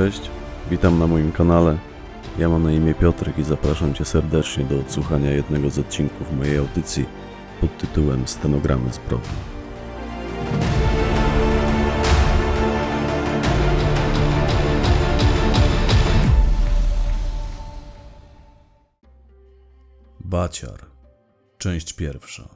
Cześć, 0.00 0.30
witam 0.70 0.98
na 0.98 1.06
moim 1.06 1.32
kanale. 1.32 1.78
Ja 2.38 2.48
mam 2.48 2.62
na 2.62 2.72
imię 2.72 2.94
Piotrek 2.94 3.38
i 3.38 3.42
zapraszam 3.42 3.94
Cię 3.94 4.04
serdecznie 4.04 4.64
do 4.64 4.80
odsłuchania 4.80 5.30
jednego 5.30 5.70
z 5.70 5.78
odcinków 5.78 6.32
mojej 6.32 6.58
audycji 6.58 7.06
pod 7.60 7.78
tytułem 7.78 8.28
Stenogramy 8.28 8.92
zbrodni. 8.92 9.28
Baciar, 20.20 20.86
część 21.58 21.92
pierwsza. 21.92 22.48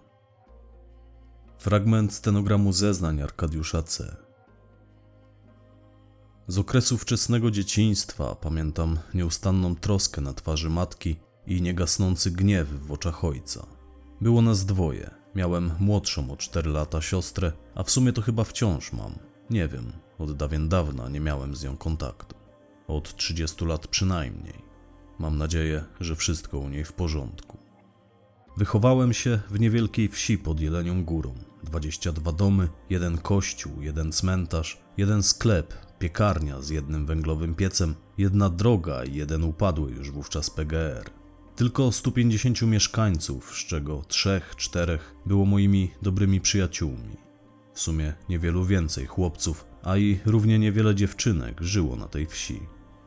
Fragment 1.59 2.13
stenogramu 2.15 2.73
zeznań 2.73 3.23
Arkadiusza 3.23 3.83
C. 3.83 4.24
Z 6.49 6.59
okresu 6.59 6.99
wczesnego 6.99 7.51
dzieciństwa 7.51 8.35
pamiętam 8.35 8.99
nieustanną 9.15 9.77
troskę 9.77 10.21
na 10.21 10.33
twarzy 10.33 10.71
matki 10.71 11.17
i 11.47 11.63
niegasnący 11.63 12.31
gniew 12.31 12.69
w 12.87 12.93
oczach 12.93 13.25
ojca. 13.25 13.67
Było 14.21 14.43
nas 14.43 14.65
dwoje. 14.67 15.11
Miałem 15.35 15.71
młodszą 15.81 16.31
o 16.31 16.37
4 16.37 16.71
lata 16.71 17.03
siostrę, 17.03 17.53
a 17.75 17.83
w 17.83 17.91
sumie 17.91 18.13
to 18.13 18.23
chyba 18.23 18.45
wciąż 18.45 18.93
mam. 18.93 19.15
Nie 19.51 19.69
wiem, 19.69 19.93
od 20.19 20.37
dawien 20.37 20.69
dawna 20.69 21.09
nie 21.09 21.21
miałem 21.21 21.57
z 21.57 21.65
nią 21.65 21.77
kontaktu. 21.77 22.37
Od 22.89 23.17
30 23.17 23.65
lat 23.65 23.87
przynajmniej. 23.87 24.65
Mam 25.19 25.39
nadzieję, 25.39 25.85
że 26.01 26.17
wszystko 26.17 26.59
u 26.59 26.69
niej 26.69 26.85
w 26.85 26.93
porządku. 26.93 27.59
Wychowałem 28.57 29.13
się 29.13 29.41
w 29.51 29.61
niewielkiej 29.61 30.09
wsi 30.09 30.39
pod 30.39 30.61
Jelenią 30.61 31.05
Górą. 31.05 31.35
22 31.63 32.33
domy, 32.33 32.69
jeden 32.91 33.19
kościół, 33.19 33.83
jeden 33.83 34.13
cmentarz, 34.13 34.79
jeden 34.97 35.23
sklep, 35.23 35.75
piekarnia 35.99 36.63
z 36.63 36.69
jednym 36.69 37.07
węglowym 37.07 37.55
piecem, 37.55 37.95
jedna 38.19 38.51
droga 38.51 39.05
i 39.05 39.15
jeden 39.15 39.45
upadły 39.45 39.91
już 39.91 40.11
wówczas 40.11 40.51
PGR. 40.51 41.11
Tylko 41.57 41.93
150 41.93 42.63
mieszkańców, 42.63 43.55
z 43.55 43.67
czego 43.67 44.03
trzech, 44.09 44.57
czterech 44.57 45.15
było 45.27 45.45
moimi 45.45 45.91
dobrymi 46.03 46.41
przyjaciółmi. 46.41 47.17
W 47.75 47.81
sumie 47.81 48.15
niewielu 48.29 48.65
więcej 48.65 49.07
chłopców, 49.07 49.67
a 49.83 49.97
i 49.97 50.21
równie 50.27 50.59
niewiele 50.59 50.95
dziewczynek 50.95 51.61
żyło 51.61 51.97
na 51.97 52.09
tej 52.09 52.27
wsi. 52.27 52.61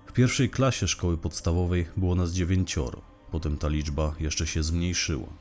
W 0.06 0.14
pierwszej 0.14 0.50
klasie 0.50 0.88
szkoły 0.88 1.18
podstawowej 1.18 1.88
było 1.98 2.16
nas 2.16 2.32
dziewięcioro, 2.32 3.02
potem 3.32 3.58
ta 3.58 3.68
liczba 3.68 4.16
jeszcze 4.20 4.48
się 4.48 4.64
zmniejszyła. 4.64 5.34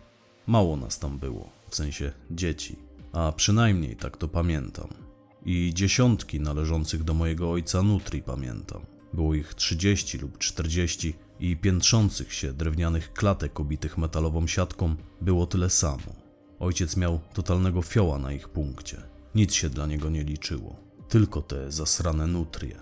Mało 0.47 0.77
nas 0.77 0.99
tam 0.99 1.19
było, 1.19 1.51
w 1.71 1.77
sensie 1.77 2.13
dzieci, 2.31 2.77
a 3.13 3.33
przynajmniej 3.33 3.97
tak 3.97 4.17
to 4.17 4.29
pamiętam. 4.29 5.06
I 5.47 5.75
dziesiątki 5.75 6.41
należących 6.41 7.05
do 7.05 7.15
mojego 7.15 7.51
ojca 7.51 7.83
nutri 7.83 8.23
pamiętam. 8.23 8.87
Było 9.13 9.35
ich 9.35 9.55
30 9.55 10.19
lub 10.19 10.39
40 10.39 11.15
i 11.41 11.57
piętrzących 11.57 12.33
się 12.33 12.53
drewnianych 12.53 13.13
klatek 13.13 13.61
obitych 13.61 13.99
metalową 13.99 14.47
siatką 14.47 14.97
było 15.21 15.47
tyle 15.47 15.71
samo. 15.71 16.17
Ojciec 16.59 16.97
miał 16.97 17.21
totalnego 17.35 17.83
fioła 17.83 18.19
na 18.19 18.33
ich 18.33 18.49
punkcie. 18.49 19.03
Nic 19.35 19.55
się 19.55 19.71
dla 19.71 19.87
niego 19.87 20.11
nie 20.11 20.25
liczyło. 20.25 20.77
Tylko 21.09 21.43
te 21.43 21.73
zasrane 21.73 22.27
nutrie. 22.27 22.77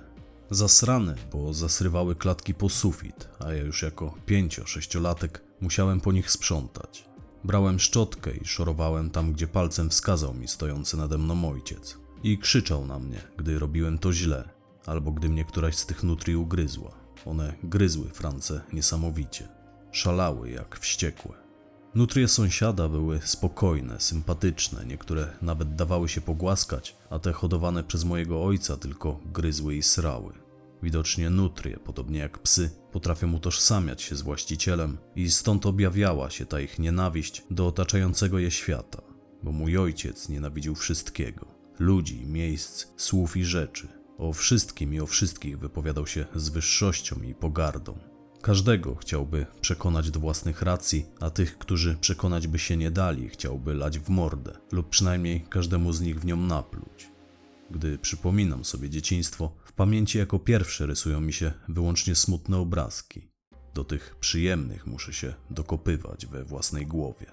Zasrane, 0.50 1.14
bo 1.32 1.54
zasrywały 1.54 2.14
klatki 2.14 2.54
po 2.54 2.68
sufit, 2.68 3.28
a 3.38 3.52
ja 3.52 3.62
już 3.62 3.82
jako 3.82 4.14
pięcio-sześciolatek 4.26 5.42
musiałem 5.60 6.00
po 6.00 6.12
nich 6.12 6.30
sprzątać. 6.30 7.04
Brałem 7.44 7.80
szczotkę 7.80 8.30
i 8.36 8.44
szorowałem 8.44 9.10
tam, 9.10 9.32
gdzie 9.32 9.46
palcem 9.46 9.90
wskazał 9.90 10.34
mi 10.34 10.48
stojący 10.48 10.96
nade 10.96 11.18
mną 11.18 11.50
ojciec. 11.50 12.03
I 12.24 12.38
krzyczał 12.38 12.86
na 12.86 12.98
mnie, 12.98 13.20
gdy 13.36 13.58
robiłem 13.58 13.98
to 13.98 14.12
źle, 14.12 14.48
albo 14.86 15.12
gdy 15.12 15.28
mnie 15.28 15.44
któraś 15.44 15.76
z 15.76 15.86
tych 15.86 16.02
nutri 16.02 16.36
ugryzła. 16.36 16.90
One 17.26 17.54
gryzły 17.62 18.08
France 18.08 18.60
niesamowicie. 18.72 19.48
Szalały 19.92 20.50
jak 20.50 20.78
wściekłe. 20.78 21.34
Nutrie 21.94 22.28
sąsiada 22.28 22.88
były 22.88 23.20
spokojne, 23.24 24.00
sympatyczne, 24.00 24.86
niektóre 24.86 25.26
nawet 25.42 25.74
dawały 25.74 26.08
się 26.08 26.20
pogłaskać, 26.20 26.96
a 27.10 27.18
te 27.18 27.32
hodowane 27.32 27.84
przez 27.84 28.04
mojego 28.04 28.44
ojca 28.44 28.76
tylko 28.76 29.20
gryzły 29.26 29.74
i 29.74 29.82
srały. 29.82 30.32
Widocznie 30.82 31.30
nutrie, 31.30 31.76
podobnie 31.76 32.18
jak 32.18 32.38
psy, 32.38 32.70
potrafią 32.92 33.32
utożsamiać 33.32 34.02
się 34.02 34.16
z 34.16 34.22
właścicielem 34.22 34.98
i 35.16 35.30
stąd 35.30 35.66
objawiała 35.66 36.30
się 36.30 36.46
ta 36.46 36.60
ich 36.60 36.78
nienawiść 36.78 37.42
do 37.50 37.66
otaczającego 37.66 38.38
je 38.38 38.50
świata, 38.50 39.02
bo 39.42 39.52
mój 39.52 39.78
ojciec 39.78 40.28
nienawidził 40.28 40.74
wszystkiego 40.74 41.53
ludzi, 41.78 42.26
miejsc, 42.26 42.86
słów 42.96 43.36
i 43.36 43.44
rzeczy. 43.44 43.88
O 44.18 44.32
wszystkim 44.32 44.94
i 44.94 45.00
o 45.00 45.06
wszystkich 45.06 45.58
wypowiadał 45.58 46.06
się 46.06 46.26
z 46.34 46.48
wyższością 46.48 47.22
i 47.22 47.34
pogardą. 47.34 47.98
Każdego 48.42 48.94
chciałby 48.94 49.46
przekonać 49.60 50.10
do 50.10 50.20
własnych 50.20 50.62
racji, 50.62 51.06
a 51.20 51.30
tych, 51.30 51.58
którzy 51.58 51.96
przekonać 52.00 52.46
by 52.46 52.58
się 52.58 52.76
nie 52.76 52.90
dali, 52.90 53.28
chciałby 53.28 53.74
lać 53.74 53.98
w 53.98 54.08
mordę, 54.08 54.56
lub 54.72 54.88
przynajmniej 54.88 55.40
każdemu 55.50 55.92
z 55.92 56.00
nich 56.00 56.20
w 56.20 56.24
nią 56.24 56.36
napluć. 56.36 57.08
Gdy 57.70 57.98
przypominam 57.98 58.64
sobie 58.64 58.90
dzieciństwo, 58.90 59.56
w 59.64 59.72
pamięci 59.72 60.18
jako 60.18 60.38
pierwsze 60.38 60.86
rysują 60.86 61.20
mi 61.20 61.32
się 61.32 61.52
wyłącznie 61.68 62.14
smutne 62.14 62.58
obrazki. 62.58 63.28
Do 63.74 63.84
tych 63.84 64.16
przyjemnych 64.20 64.86
muszę 64.86 65.12
się 65.12 65.34
dokopywać 65.50 66.26
we 66.26 66.44
własnej 66.44 66.86
głowie. 66.86 67.26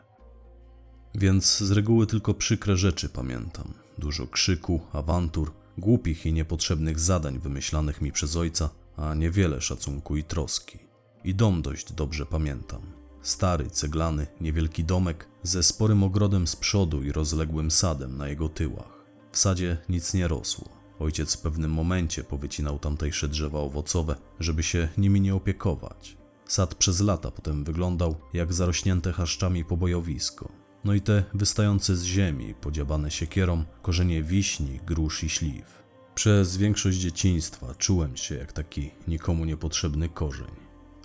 Więc 1.16 1.58
z 1.58 1.72
reguły 1.72 2.08
tylko 2.08 2.34
przykre 2.34 2.78
rzeczy 2.78 3.10
pamiętam. 3.10 3.74
Dużo 4.02 4.28
krzyku, 4.28 4.82
awantur, 4.94 5.52
głupich 5.78 6.26
i 6.26 6.34
niepotrzebnych 6.34 7.00
zadań 7.00 7.40
wymyślanych 7.40 8.02
mi 8.02 8.12
przez 8.12 8.36
ojca, 8.36 8.70
a 8.98 9.16
niewiele 9.16 9.62
szacunku 9.62 10.18
i 10.18 10.24
troski. 10.24 10.80
I 11.24 11.36
dom 11.36 11.62
dość 11.62 11.94
dobrze 11.94 12.26
pamiętam. 12.26 12.82
Stary, 13.22 13.70
ceglany, 13.70 14.28
niewielki 14.42 14.84
domek 14.84 15.28
ze 15.44 15.64
sporym 15.64 16.04
ogrodem 16.04 16.48
z 16.48 16.56
przodu 16.56 17.04
i 17.04 17.12
rozległym 17.12 17.72
sadem 17.72 18.18
na 18.18 18.28
jego 18.28 18.50
tyłach. 18.50 19.06
W 19.32 19.38
sadzie 19.38 19.78
nic 19.90 20.14
nie 20.14 20.28
rosło. 20.28 20.70
Ojciec 21.00 21.36
w 21.36 21.42
pewnym 21.42 21.72
momencie 21.72 22.24
powycinał 22.24 22.80
tamtejsze 22.80 23.28
drzewa 23.28 23.60
owocowe, 23.60 24.16
żeby 24.40 24.64
się 24.64 24.88
nimi 24.98 25.22
nie 25.22 25.36
opiekować. 25.36 26.18
Sad 26.46 26.76
przez 26.76 27.02
lata 27.02 27.32
potem 27.32 27.64
wyglądał 27.64 28.16
jak 28.34 28.54
zarośnięte 28.54 29.14
chaszczami 29.14 29.66
pobojowisko. 29.66 30.61
No 30.84 30.94
i 30.94 31.02
te 31.02 31.24
wystające 31.34 31.96
z 31.96 32.04
ziemi, 32.04 32.54
podziabane 32.62 33.12
siekierą, 33.12 33.64
korzenie 33.82 34.24
wiśni, 34.24 34.80
grusz 34.86 35.24
i 35.24 35.30
śliw. 35.30 35.84
Przez 36.16 36.58
większość 36.58 36.98
dzieciństwa 36.98 37.76
czułem 37.78 38.18
się 38.18 38.36
jak 38.36 38.54
taki 38.54 38.92
nikomu 39.08 39.46
niepotrzebny 39.46 40.10
korzeń. 40.10 40.52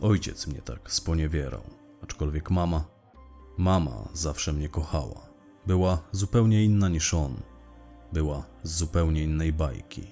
Ojciec 0.01 0.47
mnie 0.47 0.63
tak 0.63 0.93
sponiewierał, 0.93 1.63
aczkolwiek 2.03 2.51
mama, 2.51 2.85
mama 3.59 4.09
zawsze 4.13 4.53
mnie 4.53 4.69
kochała. 4.69 5.29
Była 5.67 6.03
zupełnie 6.13 6.65
inna 6.65 6.89
niż 6.89 7.15
on. 7.15 7.37
Była 8.13 8.47
z 8.63 8.77
zupełnie 8.77 9.23
innej 9.23 9.53
bajki. 9.53 10.03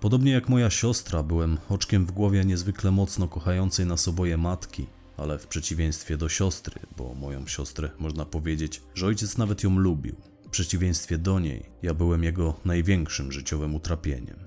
Podobnie 0.00 0.32
jak 0.32 0.48
moja 0.48 0.70
siostra, 0.70 1.22
byłem 1.22 1.58
oczkiem 1.68 2.06
w 2.06 2.12
głowie 2.12 2.44
niezwykle 2.44 2.90
mocno 2.90 3.28
kochającej 3.28 3.86
nas 3.86 4.08
oboje 4.08 4.36
matki, 4.36 4.86
ale 5.18 5.38
w 5.38 5.46
przeciwieństwie 5.46 6.16
do 6.16 6.28
siostry, 6.28 6.80
bo 6.96 7.14
moją 7.14 7.46
siostrę 7.46 7.90
można 7.98 8.24
powiedzieć, 8.24 8.82
że 8.94 9.06
ojciec 9.06 9.38
nawet 9.38 9.62
ją 9.62 9.78
lubił. 9.78 10.16
W 10.46 10.50
przeciwieństwie 10.50 11.18
do 11.18 11.38
niej, 11.38 11.66
ja 11.82 11.94
byłem 11.94 12.24
jego 12.24 12.60
największym 12.64 13.32
życiowym 13.32 13.74
utrapieniem. 13.74 14.38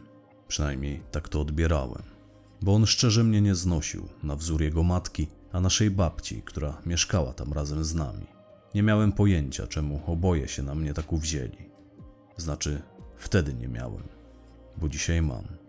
Przynajmniej 0.47 1.03
tak 1.11 1.29
to 1.29 1.41
odbierałem. 1.41 2.03
Bo 2.61 2.75
on 2.75 2.85
szczerze 2.85 3.23
mnie 3.23 3.41
nie 3.41 3.55
znosił, 3.55 4.09
na 4.23 4.35
wzór 4.35 4.61
jego 4.61 4.83
matki, 4.83 5.27
a 5.51 5.61
naszej 5.61 5.91
babci, 5.91 6.41
która 6.45 6.81
mieszkała 6.85 7.33
tam 7.33 7.53
razem 7.53 7.83
z 7.83 7.95
nami. 7.95 8.25
Nie 8.75 8.83
miałem 8.83 9.11
pojęcia, 9.11 9.67
czemu 9.67 10.01
oboje 10.05 10.47
się 10.47 10.63
na 10.63 10.75
mnie 10.75 10.93
tak 10.93 11.13
uwzięli. 11.13 11.69
Znaczy, 12.37 12.81
wtedy 13.17 13.53
nie 13.53 13.67
miałem, 13.67 14.03
bo 14.77 14.89
dzisiaj 14.89 15.21
mam. 15.21 15.60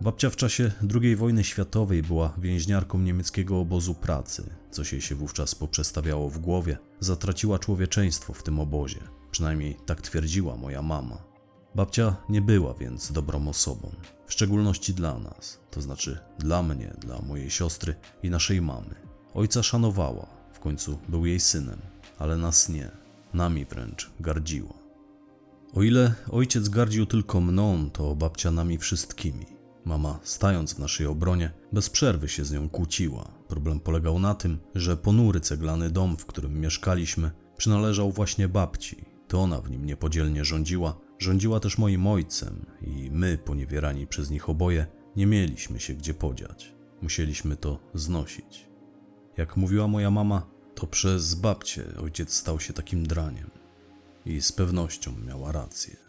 Babcia 0.00 0.30
w 0.30 0.36
czasie 0.36 0.72
II 0.94 1.16
wojny 1.16 1.44
światowej 1.44 2.02
była 2.02 2.32
więźniarką 2.38 2.98
niemieckiego 2.98 3.60
obozu 3.60 3.94
pracy, 3.94 4.50
coś 4.70 4.92
jej 4.92 5.00
się 5.00 5.14
wówczas 5.14 5.54
poprzestawiało 5.54 6.30
w 6.30 6.38
głowie. 6.38 6.78
Zatraciła 7.00 7.58
człowieczeństwo 7.58 8.32
w 8.32 8.42
tym 8.42 8.60
obozie, 8.60 9.00
przynajmniej 9.30 9.76
tak 9.86 10.00
twierdziła 10.00 10.56
moja 10.56 10.82
mama. 10.82 11.18
Babcia 11.74 12.16
nie 12.28 12.42
była 12.42 12.74
więc 12.74 13.12
dobrą 13.12 13.48
osobą, 13.48 13.90
w 14.26 14.32
szczególności 14.32 14.94
dla 14.94 15.18
nas, 15.18 15.60
to 15.70 15.80
znaczy 15.80 16.18
dla 16.38 16.62
mnie, 16.62 16.94
dla 17.00 17.22
mojej 17.22 17.50
siostry 17.50 17.94
i 18.22 18.30
naszej 18.30 18.62
mamy. 18.62 18.94
Ojca 19.34 19.62
szanowała, 19.62 20.26
w 20.52 20.60
końcu 20.60 20.98
był 21.08 21.26
jej 21.26 21.40
synem, 21.40 21.78
ale 22.18 22.36
nas 22.36 22.68
nie, 22.68 22.90
nami 23.34 23.64
wręcz 23.64 24.10
gardziła. 24.20 24.74
O 25.74 25.82
ile 25.82 26.14
ojciec 26.30 26.68
gardził 26.68 27.06
tylko 27.06 27.40
mną, 27.40 27.90
to 27.90 28.16
babcia 28.16 28.50
nami 28.50 28.78
wszystkimi. 28.78 29.55
Mama, 29.86 30.18
stając 30.22 30.74
w 30.74 30.78
naszej 30.78 31.06
obronie, 31.06 31.52
bez 31.72 31.90
przerwy 31.90 32.28
się 32.28 32.44
z 32.44 32.52
nią 32.52 32.68
kłóciła. 32.68 33.28
Problem 33.48 33.80
polegał 33.80 34.18
na 34.18 34.34
tym, 34.34 34.58
że 34.74 34.96
ponury 34.96 35.40
ceglany 35.40 35.90
dom, 35.90 36.16
w 36.16 36.26
którym 36.26 36.60
mieszkaliśmy, 36.60 37.30
przynależał 37.56 38.12
właśnie 38.12 38.48
babci. 38.48 39.04
To 39.28 39.40
ona 39.40 39.60
w 39.60 39.70
nim 39.70 39.86
niepodzielnie 39.86 40.44
rządziła, 40.44 41.00
rządziła 41.18 41.60
też 41.60 41.78
moim 41.78 42.06
ojcem 42.06 42.66
i 42.82 43.10
my, 43.10 43.38
poniewierani 43.38 44.06
przez 44.06 44.30
nich 44.30 44.48
oboje, 44.48 44.86
nie 45.16 45.26
mieliśmy 45.26 45.80
się 45.80 45.94
gdzie 45.94 46.14
podziać. 46.14 46.74
Musieliśmy 47.02 47.56
to 47.56 47.78
znosić. 47.94 48.68
Jak 49.36 49.56
mówiła 49.56 49.88
moja 49.88 50.10
mama, 50.10 50.46
to 50.74 50.86
przez 50.86 51.34
babcię 51.34 51.84
ojciec 52.02 52.32
stał 52.32 52.60
się 52.60 52.72
takim 52.72 53.06
draniem. 53.06 53.50
I 54.24 54.42
z 54.42 54.52
pewnością 54.52 55.12
miała 55.26 55.52
rację. 55.52 56.05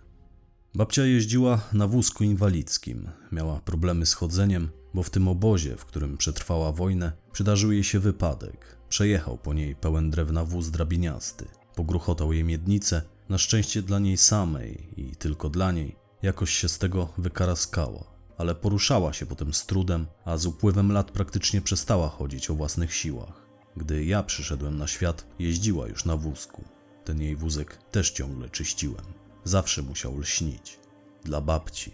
Babcia 0.77 1.05
jeździła 1.05 1.61
na 1.73 1.87
wózku 1.87 2.23
inwalidzkim, 2.23 3.09
miała 3.31 3.59
problemy 3.59 4.05
z 4.05 4.13
chodzeniem, 4.13 4.69
bo 4.93 5.03
w 5.03 5.09
tym 5.09 5.27
obozie, 5.27 5.77
w 5.77 5.85
którym 5.85 6.17
przetrwała 6.17 6.71
wojnę, 6.71 7.11
przydarzył 7.31 7.71
jej 7.71 7.83
się 7.83 7.99
wypadek. 7.99 8.77
Przejechał 8.89 9.37
po 9.37 9.53
niej 9.53 9.75
pełen 9.75 10.09
drewna 10.09 10.45
wóz 10.45 10.69
drabiniasty, 10.69 11.45
pogruchotał 11.75 12.33
jej 12.33 12.43
miednicę, 12.43 13.01
na 13.29 13.37
szczęście 13.37 13.81
dla 13.81 13.99
niej 13.99 14.17
samej 14.17 14.89
i 14.97 15.15
tylko 15.15 15.49
dla 15.49 15.71
niej, 15.71 15.95
jakoś 16.21 16.53
się 16.53 16.69
z 16.69 16.77
tego 16.77 17.13
wykaraskała, 17.17 18.03
ale 18.37 18.55
poruszała 18.55 19.13
się 19.13 19.25
potem 19.25 19.53
z 19.53 19.65
trudem, 19.65 20.07
a 20.25 20.37
z 20.37 20.45
upływem 20.45 20.91
lat 20.91 21.11
praktycznie 21.11 21.61
przestała 21.61 22.09
chodzić 22.09 22.49
o 22.49 22.55
własnych 22.55 22.93
siłach. 22.93 23.47
Gdy 23.77 24.05
ja 24.05 24.23
przyszedłem 24.23 24.77
na 24.77 24.87
świat, 24.87 25.27
jeździła 25.39 25.87
już 25.87 26.05
na 26.05 26.17
wózku. 26.17 26.63
Ten 27.05 27.21
jej 27.21 27.35
wózek 27.35 27.77
też 27.91 28.11
ciągle 28.11 28.49
czyściłem. 28.49 29.16
Zawsze 29.47 29.81
musiał 29.81 30.19
lśnić. 30.19 30.79
Dla 31.23 31.41
babci. 31.41 31.91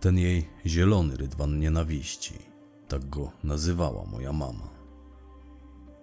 Ten 0.00 0.18
jej 0.18 0.48
zielony 0.66 1.16
rydwan 1.16 1.58
nienawiści. 1.58 2.34
Tak 2.88 3.08
go 3.08 3.32
nazywała 3.42 4.04
moja 4.04 4.32
mama. 4.32 4.68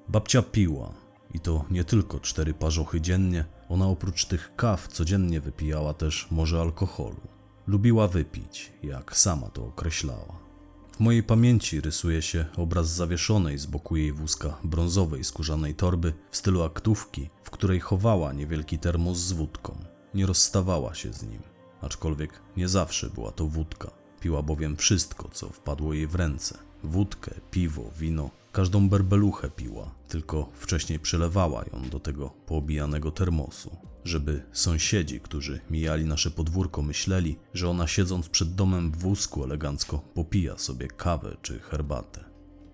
Babcia 0.08 0.42
piła. 0.42 0.94
I 1.34 1.40
to 1.40 1.66
nie 1.72 1.84
tylko 1.84 2.20
cztery 2.20 2.54
parzochy 2.54 3.02
dziennie. 3.02 3.46
Ona 3.70 3.88
oprócz 3.88 4.26
tych 4.26 4.56
kaw 4.56 4.88
codziennie 4.88 5.42
wypijała 5.42 5.94
też 5.94 6.28
morze 6.32 6.62
alkoholu. 6.62 7.22
Lubiła 7.68 8.08
wypić, 8.08 8.72
jak 8.84 9.18
sama 9.18 9.50
to 9.50 9.66
określała. 9.66 10.40
W 10.92 11.00
mojej 11.00 11.24
pamięci 11.24 11.82
rysuje 11.82 12.22
się 12.22 12.46
obraz 12.58 12.90
zawieszonej 12.90 13.58
z 13.58 13.66
boku 13.66 13.96
jej 13.96 14.12
wózka 14.14 14.58
brązowej 14.64 15.24
skórzanej 15.24 15.76
torby 15.76 16.14
w 16.32 16.38
stylu 16.38 16.64
aktówki, 16.64 17.30
w 17.44 17.50
której 17.50 17.80
chowała 17.80 18.34
niewielki 18.34 18.80
termos 18.80 19.18
z 19.18 19.32
wódką. 19.32 19.91
Nie 20.14 20.26
rozstawała 20.26 20.96
się 20.96 21.14
z 21.14 21.24
nim, 21.24 21.42
aczkolwiek 21.82 22.42
nie 22.58 22.68
zawsze 22.68 23.10
była 23.10 23.32
to 23.32 23.48
wódka. 23.48 23.92
Piła 24.20 24.42
bowiem 24.42 24.78
wszystko, 24.78 25.30
co 25.30 25.50
wpadło 25.50 25.94
jej 25.94 26.08
w 26.08 26.16
ręce. 26.16 26.58
Wódkę, 26.84 27.36
piwo, 27.52 27.92
wino, 28.00 28.30
każdą 28.52 28.90
berbeluchę 28.90 29.50
piła, 29.50 29.96
tylko 30.08 30.50
wcześniej 30.54 31.00
przelewała 31.00 31.64
ją 31.74 31.90
do 31.90 32.00
tego 32.00 32.30
poobijanego 32.46 33.12
termosu, 33.12 33.78
żeby 34.04 34.44
sąsiedzi, 34.52 35.20
którzy 35.20 35.60
mijali 35.70 36.06
nasze 36.06 36.32
podwórko, 36.32 36.82
myśleli, 36.82 37.38
że 37.54 37.70
ona 37.70 37.88
siedząc 37.88 38.30
przed 38.30 38.56
domem 38.56 38.92
w 38.92 38.98
wózku 38.98 39.44
elegancko 39.44 39.98
popija 40.14 40.58
sobie 40.58 40.88
kawę 40.88 41.38
czy 41.42 41.60
herbatę. 41.60 42.24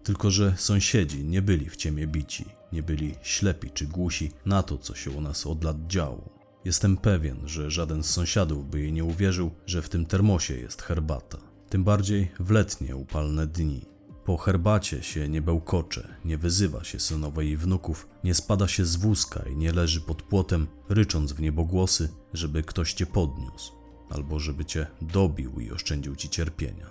Tylko, 0.04 0.32
że 0.32 0.54
sąsiedzi 0.58 1.24
nie 1.24 1.42
byli 1.42 1.70
w 1.70 1.76
ciemię 1.76 2.08
bici, 2.08 2.46
nie 2.72 2.84
byli 2.84 3.16
ślepi 3.22 3.72
czy 3.72 3.88
głusi 3.88 4.32
na 4.46 4.64
to, 4.64 4.78
co 4.78 4.96
się 4.96 5.12
u 5.12 5.22
nas 5.22 5.48
od 5.48 5.64
lat 5.64 5.88
działo. 5.88 6.37
Jestem 6.68 6.98
pewien, 6.98 7.38
że 7.46 7.72
żaden 7.72 8.04
z 8.04 8.10
sąsiadów 8.10 8.70
by 8.70 8.80
jej 8.80 8.94
nie 8.94 9.04
uwierzył, 9.04 9.52
że 9.66 9.82
w 9.82 9.90
tym 9.90 10.06
termosie 10.06 10.54
jest 10.54 10.82
herbata. 10.82 11.38
Tym 11.70 11.84
bardziej 11.84 12.32
w 12.40 12.52
letnie, 12.52 12.96
upalne 12.96 13.48
dni. 13.48 13.86
Po 14.26 14.38
herbacie 14.38 15.04
się 15.04 15.30
nie 15.30 15.42
bełkocze, 15.42 16.16
nie 16.26 16.38
wyzywa 16.38 16.84
się 16.84 17.00
synowej 17.00 17.50
i 17.50 17.58
wnuków, 17.58 18.08
nie 18.24 18.34
spada 18.34 18.68
się 18.68 18.86
z 18.86 18.96
wózka 18.96 19.44
i 19.50 19.56
nie 19.56 19.74
leży 19.74 20.02
pod 20.02 20.22
płotem, 20.22 20.68
rycząc 20.90 21.32
w 21.32 21.42
niebogłosy, 21.42 22.10
żeby 22.34 22.64
ktoś 22.64 22.94
cię 22.94 23.06
podniósł, 23.06 23.74
albo 24.10 24.40
żeby 24.40 24.66
cię 24.66 24.88
dobił 25.02 25.60
i 25.60 25.72
oszczędził 25.72 26.16
ci 26.16 26.30
cierpienia. 26.30 26.90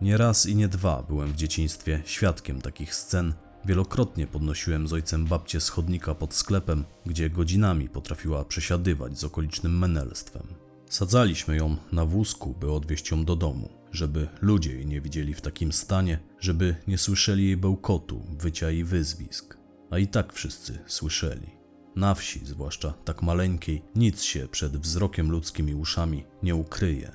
Nie 0.00 0.16
raz 0.16 0.46
i 0.46 0.56
nie 0.56 0.68
dwa 0.68 1.02
byłem 1.02 1.32
w 1.32 1.36
dzieciństwie 1.36 2.02
świadkiem 2.04 2.60
takich 2.60 2.94
scen. 2.94 3.34
Wielokrotnie 3.66 4.26
podnosiłem 4.26 4.88
z 4.88 4.92
ojcem 4.92 5.24
babcię 5.24 5.60
z 5.60 5.68
chodnika 5.68 6.14
pod 6.14 6.34
sklepem, 6.34 6.84
gdzie 7.06 7.30
godzinami 7.30 7.88
potrafiła 7.88 8.44
przesiadywać 8.44 9.18
z 9.18 9.24
okolicznym 9.24 9.78
menelstwem. 9.78 10.42
Sadzaliśmy 10.90 11.56
ją 11.56 11.76
na 11.92 12.04
wózku, 12.04 12.54
by 12.60 12.72
odwieźć 12.72 13.10
ją 13.10 13.24
do 13.24 13.36
domu, 13.36 13.68
żeby 13.92 14.28
ludzie 14.40 14.72
jej 14.72 14.86
nie 14.86 15.00
widzieli 15.00 15.34
w 15.34 15.40
takim 15.40 15.72
stanie, 15.72 16.18
żeby 16.40 16.76
nie 16.86 16.98
słyszeli 16.98 17.44
jej 17.44 17.56
bełkotu, 17.56 18.22
wycia 18.38 18.70
i 18.70 18.84
wyzwisk. 18.84 19.58
A 19.90 19.98
i 19.98 20.06
tak 20.06 20.32
wszyscy 20.32 20.78
słyszeli. 20.86 21.50
Na 21.96 22.14
wsi, 22.14 22.40
zwłaszcza 22.46 22.94
tak 23.04 23.22
maleńkiej, 23.22 23.82
nic 23.94 24.22
się 24.22 24.48
przed 24.48 24.76
wzrokiem 24.76 25.30
ludzkim 25.30 25.68
i 25.68 25.74
uszami 25.74 26.24
nie 26.42 26.54
ukryje. 26.54 27.12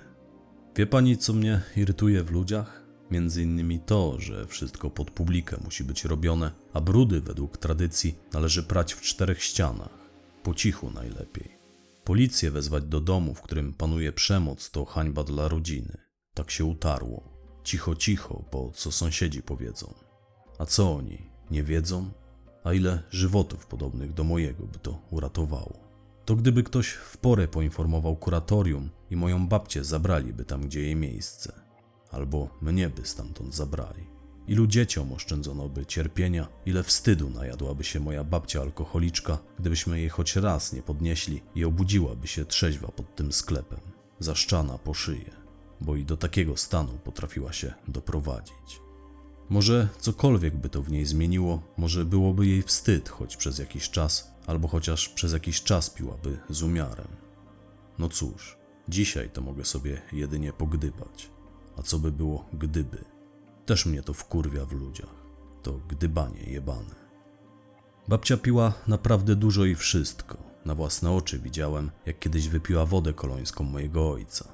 Wie 0.75 0.87
pani, 0.87 1.17
co 1.17 1.33
mnie 1.33 1.61
irytuje 1.75 2.23
w 2.23 2.31
ludziach? 2.31 2.78
Między 3.11 3.43
innymi 3.43 3.79
to, 3.79 4.19
że 4.19 4.47
wszystko 4.47 4.89
pod 4.89 5.11
publikę 5.11 5.57
musi 5.63 5.83
być 5.83 6.05
robione, 6.05 6.51
a 6.73 6.81
brudy 6.81 7.21
według 7.21 7.57
tradycji 7.57 8.15
należy 8.33 8.63
prać 8.63 8.93
w 8.93 9.01
czterech 9.01 9.43
ścianach. 9.43 9.99
Po 10.43 10.53
cichu 10.53 10.91
najlepiej. 10.91 11.59
Policję 12.03 12.51
wezwać 12.51 12.83
do 12.83 13.01
domu, 13.01 13.33
w 13.33 13.41
którym 13.41 13.73
panuje 13.73 14.11
przemoc, 14.11 14.71
to 14.71 14.85
hańba 14.85 15.23
dla 15.23 15.47
rodziny. 15.47 15.97
Tak 16.33 16.51
się 16.51 16.65
utarło. 16.65 17.23
Cicho, 17.63 17.95
cicho, 17.95 18.43
bo 18.51 18.71
co 18.75 18.91
sąsiedzi 18.91 19.41
powiedzą. 19.41 19.93
A 20.59 20.65
co 20.65 20.95
oni? 20.95 21.17
Nie 21.51 21.63
wiedzą? 21.63 22.11
A 22.63 22.73
ile 22.73 23.03
żywotów 23.11 23.65
podobnych 23.67 24.13
do 24.13 24.23
mojego 24.23 24.67
by 24.67 24.79
to 24.79 25.01
uratowało? 25.09 25.79
To 26.25 26.35
gdyby 26.35 26.63
ktoś 26.63 26.89
w 26.89 27.17
porę 27.17 27.47
poinformował 27.47 28.15
kuratorium 28.15 28.89
i 29.09 29.15
moją 29.15 29.47
babcię 29.47 29.83
zabraliby 29.83 30.45
tam, 30.45 30.61
gdzie 30.61 30.81
jej 30.81 30.95
miejsce. 30.95 31.68
Albo 32.11 32.49
mnie 32.61 32.89
by 32.89 33.05
stamtąd 33.05 33.55
zabrali. 33.55 34.07
Ilu 34.47 34.67
dzieciom 34.67 35.13
oszczędzono 35.13 35.69
by 35.69 35.85
cierpienia, 35.85 36.47
ile 36.65 36.83
wstydu 36.83 37.29
najadłaby 37.29 37.83
się 37.83 37.99
moja 37.99 38.23
babcia 38.23 38.61
alkoholiczka, 38.61 39.37
gdybyśmy 39.59 39.99
jej 39.99 40.09
choć 40.09 40.35
raz 40.35 40.73
nie 40.73 40.81
podnieśli 40.81 41.41
i 41.55 41.65
obudziłaby 41.65 42.27
się 42.27 42.45
trzeźwa 42.45 42.87
pod 42.87 43.15
tym 43.15 43.31
sklepem, 43.31 43.79
zaszczana 44.19 44.77
po 44.77 44.93
szyję, 44.93 45.31
bo 45.81 45.95
i 45.95 46.05
do 46.05 46.17
takiego 46.17 46.57
stanu 46.57 46.91
potrafiła 47.03 47.53
się 47.53 47.73
doprowadzić. 47.87 48.81
Może 49.49 49.87
cokolwiek 49.99 50.57
by 50.57 50.69
to 50.69 50.81
w 50.81 50.91
niej 50.91 51.05
zmieniło, 51.05 51.61
może 51.77 52.05
byłoby 52.05 52.47
jej 52.47 52.61
wstyd 52.61 53.09
choć 53.09 53.37
przez 53.37 53.59
jakiś 53.59 53.89
czas, 53.89 54.31
albo 54.47 54.67
chociaż 54.67 55.09
przez 55.09 55.33
jakiś 55.33 55.63
czas 55.63 55.89
piłaby 55.89 56.37
z 56.49 56.63
umiarem. 56.63 57.07
No 57.99 58.09
cóż, 58.09 58.57
dzisiaj 58.87 59.29
to 59.29 59.41
mogę 59.41 59.65
sobie 59.65 60.01
jedynie 60.11 60.53
pogdybać. 60.53 61.29
A 61.79 61.81
co 61.81 61.99
by 61.99 62.11
było 62.11 62.45
gdyby? 62.53 63.05
Też 63.65 63.85
mnie 63.85 64.03
to 64.03 64.13
wkurwia 64.13 64.65
w 64.65 64.71
ludziach. 64.71 65.15
To 65.63 65.79
gdybanie 65.87 66.43
jebane. 66.43 66.95
Babcia 68.07 68.37
piła 68.37 68.73
naprawdę 68.87 69.35
dużo 69.35 69.65
i 69.65 69.75
wszystko. 69.75 70.37
Na 70.65 70.75
własne 70.75 71.11
oczy 71.11 71.39
widziałem, 71.39 71.91
jak 72.05 72.19
kiedyś 72.19 72.47
wypiła 72.47 72.85
wodę 72.85 73.13
kolońską 73.13 73.63
mojego 73.63 74.11
ojca. 74.11 74.45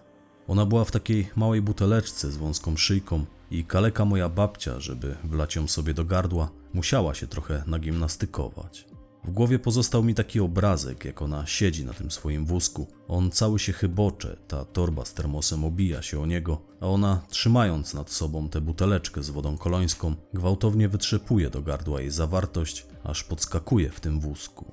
Ona 0.47 0.65
była 0.65 0.85
w 0.85 0.91
takiej 0.91 1.29
małej 1.35 1.61
buteleczce 1.61 2.31
z 2.31 2.37
wąską 2.37 2.77
szyjką 2.77 3.25
i 3.51 3.65
kaleka 3.65 4.05
moja 4.05 4.29
babcia, 4.29 4.79
żeby 4.79 5.15
wlać 5.23 5.55
ją 5.55 5.67
sobie 5.67 5.93
do 5.93 6.05
gardła, 6.05 6.49
musiała 6.73 7.13
się 7.13 7.27
trochę 7.27 7.63
nagimnastykować. 7.67 8.87
W 9.25 9.31
głowie 9.31 9.59
pozostał 9.59 10.03
mi 10.03 10.15
taki 10.15 10.39
obrazek, 10.39 11.05
jak 11.05 11.21
ona 11.21 11.45
siedzi 11.45 11.85
na 11.85 11.93
tym 11.93 12.11
swoim 12.11 12.45
wózku. 12.45 12.87
On 13.07 13.31
cały 13.31 13.59
się 13.59 13.73
chybocze, 13.73 14.37
ta 14.47 14.65
torba 14.65 15.05
z 15.05 15.13
termosem 15.13 15.65
obija 15.65 16.01
się 16.01 16.21
o 16.21 16.25
niego, 16.25 16.61
a 16.81 16.87
ona, 16.87 17.21
trzymając 17.29 17.93
nad 17.93 18.11
sobą 18.11 18.49
tę 18.49 18.61
buteleczkę 18.61 19.23
z 19.23 19.29
wodą 19.29 19.57
kolońską, 19.57 20.15
gwałtownie 20.33 20.89
wytrzepuje 20.89 21.49
do 21.49 21.61
gardła 21.61 22.01
jej 22.01 22.11
zawartość, 22.11 22.85
aż 23.03 23.23
podskakuje 23.23 23.89
w 23.89 23.99
tym 23.99 24.19
wózku. 24.19 24.71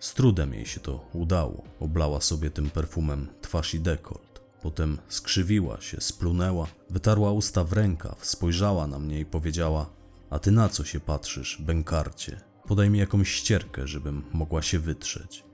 Z 0.00 0.14
trudem 0.14 0.54
jej 0.54 0.66
się 0.66 0.80
to 0.80 1.04
udało. 1.12 1.64
Oblała 1.80 2.20
sobie 2.20 2.50
tym 2.50 2.70
perfumem 2.70 3.28
twarz 3.40 3.74
i 3.74 3.80
dekolt. 3.80 4.40
Potem 4.62 4.98
skrzywiła 5.08 5.80
się, 5.80 6.00
splunęła, 6.00 6.66
wytarła 6.90 7.32
usta 7.32 7.64
w 7.64 7.72
rękaw, 7.72 8.26
spojrzała 8.26 8.86
na 8.86 8.98
mnie 8.98 9.20
i 9.20 9.24
powiedziała: 9.24 9.90
A 10.30 10.38
ty 10.38 10.50
na 10.50 10.68
co 10.68 10.84
się 10.84 11.00
patrzysz, 11.00 11.62
bękarcie? 11.62 12.47
Podaj 12.68 12.90
mi 12.90 12.98
jakąś 12.98 13.28
ścierkę, 13.28 13.86
żebym 13.86 14.22
mogła 14.32 14.62
się 14.62 14.78
wytrzeć. 14.78 15.44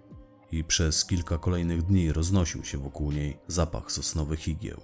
i 0.52 0.64
przez 0.64 1.04
kilka 1.04 1.38
kolejnych 1.38 1.83
dni 1.83 2.12
roznosił 2.12 2.64
się 2.64 2.78
wokół 2.78 3.12
niej 3.12 3.37
zapach 3.49 3.92
sosnowych 3.92 4.49
igieł. 4.49 4.80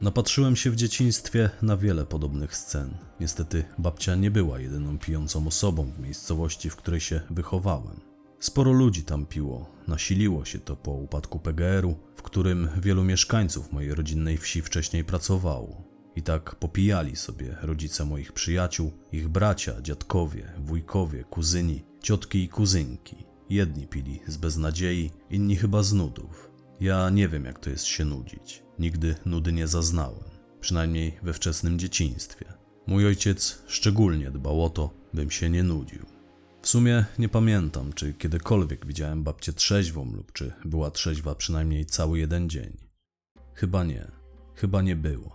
Napatrzyłem 0.00 0.56
się 0.56 0.70
w 0.70 0.76
dzieciństwie 0.76 1.50
na 1.62 1.76
wiele 1.76 2.06
podobnych 2.06 2.56
scen. 2.56 2.94
Niestety 3.20 3.64
babcia 3.78 4.14
nie 4.14 4.30
była 4.30 4.60
jedyną 4.60 4.98
pijącą 4.98 5.46
osobą 5.46 5.92
w 5.92 5.98
miejscowości, 5.98 6.70
w 6.70 6.76
której 6.76 7.00
się 7.00 7.20
wychowałem. 7.30 8.00
Sporo 8.40 8.72
ludzi 8.72 9.02
tam 9.02 9.26
piło, 9.26 9.70
nasiliło 9.88 10.44
się 10.44 10.58
to 10.58 10.76
po 10.76 10.90
upadku 10.90 11.38
PGR-u, 11.38 11.96
w 12.16 12.22
którym 12.22 12.68
wielu 12.80 13.04
mieszkańców 13.04 13.72
mojej 13.72 13.94
rodzinnej 13.94 14.38
wsi 14.38 14.62
wcześniej 14.62 15.04
pracowało. 15.04 15.83
I 16.16 16.22
tak 16.22 16.54
popijali 16.54 17.16
sobie 17.16 17.56
rodzice 17.62 18.04
moich 18.04 18.32
przyjaciół, 18.32 18.92
ich 19.12 19.28
bracia, 19.28 19.82
dziadkowie, 19.82 20.52
wujkowie, 20.58 21.24
kuzyni, 21.24 21.82
ciotki 22.02 22.42
i 22.42 22.48
kuzynki. 22.48 23.16
Jedni 23.50 23.86
pili 23.86 24.20
z 24.26 24.36
beznadziei, 24.36 25.10
inni 25.30 25.56
chyba 25.56 25.82
z 25.82 25.92
nudów. 25.92 26.50
Ja 26.80 27.10
nie 27.10 27.28
wiem, 27.28 27.44
jak 27.44 27.58
to 27.58 27.70
jest 27.70 27.84
się 27.84 28.04
nudzić. 28.04 28.62
Nigdy 28.78 29.14
nudy 29.26 29.52
nie 29.52 29.66
zaznałem, 29.66 30.30
przynajmniej 30.60 31.18
we 31.22 31.32
wczesnym 31.32 31.78
dzieciństwie. 31.78 32.44
Mój 32.86 33.06
ojciec 33.06 33.62
szczególnie 33.66 34.30
dbał 34.30 34.64
o 34.64 34.70
to, 34.70 34.90
bym 35.14 35.30
się 35.30 35.50
nie 35.50 35.62
nudził. 35.62 36.06
W 36.62 36.68
sumie 36.68 37.04
nie 37.18 37.28
pamiętam, 37.28 37.92
czy 37.92 38.14
kiedykolwiek 38.14 38.86
widziałem 38.86 39.22
babcię 39.22 39.52
trzeźwą 39.52 40.12
lub 40.12 40.32
czy 40.32 40.52
była 40.64 40.90
trzeźwa 40.90 41.34
przynajmniej 41.34 41.86
cały 41.86 42.18
jeden 42.18 42.50
dzień. 42.50 42.76
Chyba 43.54 43.84
nie, 43.84 44.10
chyba 44.54 44.82
nie 44.82 44.96
była. 44.96 45.33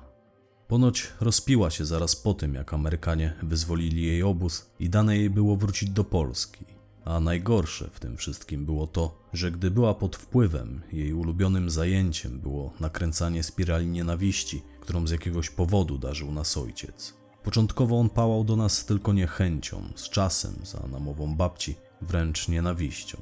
Ponoć 0.70 1.08
rozpiła 1.20 1.70
się 1.70 1.86
zaraz 1.86 2.16
po 2.16 2.34
tym, 2.34 2.54
jak 2.54 2.74
Amerykanie 2.74 3.34
wyzwolili 3.44 4.06
jej 4.06 4.24
obóz 4.24 4.66
i 4.80 4.90
dane 4.90 5.18
jej 5.18 5.30
było 5.30 5.56
wrócić 5.56 5.90
do 5.90 6.04
Polski. 6.04 6.66
A 7.06 7.20
najgorsze 7.20 7.90
w 7.94 8.00
tym 8.00 8.18
wszystkim 8.18 8.66
było 8.66 8.88
to, 8.88 9.30
że 9.34 9.52
gdy 9.52 9.72
była 9.72 9.94
pod 9.94 10.16
wpływem, 10.16 10.82
jej 10.92 11.14
ulubionym 11.14 11.70
zajęciem 11.70 12.40
było 12.40 12.74
nakręcanie 12.80 13.44
spirali 13.44 13.88
nienawiści, 13.88 14.62
którą 14.82 15.08
z 15.08 15.12
jakiegoś 15.12 15.50
powodu 15.50 15.98
darzył 15.98 16.32
nas 16.32 16.58
ojciec. 16.58 17.14
Początkowo 17.44 18.00
on 18.00 18.10
pałał 18.10 18.44
do 18.44 18.56
nas 18.56 18.86
tylko 18.86 19.14
niechęcią, 19.14 19.84
z 19.96 20.10
czasem, 20.10 20.54
za 20.64 20.88
namową 20.88 21.36
babci, 21.36 21.76
wręcz 22.02 22.48
nienawiścią. 22.48 23.22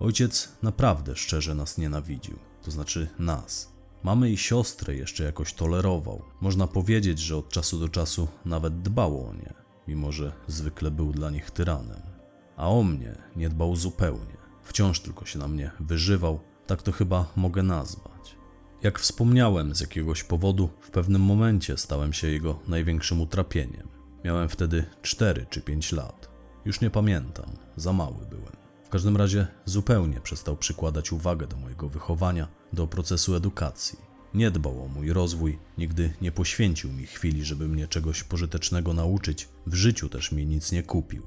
Ojciec 0.00 0.48
naprawdę 0.62 1.16
szczerze 1.16 1.54
nas 1.54 1.78
nienawidził, 1.78 2.38
to 2.62 2.70
znaczy 2.70 3.08
nas. 3.18 3.75
Mamy 4.06 4.30
i 4.30 4.36
siostrę 4.36 4.94
jeszcze 4.94 5.24
jakoś 5.24 5.52
tolerował. 5.52 6.22
Można 6.40 6.66
powiedzieć, 6.66 7.18
że 7.18 7.36
od 7.36 7.48
czasu 7.48 7.78
do 7.78 7.88
czasu 7.88 8.28
nawet 8.44 8.82
dbał 8.82 9.28
o 9.28 9.34
nie, 9.34 9.54
mimo 9.88 10.12
że 10.12 10.32
zwykle 10.46 10.90
był 10.90 11.12
dla 11.12 11.30
nich 11.30 11.50
tyranem. 11.50 12.02
A 12.56 12.68
o 12.68 12.82
mnie 12.82 13.14
nie 13.36 13.48
dbał 13.48 13.76
zupełnie. 13.76 14.36
Wciąż 14.62 15.00
tylko 15.00 15.24
się 15.24 15.38
na 15.38 15.48
mnie 15.48 15.70
wyżywał, 15.80 16.40
tak 16.66 16.82
to 16.82 16.92
chyba 16.92 17.32
mogę 17.36 17.62
nazwać. 17.62 18.36
Jak 18.82 18.98
wspomniałem, 18.98 19.74
z 19.74 19.80
jakiegoś 19.80 20.24
powodu 20.24 20.68
w 20.80 20.90
pewnym 20.90 21.22
momencie 21.22 21.76
stałem 21.76 22.12
się 22.12 22.26
jego 22.26 22.58
największym 22.68 23.20
utrapieniem. 23.20 23.88
Miałem 24.24 24.48
wtedy 24.48 24.84
4 25.02 25.46
czy 25.50 25.60
5 25.60 25.92
lat. 25.92 26.30
Już 26.64 26.80
nie 26.80 26.90
pamiętam, 26.90 27.50
za 27.76 27.92
mały 27.92 28.26
byłem. 28.30 28.65
Każdym 28.96 29.16
razie 29.16 29.46
zupełnie 29.64 30.20
przestał 30.20 30.56
przykładać 30.56 31.12
uwagę 31.12 31.46
do 31.46 31.56
mojego 31.56 31.88
wychowania, 31.88 32.48
do 32.72 32.86
procesu 32.86 33.34
edukacji. 33.34 33.98
Nie 34.34 34.50
dbał 34.50 34.84
o 34.84 34.88
mój 34.88 35.12
rozwój, 35.12 35.58
nigdy 35.78 36.14
nie 36.20 36.32
poświęcił 36.32 36.92
mi 36.92 37.06
chwili, 37.06 37.44
żeby 37.44 37.68
mnie 37.68 37.88
czegoś 37.88 38.22
pożytecznego 38.24 38.94
nauczyć, 38.94 39.48
w 39.66 39.74
życiu 39.74 40.08
też 40.08 40.32
mi 40.32 40.46
nic 40.46 40.72
nie 40.72 40.82
kupił. 40.82 41.22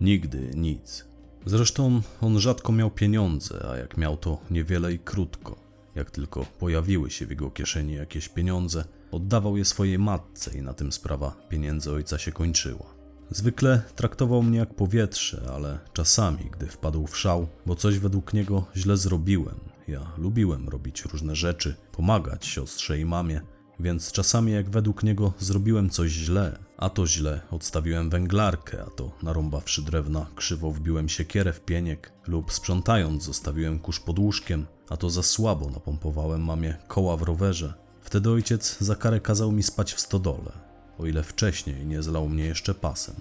Nigdy 0.00 0.50
nic. 0.54 1.04
Zresztą 1.46 2.02
on 2.20 2.38
rzadko 2.38 2.72
miał 2.72 2.90
pieniądze, 2.90 3.66
a 3.70 3.76
jak 3.76 3.96
miał 3.96 4.16
to 4.16 4.38
niewiele 4.50 4.92
i 4.92 4.98
krótko. 4.98 5.56
Jak 5.94 6.10
tylko 6.10 6.46
pojawiły 6.58 7.10
się 7.10 7.26
w 7.26 7.30
jego 7.30 7.50
kieszeni 7.50 7.94
jakieś 7.94 8.28
pieniądze, 8.28 8.84
oddawał 9.10 9.56
je 9.56 9.64
swojej 9.64 9.98
matce 9.98 10.58
i 10.58 10.62
na 10.62 10.74
tym 10.74 10.92
sprawa 10.92 11.36
pieniędzy 11.48 11.92
ojca 11.92 12.18
się 12.18 12.32
kończyła. 12.32 12.99
Zwykle 13.30 13.82
traktował 13.96 14.42
mnie 14.42 14.58
jak 14.58 14.74
powietrze, 14.74 15.50
ale 15.54 15.78
czasami, 15.92 16.50
gdy 16.52 16.66
wpadł 16.66 17.06
w 17.06 17.18
szał, 17.18 17.48
bo 17.66 17.76
coś 17.76 17.98
według 17.98 18.34
niego 18.34 18.64
źle 18.76 18.96
zrobiłem, 18.96 19.60
ja 19.88 20.12
lubiłem 20.18 20.68
robić 20.68 21.04
różne 21.04 21.36
rzeczy, 21.36 21.74
pomagać 21.92 22.46
siostrze 22.46 22.98
i 22.98 23.04
mamie, 23.04 23.40
więc 23.80 24.12
czasami 24.12 24.52
jak 24.52 24.70
według 24.70 25.02
niego 25.02 25.32
zrobiłem 25.38 25.90
coś 25.90 26.10
źle, 26.10 26.58
a 26.76 26.90
to 26.90 27.06
źle 27.06 27.40
odstawiłem 27.50 28.10
węglarkę, 28.10 28.84
a 28.86 28.90
to 28.90 29.12
narąbawszy 29.22 29.82
drewna 29.82 30.26
krzywo 30.36 30.70
wbiłem 30.70 31.08
siekierę 31.08 31.52
w 31.52 31.60
pieniek 31.60 32.12
lub 32.26 32.52
sprzątając 32.52 33.24
zostawiłem 33.24 33.78
kurz 33.78 34.00
pod 34.00 34.18
łóżkiem, 34.18 34.66
a 34.88 34.96
to 34.96 35.10
za 35.10 35.22
słabo 35.22 35.70
napompowałem 35.70 36.44
mamie 36.44 36.76
koła 36.88 37.16
w 37.16 37.22
rowerze. 37.22 37.74
Wtedy 38.00 38.30
ojciec 38.30 38.76
za 38.80 38.96
karę 38.96 39.20
kazał 39.20 39.52
mi 39.52 39.62
spać 39.62 39.92
w 39.94 40.00
stodole, 40.00 40.69
o 41.00 41.06
ile 41.06 41.22
wcześniej 41.22 41.86
nie 41.86 42.02
zlał 42.02 42.28
mnie 42.28 42.44
jeszcze 42.44 42.74
pasem. 42.74 43.14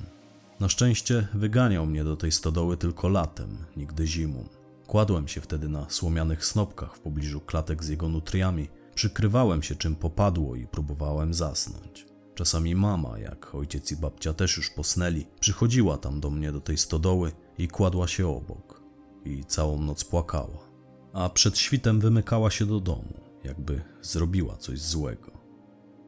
Na 0.60 0.70
szczęście 0.70 1.28
wyganiał 1.34 1.86
mnie 1.86 2.04
do 2.04 2.18
tej 2.18 2.32
stodoły 2.32 2.78
tylko 2.78 3.10
latem, 3.10 3.58
nigdy 3.78 4.08
zimą. 4.08 4.48
Kładłem 4.88 5.28
się 5.28 5.42
wtedy 5.42 5.70
na 5.70 5.90
słomianych 5.90 6.46
snopkach 6.46 6.96
w 6.96 7.00
pobliżu 7.00 7.42
klatek 7.42 7.84
z 7.84 7.88
jego 7.88 8.10
nutriami, 8.10 8.70
przykrywałem 8.96 9.64
się 9.64 9.76
czym 9.76 9.96
popadło 9.96 10.56
i 10.56 10.68
próbowałem 10.68 11.34
zasnąć. 11.34 12.06
Czasami 12.36 12.76
mama, 12.76 13.20
jak 13.20 13.56
ojciec 13.56 13.92
i 13.92 13.96
babcia 13.96 14.34
też 14.34 14.58
już 14.58 14.70
posnęli, 14.70 15.26
przychodziła 15.40 15.98
tam 15.98 16.20
do 16.20 16.30
mnie 16.30 16.52
do 16.52 16.62
tej 16.62 16.78
stodoły 16.78 17.32
i 17.58 17.68
kładła 17.68 18.08
się 18.08 18.28
obok. 18.28 18.84
I 19.26 19.44
całą 19.46 19.82
noc 19.82 20.04
płakała. 20.04 20.70
A 21.14 21.30
przed 21.30 21.58
świtem 21.58 22.00
wymykała 22.00 22.52
się 22.52 22.66
do 22.66 22.80
domu, 22.80 23.14
jakby 23.44 23.82
zrobiła 24.02 24.58
coś 24.58 24.82
złego. 24.82 25.39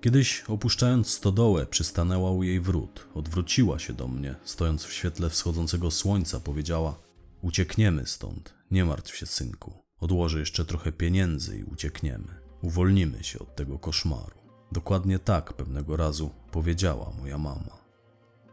Kiedyś 0.02 0.44
opuszczając 0.48 1.08
stodołę, 1.08 1.66
przystanęła 1.66 2.32
u 2.32 2.44
jej 2.44 2.60
wrót, 2.60 3.08
odwróciła 3.14 3.80
się 3.80 3.94
do 3.94 4.08
mnie, 4.08 4.36
stojąc 4.44 4.84
w 4.84 4.94
świetle 4.94 5.30
wschodzącego 5.30 5.92
słońca, 5.92 6.40
powiedziała: 6.40 7.00
Uciekniemy 7.42 8.08
stąd, 8.08 8.54
nie 8.72 8.86
martw 8.86 9.16
się, 9.16 9.26
synku. 9.26 9.74
Odłożę 10.00 10.40
jeszcze 10.40 10.66
trochę 10.66 10.92
pieniędzy 10.92 11.58
i 11.58 11.64
uciekniemy. 11.64 12.28
Uwolnimy 12.62 13.24
się 13.24 13.40
od 13.40 13.56
tego 13.56 13.80
koszmaru. 13.80 14.38
Dokładnie 14.72 15.20
tak 15.20 15.54
pewnego 15.54 15.98
razu 15.98 16.30
powiedziała 16.52 17.12
moja 17.20 17.38
mama. 17.38 17.78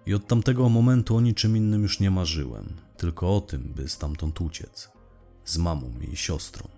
I 0.07 0.15
od 0.15 0.27
tamtego 0.27 0.69
momentu 0.69 1.17
o 1.17 1.21
niczym 1.21 1.57
innym 1.57 1.83
już 1.83 2.01
nie 2.01 2.11
marzyłem, 2.11 2.77
tylko 2.97 3.37
o 3.37 3.41
tym, 3.41 3.73
by 3.77 3.89
stamtąd 3.89 4.41
uciec. 4.41 4.91
Z 5.45 5.59
mamą 5.59 5.93
i 6.13 6.17
siostrą. 6.17 6.69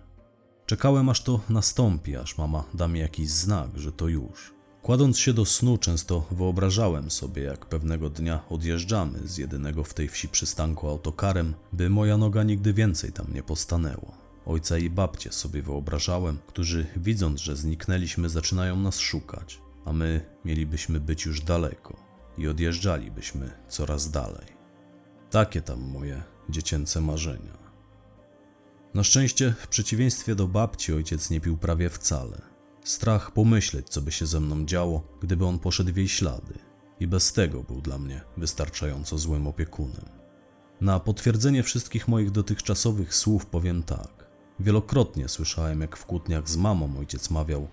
Czekałem 0.65 1.09
aż 1.09 1.23
to 1.23 1.39
nastąpi, 1.49 2.15
aż 2.15 2.37
mama 2.37 2.63
da 2.73 2.87
mi 2.87 2.99
jakiś 2.99 3.29
znak, 3.29 3.69
że 3.75 3.91
to 3.91 4.07
już. 4.07 4.60
Kładąc 4.81 5.19
się 5.19 5.33
do 5.33 5.45
snu, 5.45 5.77
często 5.77 6.25
wyobrażałem 6.31 7.11
sobie, 7.11 7.43
jak 7.43 7.65
pewnego 7.65 8.09
dnia 8.09 8.43
odjeżdżamy 8.49 9.27
z 9.27 9.37
jedynego 9.37 9.83
w 9.83 9.93
tej 9.93 10.07
wsi 10.07 10.29
przystanku 10.29 10.87
autokarem, 10.87 11.53
by 11.73 11.89
moja 11.89 12.17
noga 12.17 12.43
nigdy 12.43 12.73
więcej 12.73 13.11
tam 13.11 13.33
nie 13.33 13.43
postanęła. 13.43 14.17
Ojca 14.45 14.77
i 14.77 14.89
babcie 14.89 15.31
sobie 15.31 15.61
wyobrażałem, 15.61 16.37
którzy 16.47 16.85
widząc, 16.95 17.41
że 17.41 17.55
zniknęliśmy, 17.55 18.29
zaczynają 18.29 18.75
nas 18.75 18.99
szukać, 18.99 19.61
a 19.85 19.93
my 19.93 20.25
mielibyśmy 20.45 20.99
być 20.99 21.25
już 21.25 21.41
daleko 21.41 21.95
i 22.37 22.47
odjeżdżalibyśmy 22.47 23.51
coraz 23.67 24.11
dalej. 24.11 24.47
Takie 25.29 25.61
tam 25.61 25.81
moje 25.81 26.23
dziecięce 26.49 27.01
marzenia. 27.01 27.57
Na 28.93 29.03
szczęście, 29.03 29.53
w 29.59 29.67
przeciwieństwie 29.67 30.35
do 30.35 30.47
babci, 30.47 30.93
ojciec 30.93 31.29
nie 31.29 31.41
pił 31.41 31.57
prawie 31.57 31.89
wcale. 31.89 32.50
Strach 32.83 33.31
pomyśleć, 33.31 33.89
co 33.89 34.01
by 34.01 34.11
się 34.11 34.25
ze 34.25 34.39
mną 34.39 34.65
działo, 34.65 35.03
gdyby 35.21 35.45
on 35.45 35.59
poszedł 35.59 35.93
w 35.93 35.97
jej 35.97 36.07
ślady. 36.07 36.53
I 36.99 37.07
bez 37.07 37.33
tego 37.33 37.63
był 37.63 37.81
dla 37.81 37.97
mnie 37.97 38.21
wystarczająco 38.37 39.17
złym 39.17 39.47
opiekunem. 39.47 40.05
Na 40.81 40.99
potwierdzenie 40.99 41.63
wszystkich 41.63 42.07
moich 42.07 42.31
dotychczasowych 42.31 43.15
słów 43.15 43.45
powiem 43.45 43.83
tak. 43.83 44.31
Wielokrotnie 44.59 45.27
słyszałem, 45.27 45.81
jak 45.81 45.97
w 45.97 46.05
kłótniach 46.05 46.49
z 46.49 46.57
mamą 46.57 46.97
ojciec 46.99 47.29
mawiał: 47.29 47.67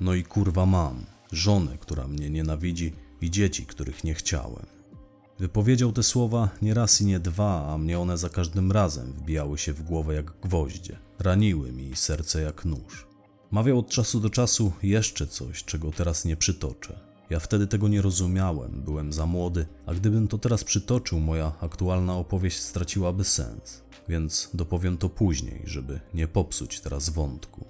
No 0.00 0.14
i 0.14 0.24
kurwa 0.24 0.66
mam, 0.66 1.06
żonę, 1.32 1.78
która 1.78 2.08
mnie 2.08 2.30
nienawidzi 2.30 2.92
i 3.20 3.30
dzieci, 3.30 3.66
których 3.66 4.04
nie 4.04 4.14
chciałem. 4.14 4.66
Wypowiedział 5.38 5.92
te 5.92 6.02
słowa 6.02 6.48
nie 6.62 6.74
raz 6.74 7.00
i 7.00 7.06
nie 7.06 7.20
dwa, 7.20 7.72
a 7.72 7.78
mnie 7.78 7.98
one 7.98 8.18
za 8.18 8.28
każdym 8.28 8.72
razem 8.72 9.12
wbijały 9.12 9.58
się 9.58 9.72
w 9.72 9.82
głowę 9.82 10.14
jak 10.14 10.40
gwoździe, 10.40 10.98
raniły 11.18 11.72
mi 11.72 11.96
serce 11.96 12.42
jak 12.42 12.64
nóż. 12.64 13.06
Mawiał 13.50 13.78
od 13.78 13.88
czasu 13.88 14.20
do 14.20 14.30
czasu 14.30 14.72
jeszcze 14.82 15.26
coś, 15.26 15.64
czego 15.64 15.92
teraz 15.92 16.24
nie 16.24 16.36
przytoczę. 16.36 17.00
Ja 17.30 17.40
wtedy 17.40 17.66
tego 17.66 17.88
nie 17.88 18.02
rozumiałem, 18.02 18.82
byłem 18.82 19.12
za 19.12 19.26
młody, 19.26 19.66
a 19.86 19.94
gdybym 19.94 20.28
to 20.28 20.38
teraz 20.38 20.64
przytoczył, 20.64 21.20
moja 21.20 21.52
aktualna 21.60 22.16
opowieść 22.16 22.58
straciłaby 22.58 23.24
sens. 23.24 23.82
Więc 24.08 24.50
dopowiem 24.54 24.98
to 24.98 25.08
później, 25.08 25.62
żeby 25.64 26.00
nie 26.14 26.28
popsuć 26.28 26.80
teraz 26.80 27.10
wątku. 27.10 27.64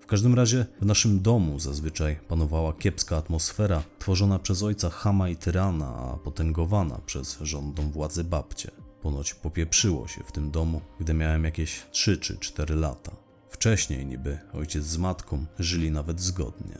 W 0.00 0.06
każdym 0.06 0.34
razie 0.34 0.66
w 0.80 0.86
naszym 0.86 1.20
domu 1.20 1.60
zazwyczaj 1.60 2.16
panowała 2.28 2.72
kiepska 2.72 3.16
atmosfera, 3.16 3.82
tworzona 3.98 4.38
przez 4.38 4.62
ojca 4.62 4.90
Hama 4.90 5.28
i 5.28 5.36
tyrana, 5.36 5.86
a 5.86 6.16
potęgowana 6.16 6.98
przez 7.06 7.38
rządną 7.40 7.90
władzy 7.90 8.24
babcie. 8.24 8.70
Ponoć 9.02 9.34
popieprzyło 9.34 10.08
się 10.08 10.22
w 10.26 10.32
tym 10.32 10.50
domu, 10.50 10.80
gdy 11.00 11.14
miałem 11.14 11.44
jakieś 11.44 11.86
3 11.90 12.18
czy 12.18 12.38
4 12.38 12.74
lata. 12.74 13.21
Wcześniej 13.62 14.06
niby 14.06 14.38
ojciec 14.52 14.84
z 14.84 14.98
matką 14.98 15.46
żyli 15.58 15.90
nawet 15.90 16.20
zgodnie. 16.20 16.78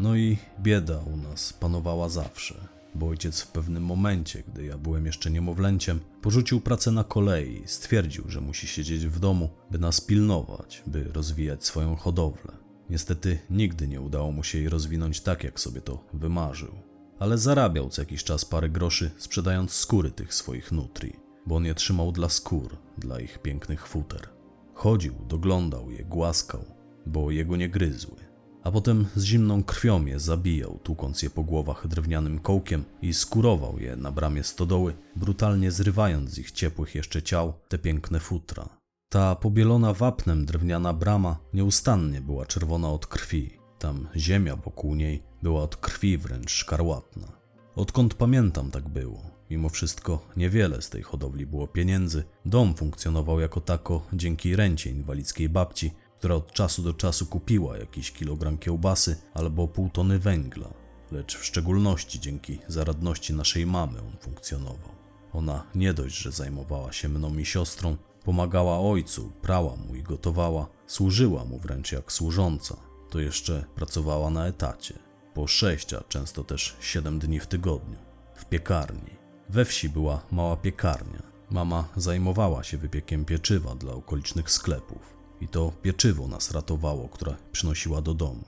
No 0.00 0.16
i 0.16 0.38
bieda 0.60 0.98
u 0.98 1.16
nas 1.16 1.52
panowała 1.52 2.08
zawsze, 2.08 2.68
bo 2.94 3.08
ojciec 3.08 3.40
w 3.40 3.46
pewnym 3.46 3.82
momencie, 3.82 4.42
gdy 4.42 4.64
ja 4.64 4.78
byłem 4.78 5.06
jeszcze 5.06 5.30
niemowlęciem, 5.30 6.00
porzucił 6.22 6.60
pracę 6.60 6.90
na 6.90 7.04
kolei 7.04 7.62
stwierdził, 7.66 8.24
że 8.28 8.40
musi 8.40 8.66
siedzieć 8.66 9.06
w 9.06 9.18
domu, 9.18 9.50
by 9.70 9.78
nas 9.78 10.00
pilnować, 10.00 10.82
by 10.86 11.04
rozwijać 11.04 11.64
swoją 11.64 11.96
hodowlę. 11.96 12.52
Niestety 12.90 13.38
nigdy 13.50 13.88
nie 13.88 14.00
udało 14.00 14.32
mu 14.32 14.42
się 14.42 14.58
jej 14.58 14.68
rozwinąć 14.68 15.20
tak, 15.20 15.44
jak 15.44 15.60
sobie 15.60 15.80
to 15.80 16.04
wymarzył. 16.12 16.74
Ale 17.18 17.38
zarabiał 17.38 17.90
co 17.90 18.02
jakiś 18.02 18.24
czas 18.24 18.44
parę 18.44 18.68
groszy, 18.68 19.10
sprzedając 19.18 19.72
skóry 19.72 20.10
tych 20.10 20.34
swoich 20.34 20.72
nutri, 20.72 21.12
bo 21.46 21.56
on 21.56 21.64
je 21.64 21.74
trzymał 21.74 22.12
dla 22.12 22.28
skór, 22.28 22.76
dla 22.98 23.20
ich 23.20 23.38
pięknych 23.38 23.86
futer. 23.86 24.35
Chodził, 24.76 25.14
doglądał 25.28 25.90
je, 25.90 26.04
głaskał, 26.04 26.64
bo 27.06 27.30
jego 27.30 27.56
nie 27.56 27.68
gryzły. 27.68 28.16
A 28.62 28.70
potem 28.70 29.06
z 29.14 29.24
zimną 29.24 29.62
krwią 29.64 30.06
je 30.06 30.20
zabijał, 30.20 30.78
tłukąc 30.82 31.22
je 31.22 31.30
po 31.30 31.44
głowach 31.44 31.86
drewnianym 31.86 32.38
kołkiem 32.38 32.84
i 33.02 33.14
skurował 33.14 33.78
je 33.78 33.96
na 33.96 34.12
bramie 34.12 34.44
stodoły, 34.44 34.94
brutalnie 35.16 35.70
zrywając 35.70 36.30
z 36.30 36.38
ich 36.38 36.50
ciepłych 36.50 36.94
jeszcze 36.94 37.22
ciał 37.22 37.52
te 37.68 37.78
piękne 37.78 38.20
futra. 38.20 38.68
Ta 39.08 39.34
pobielona 39.34 39.92
wapnem 39.92 40.46
drewniana 40.46 40.92
brama 40.92 41.38
nieustannie 41.54 42.20
była 42.20 42.46
czerwona 42.46 42.90
od 42.90 43.06
krwi. 43.06 43.50
Tam 43.78 44.08
ziemia 44.16 44.56
wokół 44.56 44.94
niej 44.94 45.22
była 45.42 45.62
od 45.62 45.76
krwi 45.76 46.18
wręcz 46.18 46.50
szkarłatna. 46.50 47.32
Odkąd 47.74 48.14
pamiętam, 48.14 48.70
tak 48.70 48.88
było. 48.88 49.35
Mimo 49.50 49.68
wszystko 49.68 50.26
niewiele 50.36 50.82
z 50.82 50.90
tej 50.90 51.02
hodowli 51.02 51.46
było 51.46 51.66
pieniędzy. 51.66 52.24
Dom 52.44 52.74
funkcjonował 52.74 53.40
jako 53.40 53.60
tako 53.60 54.06
dzięki 54.12 54.56
rencie 54.56 54.90
inwalidzkiej 54.90 55.48
babci, 55.48 55.92
która 56.18 56.34
od 56.34 56.52
czasu 56.52 56.82
do 56.82 56.94
czasu 56.94 57.26
kupiła 57.26 57.78
jakiś 57.78 58.12
kilogram 58.12 58.58
kiełbasy 58.58 59.16
albo 59.34 59.68
pół 59.68 59.90
tony 59.90 60.18
węgla. 60.18 60.70
Lecz 61.12 61.36
w 61.36 61.44
szczególności 61.44 62.20
dzięki 62.20 62.58
zaradności 62.68 63.34
naszej 63.34 63.66
mamy 63.66 64.00
on 64.00 64.16
funkcjonował. 64.20 64.96
Ona 65.32 65.64
nie 65.74 65.94
dość, 65.94 66.16
że 66.16 66.32
zajmowała 66.32 66.92
się 66.92 67.08
mną 67.08 67.38
i 67.38 67.44
siostrą, 67.44 67.96
pomagała 68.24 68.78
ojcu, 68.78 69.32
prała 69.42 69.76
mu 69.76 69.94
i 69.94 70.02
gotowała, 70.02 70.66
służyła 70.86 71.44
mu 71.44 71.58
wręcz 71.58 71.92
jak 71.92 72.12
służąca, 72.12 72.76
to 73.10 73.20
jeszcze 73.20 73.64
pracowała 73.74 74.30
na 74.30 74.46
etacie. 74.46 74.98
Po 75.34 75.46
sześć, 75.46 75.94
a 75.94 76.00
często 76.00 76.44
też 76.44 76.76
siedem 76.80 77.18
dni 77.18 77.40
w 77.40 77.46
tygodniu. 77.46 77.98
W 78.34 78.44
piekarni. 78.44 79.15
We 79.48 79.64
wsi 79.64 79.88
była 79.88 80.22
mała 80.32 80.56
piekarnia. 80.56 81.22
Mama 81.50 81.88
zajmowała 81.96 82.64
się 82.64 82.78
wypiekiem 82.78 83.24
pieczywa 83.24 83.74
dla 83.74 83.92
okolicznych 83.92 84.50
sklepów. 84.50 85.16
I 85.40 85.48
to 85.48 85.72
pieczywo 85.82 86.28
nas 86.28 86.50
ratowało, 86.50 87.08
które 87.08 87.34
przynosiła 87.52 88.02
do 88.02 88.14
domu. 88.14 88.44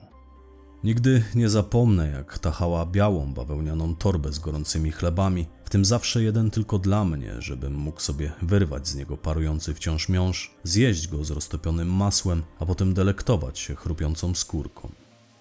Nigdy 0.83 1.23
nie 1.35 1.49
zapomnę, 1.49 2.09
jak 2.09 2.39
tachała 2.39 2.85
białą 2.85 3.33
bawełnianą 3.33 3.95
torbę 3.95 4.33
z 4.33 4.39
gorącymi 4.39 4.91
chlebami, 4.91 5.47
w 5.65 5.69
tym 5.69 5.85
zawsze 5.85 6.23
jeden 6.23 6.51
tylko 6.51 6.79
dla 6.79 7.05
mnie, 7.05 7.35
żebym 7.39 7.73
mógł 7.75 8.01
sobie 8.01 8.31
wyrwać 8.41 8.87
z 8.87 8.95
niego 8.95 9.17
parujący 9.17 9.73
wciąż 9.73 10.09
miąższ, 10.09 10.51
zjeść 10.63 11.07
go 11.07 11.23
z 11.23 11.31
roztopionym 11.31 11.93
masłem, 11.93 12.43
a 12.59 12.65
potem 12.65 12.93
delektować 12.93 13.59
się 13.59 13.75
chrupiącą 13.75 14.35
skórką. 14.35 14.91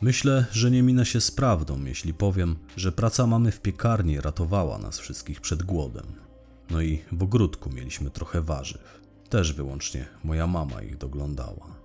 Myślę, 0.01 0.47
że 0.53 0.71
nie 0.71 0.83
minę 0.83 1.07
się 1.07 1.21
z 1.21 1.31
prawdą, 1.31 1.85
jeśli 1.85 2.15
powiem, 2.15 2.57
że 2.77 2.93
praca 2.93 3.27
mamy 3.27 3.53
w 3.53 3.61
piekarni 3.61 4.21
ratowała 4.21 4.79
nas 4.79 4.99
wszystkich 4.99 5.41
przed 5.41 5.63
głodem. 5.63 6.07
No 6.71 6.81
i 6.81 7.03
w 7.13 7.23
ogródku 7.23 7.71
mieliśmy 7.71 8.11
trochę 8.11 8.43
warzyw. 8.43 9.01
Też 9.29 9.53
wyłącznie 9.53 10.09
moja 10.25 10.47
mama 10.47 10.83
ich 10.83 10.99
doglądała. 10.99 11.77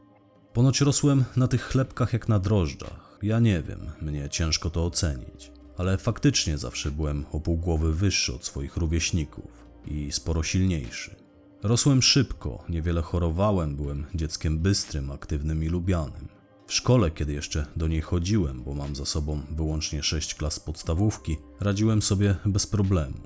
Ponoć 0.54 0.82
rosłem 0.82 1.26
na 1.36 1.48
tych 1.48 1.62
chlebkach 1.62 2.14
jak 2.14 2.28
na 2.30 2.40
drożdżach. 2.40 3.18
Ja 3.22 3.40
nie 3.40 3.62
wiem, 3.62 3.80
mnie 4.02 4.30
ciężko 4.30 4.70
to 4.70 4.86
ocenić. 4.86 5.52
Ale 5.78 5.98
faktycznie 5.98 6.58
zawsze 6.58 6.92
byłem 6.92 7.26
o 7.32 7.40
pół 7.40 7.58
głowy 7.58 7.94
wyższy 7.94 8.36
od 8.36 8.46
swoich 8.46 8.78
rówieśników 8.78 9.52
i 9.86 10.12
sporo 10.12 10.44
silniejszy. 10.44 11.16
Rosłem 11.64 12.02
szybko, 12.02 12.64
niewiele 12.70 13.02
chorowałem, 13.02 13.76
byłem 13.76 14.06
dzieckiem 14.16 14.60
bystrym, 14.60 15.12
aktywnym 15.12 15.64
i 15.64 15.68
lubianym. 15.68 16.28
W 16.74 16.76
szkole, 16.76 17.12
kiedy 17.12 17.34
jeszcze 17.34 17.66
do 17.76 17.88
niej 17.88 18.02
chodziłem, 18.02 18.64
bo 18.64 18.74
mam 18.74 18.96
za 18.96 19.06
sobą 19.06 19.42
wyłącznie 19.52 20.04
sześć 20.04 20.36
klas 20.36 20.60
podstawówki, 20.60 21.38
radziłem 21.60 22.02
sobie 22.02 22.36
bez 22.46 22.68
problemu. 22.68 23.18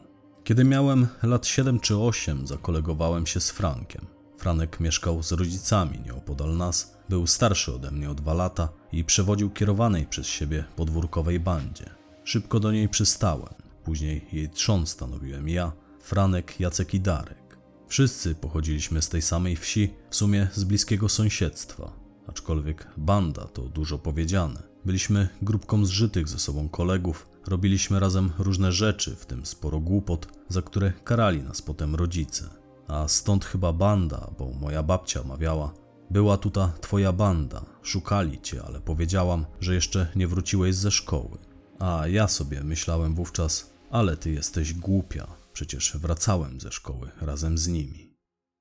Kiedy 0.43 0.63
miałem 0.63 1.07
lat 1.23 1.47
7 1.47 1.79
czy 1.79 1.97
8, 1.97 2.47
zakolegowałem 2.47 3.25
się 3.25 3.39
z 3.39 3.51
Frankiem. 3.51 4.05
Franek 4.37 4.79
mieszkał 4.79 5.23
z 5.23 5.31
rodzicami 5.31 5.99
nieopodal 6.05 6.57
nas, 6.57 6.97
był 7.09 7.27
starszy 7.27 7.73
ode 7.73 7.91
mnie 7.91 8.09
o 8.09 8.15
dwa 8.15 8.33
lata 8.33 8.69
i 8.91 9.03
przewodził 9.03 9.49
kierowanej 9.49 10.05
przez 10.05 10.27
siebie 10.27 10.63
podwórkowej 10.75 11.39
bandzie. 11.39 11.89
Szybko 12.23 12.59
do 12.59 12.71
niej 12.71 12.89
przystałem. 12.89 13.53
Później 13.83 14.25
jej 14.31 14.49
trzon 14.49 14.87
stanowiłem 14.87 15.49
ja, 15.49 15.71
Franek, 15.99 16.59
Jacek 16.59 16.93
i 16.93 16.99
Darek. 16.99 17.57
Wszyscy 17.87 18.35
pochodziliśmy 18.35 19.01
z 19.01 19.09
tej 19.09 19.21
samej 19.21 19.55
wsi, 19.55 19.93
w 20.09 20.15
sumie 20.15 20.47
z 20.53 20.63
bliskiego 20.63 21.09
sąsiedztwa. 21.09 22.06
Aczkolwiek 22.27 22.87
banda 22.97 23.45
to 23.45 23.61
dużo 23.61 23.97
powiedziane. 23.97 24.63
Byliśmy 24.85 25.29
grupką 25.41 25.85
zżytych 25.85 26.27
ze 26.27 26.39
sobą 26.39 26.69
kolegów, 26.69 27.27
robiliśmy 27.47 27.99
razem 27.99 28.31
różne 28.37 28.71
rzeczy, 28.71 29.15
w 29.15 29.25
tym 29.25 29.45
sporo 29.45 29.79
głupot, 29.79 30.27
za 30.49 30.61
które 30.61 30.93
karali 31.03 31.43
nas 31.43 31.61
potem 31.61 31.95
rodzice. 31.95 32.49
A 32.87 33.07
stąd 33.07 33.45
chyba 33.45 33.73
banda, 33.73 34.31
bo 34.39 34.51
moja 34.51 34.83
babcia 34.83 35.23
mawiała: 35.23 35.73
Była 36.11 36.37
tuta 36.37 36.71
twoja 36.81 37.13
banda, 37.13 37.65
szukali 37.81 38.41
cię, 38.41 38.63
ale 38.63 38.81
powiedziałam, 38.81 39.45
że 39.59 39.75
jeszcze 39.75 40.07
nie 40.15 40.27
wróciłeś 40.27 40.75
ze 40.75 40.91
szkoły. 40.91 41.37
A 41.79 42.07
ja 42.07 42.27
sobie 42.27 42.63
myślałem 42.63 43.15
wówczas: 43.15 43.73
Ale 43.91 44.17
ty 44.17 44.31
jesteś 44.31 44.73
głupia, 44.73 45.27
przecież 45.53 45.97
wracałem 45.97 46.59
ze 46.61 46.71
szkoły 46.71 47.11
razem 47.21 47.57
z 47.57 47.67
nimi. 47.67 48.13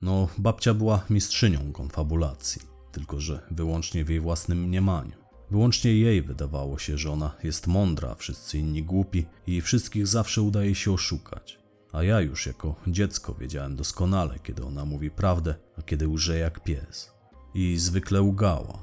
No, 0.02 0.28
babcia 0.38 0.74
była 0.74 1.04
mistrzynią 1.10 1.72
konfabulacji, 1.72 2.75
tylko 2.96 3.20
że 3.20 3.42
wyłącznie 3.50 4.04
w 4.04 4.08
jej 4.08 4.20
własnym 4.20 4.62
mniemaniu. 4.62 5.12
Wyłącznie 5.50 5.92
jej 5.92 6.22
wydawało 6.22 6.78
się, 6.78 6.98
że 6.98 7.10
ona 7.10 7.34
jest 7.44 7.66
mądra, 7.66 8.14
wszyscy 8.14 8.58
inni 8.58 8.82
głupi 8.82 9.26
i 9.46 9.60
wszystkich 9.60 10.06
zawsze 10.06 10.42
udaje 10.42 10.74
się 10.74 10.92
oszukać. 10.92 11.58
A 11.92 12.02
ja 12.02 12.20
już 12.20 12.46
jako 12.46 12.74
dziecko 12.86 13.34
wiedziałem 13.34 13.76
doskonale, 13.76 14.38
kiedy 14.42 14.64
ona 14.64 14.84
mówi 14.84 15.10
prawdę, 15.10 15.54
a 15.78 15.82
kiedy 15.82 16.08
łże 16.08 16.38
jak 16.38 16.64
pies. 16.64 17.12
I 17.54 17.76
zwykle 17.78 18.22
ugała. 18.22 18.78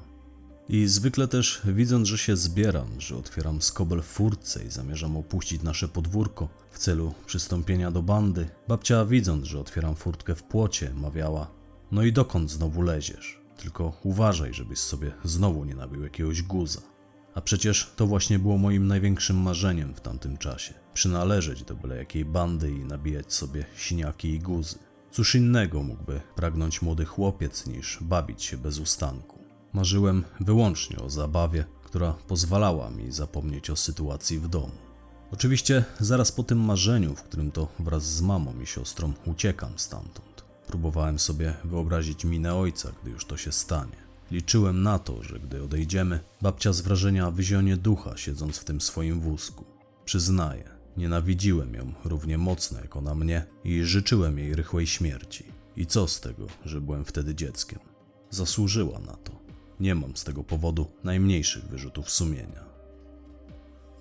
I 0.70 0.88
zwykle 0.88 1.28
też 1.28 1.62
widząc, 1.66 2.08
że 2.08 2.18
się 2.18 2.36
zbieram, 2.36 3.02
że 3.02 3.18
otwieram 3.18 3.62
skobel 3.62 4.02
w 4.02 4.06
furtce 4.06 4.66
i 4.66 4.70
zamierzam 4.70 5.18
opuścić 5.18 5.64
nasze 5.64 5.88
podwórko 5.88 6.50
w 6.72 6.80
celu 6.80 7.14
przystąpienia 7.26 7.92
do 7.92 8.02
bandy, 8.02 8.50
babcia 8.68 9.06
widząc, 9.06 9.46
że 9.46 9.60
otwieram 9.60 9.96
furtkę 9.96 10.36
w 10.36 10.44
płocie, 10.44 10.94
mawiała: 10.96 11.52
No 11.92 12.04
i 12.04 12.14
dokąd 12.14 12.52
znowu 12.52 12.82
leziesz? 12.82 13.43
Tylko 13.58 13.94
uważaj, 14.04 14.54
żebyś 14.54 14.80
sobie 14.80 15.12
znowu 15.24 15.66
nie 15.66 15.76
nabił 15.76 16.04
jakiegoś 16.04 16.42
guza. 16.42 16.82
A 17.36 17.42
przecież 17.42 17.94
to 17.96 18.08
właśnie 18.08 18.40
było 18.40 18.58
moim 18.58 18.88
największym 18.88 19.38
marzeniem 19.38 19.94
w 19.94 20.02
tamtym 20.02 20.38
czasie 20.38 20.74
przynależeć 20.94 21.64
do 21.64 21.76
byle 21.76 21.98
jakiej 21.98 22.26
bandy 22.26 22.72
i 22.72 22.86
nabijać 22.86 23.34
sobie 23.34 23.66
siniaki 23.76 24.30
i 24.30 24.40
guzy. 24.40 24.78
Cóż 25.12 25.36
innego 25.36 25.84
mógłby 25.84 26.22
pragnąć 26.36 26.82
młody 26.82 27.06
chłopiec 27.06 27.68
niż 27.68 27.98
bawić 28.02 28.44
się 28.44 28.58
bez 28.58 28.80
ustanku. 28.80 29.40
Marzyłem 29.74 30.24
wyłącznie 30.40 30.98
o 31.00 31.10
zabawie, 31.10 31.66
która 31.84 32.14
pozwalała 32.28 32.90
mi 32.90 33.12
zapomnieć 33.12 33.70
o 33.70 33.76
sytuacji 33.76 34.40
w 34.40 34.48
domu. 34.48 34.76
Oczywiście 35.32 35.86
zaraz 36.00 36.32
po 36.32 36.44
tym 36.44 36.60
marzeniu, 36.60 37.16
w 37.16 37.24
którym 37.24 37.52
to 37.52 37.68
wraz 37.80 38.04
z 38.04 38.22
mamą 38.22 38.60
i 38.60 38.66
siostrą 38.66 39.14
uciekam 39.26 39.72
stamtąd. 39.76 40.33
Próbowałem 40.68 41.20
sobie 41.20 41.54
wyobrazić 41.64 42.26
minę 42.26 42.56
ojca, 42.56 42.92
gdy 43.02 43.12
już 43.12 43.26
to 43.26 43.38
się 43.38 43.52
stanie. 43.52 44.04
Liczyłem 44.32 44.84
na 44.84 45.00
to, 45.00 45.24
że 45.24 45.40
gdy 45.40 45.64
odejdziemy, 45.64 46.20
babcia 46.42 46.74
z 46.74 46.82
wrażenia 46.82 47.32
wyzionie 47.32 47.78
ducha, 47.78 48.18
siedząc 48.18 48.58
w 48.58 48.64
tym 48.64 48.82
swoim 48.82 49.20
wózku. 49.20 49.66
Przyznaję, 50.06 50.70
nienawidziłem 50.98 51.74
ją 51.74 51.94
równie 52.06 52.38
mocno 52.38 52.80
jak 52.80 52.96
ona 52.96 53.16
mnie 53.16 53.46
i 53.64 53.84
życzyłem 53.84 54.40
jej 54.40 54.56
rychłej 54.56 54.88
śmierci. 54.88 55.44
I 55.78 55.86
co 55.86 56.08
z 56.08 56.22
tego, 56.22 56.48
że 56.66 56.82
byłem 56.82 57.06
wtedy 57.06 57.36
dzieckiem? 57.36 57.80
Zasłużyła 58.30 59.00
na 59.00 59.14
to. 59.14 59.40
Nie 59.80 59.96
mam 59.96 60.18
z 60.18 60.24
tego 60.24 60.44
powodu 60.44 60.92
najmniejszych 61.04 61.64
wyrzutów 61.66 62.10
sumienia. 62.10 62.74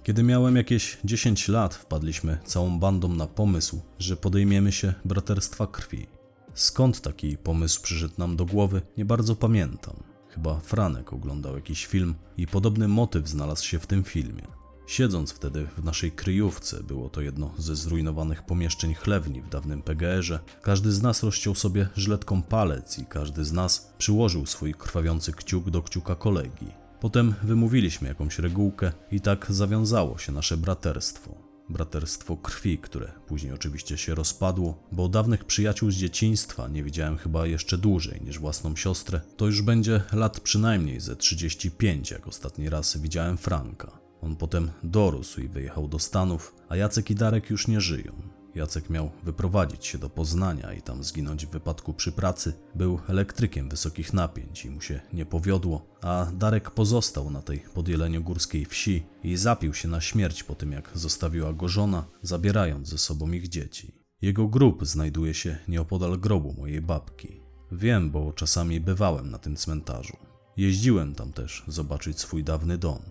Kiedy 0.03 0.23
miałem 0.23 0.57
jakieś 0.57 0.99
10 1.05 1.49
lat, 1.49 1.75
wpadliśmy 1.75 2.39
całą 2.45 2.79
bandą 2.79 3.09
na 3.09 3.27
pomysł, 3.27 3.81
że 3.99 4.17
podejmiemy 4.17 4.73
się 4.73 4.95
braterstwa 5.05 5.67
krwi. 5.67 6.07
Skąd 6.55 7.01
taki 7.01 7.37
pomysł 7.37 7.83
przyszedł 7.83 8.15
nam 8.19 8.37
do 8.37 8.47
głowy, 8.47 8.83
nie 8.97 9.05
bardzo 9.05 9.37
pamiętam. 9.37 9.97
Chyba 10.29 10.61
Franek 10.61 11.13
oglądał 11.13 11.55
jakiś 11.55 11.87
film 11.87 12.15
i 12.37 12.47
podobny 12.47 12.89
motyw 12.89 13.29
znalazł 13.29 13.65
się 13.65 13.79
w 13.79 13.87
tym 13.87 14.05
filmie. 14.05 14.43
Siedząc 14.87 15.33
wtedy 15.33 15.69
w 15.79 15.85
naszej 15.85 16.13
kryjówce, 16.13 16.83
było 16.83 17.09
to 17.09 17.21
jedno 17.21 17.55
ze 17.59 17.77
zrujnowanych 17.77 18.43
pomieszczeń 18.43 18.95
chlewni 18.95 19.43
w 19.43 19.49
dawnym 19.49 19.83
PGR-ze, 19.83 20.39
każdy 20.63 20.93
z 20.93 21.03
nas 21.03 21.23
rozciął 21.23 21.55
sobie 21.55 21.89
żyletką 21.97 22.43
palec 22.43 22.99
i 22.99 23.07
każdy 23.07 23.45
z 23.45 23.53
nas 23.53 23.95
przyłożył 23.99 24.47
swój 24.47 24.75
krwawiący 24.75 25.33
kciuk 25.33 25.71
do 25.71 25.83
kciuka 25.83 26.15
kolegi. 26.15 26.67
Potem 27.01 27.35
wymówiliśmy 27.43 28.09
jakąś 28.09 28.39
regułkę 28.39 28.93
i 29.11 29.21
tak 29.21 29.47
zawiązało 29.49 30.19
się 30.19 30.33
nasze 30.33 30.57
braterstwo. 30.57 31.52
Braterstwo 31.69 32.37
krwi, 32.37 32.79
które 32.79 33.13
później 33.27 33.53
oczywiście 33.53 33.99
się 33.99 34.15
rozpadło, 34.15 34.83
bo 34.93 35.09
dawnych 35.09 35.45
przyjaciół 35.45 35.91
z 35.91 35.95
dzieciństwa 35.95 36.69
nie 36.69 36.85
widziałem 36.85 37.17
chyba 37.17 37.47
jeszcze 37.47 37.79
dłużej 37.79 38.21
niż 38.25 38.39
własną 38.39 38.77
siostrę. 38.77 39.21
To 39.37 39.47
już 39.47 39.63
będzie 39.63 40.03
lat 40.13 40.41
przynajmniej 40.41 41.01
ze 41.01 41.17
35, 41.17 42.11
jak 42.11 42.29
ostatni 42.29 42.69
raz 42.69 42.97
widziałem 42.97 43.39
Franka. 43.39 43.99
On 44.23 44.37
potem 44.37 44.71
dorósł 44.83 45.41
i 45.41 45.49
wyjechał 45.49 45.89
do 45.89 45.99
Stanów, 45.99 46.55
a 46.69 46.77
Jacek 46.77 47.11
i 47.11 47.15
Darek 47.15 47.51
już 47.51 47.69
nie 47.69 47.81
żyją. 47.81 48.42
Jacek 48.55 48.91
miał 48.91 49.11
wyprowadzić 49.23 49.87
się 49.87 49.99
do 49.99 50.11
Poznania 50.11 50.73
i 50.73 50.83
tam 50.83 51.05
zginąć 51.05 51.47
w 51.47 51.51
wypadku 51.51 51.95
przy 51.95 52.13
pracy. 52.13 52.53
Był 52.75 53.01
elektrykiem 53.09 53.69
wysokich 53.69 54.13
napięć 54.13 54.65
i 54.65 54.71
mu 54.71 54.81
się 54.81 55.01
nie 55.13 55.27
powiodło, 55.27 55.87
a 56.01 56.27
Darek 56.35 56.71
pozostał 56.71 57.31
na 57.31 57.43
tej 57.43 57.59
podjeleniogórskiej 57.59 58.65
wsi 58.65 59.07
i 59.25 59.37
zapił 59.37 59.75
się 59.75 59.89
na 59.89 60.01
śmierć 60.01 60.43
po 60.43 60.55
tym, 60.55 60.73
jak 60.73 60.91
zostawiła 60.95 61.53
go 61.53 61.69
żona, 61.69 62.05
zabierając 62.23 62.89
ze 62.89 62.99
sobą 62.99 63.33
ich 63.33 63.49
dzieci. 63.49 63.95
Jego 64.23 64.49
grób 64.49 64.87
znajduje 64.87 65.35
się 65.35 65.59
nieopodal 65.69 66.19
grobu 66.19 66.55
mojej 66.59 66.81
babki. 66.81 67.41
Wiem, 67.73 68.11
bo 68.11 68.33
czasami 68.33 68.81
bywałem 68.81 69.31
na 69.31 69.39
tym 69.39 69.57
cmentarzu. 69.57 70.17
Jeździłem 70.57 71.15
tam 71.15 71.33
też 71.33 71.65
zobaczyć 71.69 72.21
swój 72.21 72.45
dawny 72.45 72.79
dom. 72.79 73.03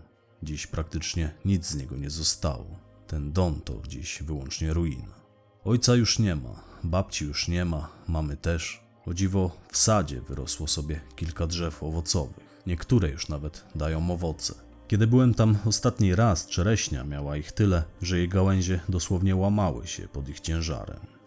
Dziś 0.44 0.68
praktycznie 0.68 1.34
nic 1.46 1.66
z 1.66 1.76
niego 1.76 1.98
nie 1.98 2.10
zostało. 2.10 2.80
Ten 3.08 3.32
dom 3.32 3.62
to 3.62 3.82
dziś 3.88 4.24
wyłącznie 4.24 4.74
ruina. 4.74 5.21
Ojca 5.66 5.96
już 5.96 6.20
nie 6.20 6.36
ma, 6.36 6.64
babci 6.84 7.26
już 7.26 7.48
nie 7.48 7.66
ma, 7.66 7.90
mamy 8.08 8.38
też. 8.38 8.82
O 9.06 9.14
dziwo 9.14 9.52
w 9.72 9.78
sadzie 9.78 10.22
wyrosło 10.22 10.68
sobie 10.68 11.02
kilka 11.16 11.48
drzew 11.48 11.84
owocowych. 11.84 12.62
Niektóre 12.68 13.10
już 13.10 13.30
nawet 13.30 13.64
dają 13.76 14.12
owoce. 14.12 14.54
Kiedy 14.88 15.08
byłem 15.08 15.34
tam 15.34 15.58
ostatni 15.66 16.16
raz, 16.16 16.48
czereśnia 16.48 17.04
miała 17.04 17.38
ich 17.38 17.52
tyle, 17.52 17.84
że 18.02 18.18
jej 18.18 18.30
gałęzie 18.30 18.80
dosłownie 18.90 19.36
łamały 19.36 19.88
się 19.88 20.08
pod 20.08 20.30
ich 20.30 20.40
ciężarem. 20.40 21.21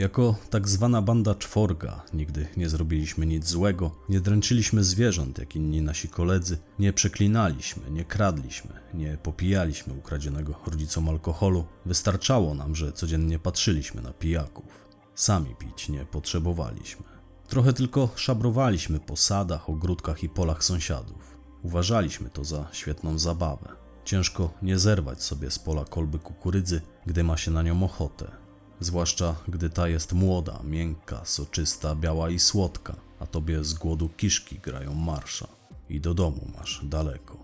Jako 0.00 0.36
tak 0.50 0.68
zwana 0.68 1.02
banda 1.02 1.34
czworga 1.34 2.02
nigdy 2.14 2.46
nie 2.56 2.68
zrobiliśmy 2.68 3.26
nic 3.26 3.48
złego, 3.48 3.90
nie 4.08 4.20
dręczyliśmy 4.20 4.84
zwierząt 4.84 5.38
jak 5.38 5.56
inni 5.56 5.82
nasi 5.82 6.08
koledzy, 6.08 6.58
nie 6.78 6.92
przeklinaliśmy, 6.92 7.90
nie 7.90 8.04
kradliśmy, 8.04 8.70
nie 8.94 9.18
popijaliśmy 9.22 9.94
ukradzionego 9.94 10.54
rodzicom 10.66 11.08
alkoholu. 11.08 11.64
Wystarczało 11.86 12.54
nam, 12.54 12.74
że 12.74 12.92
codziennie 12.92 13.38
patrzyliśmy 13.38 14.02
na 14.02 14.12
pijaków. 14.12 14.88
Sami 15.14 15.54
pić 15.58 15.88
nie 15.88 16.04
potrzebowaliśmy. 16.04 17.06
Trochę 17.48 17.72
tylko 17.72 18.08
szabrowaliśmy 18.16 19.00
po 19.00 19.16
sadach, 19.16 19.70
ogródkach 19.70 20.22
i 20.22 20.28
polach 20.28 20.64
sąsiadów. 20.64 21.38
Uważaliśmy 21.62 22.30
to 22.30 22.44
za 22.44 22.68
świetną 22.72 23.18
zabawę. 23.18 23.68
Ciężko 24.04 24.50
nie 24.62 24.78
zerwać 24.78 25.22
sobie 25.22 25.50
z 25.50 25.58
pola 25.58 25.84
kolby 25.84 26.18
kukurydzy, 26.18 26.80
gdy 27.06 27.24
ma 27.24 27.36
się 27.36 27.50
na 27.50 27.62
nią 27.62 27.82
ochotę 27.82 28.39
zwłaszcza 28.80 29.36
gdy 29.48 29.70
ta 29.70 29.88
jest 29.88 30.12
młoda, 30.12 30.60
miękka, 30.64 31.24
soczysta, 31.24 31.94
biała 31.94 32.30
i 32.30 32.38
słodka, 32.38 32.96
a 33.20 33.26
tobie 33.26 33.64
z 33.64 33.74
głodu 33.74 34.08
kiszki 34.16 34.58
grają 34.58 34.94
marsza 34.94 35.48
i 35.88 36.00
do 36.00 36.14
domu 36.14 36.50
masz 36.58 36.80
daleko. 36.84 37.36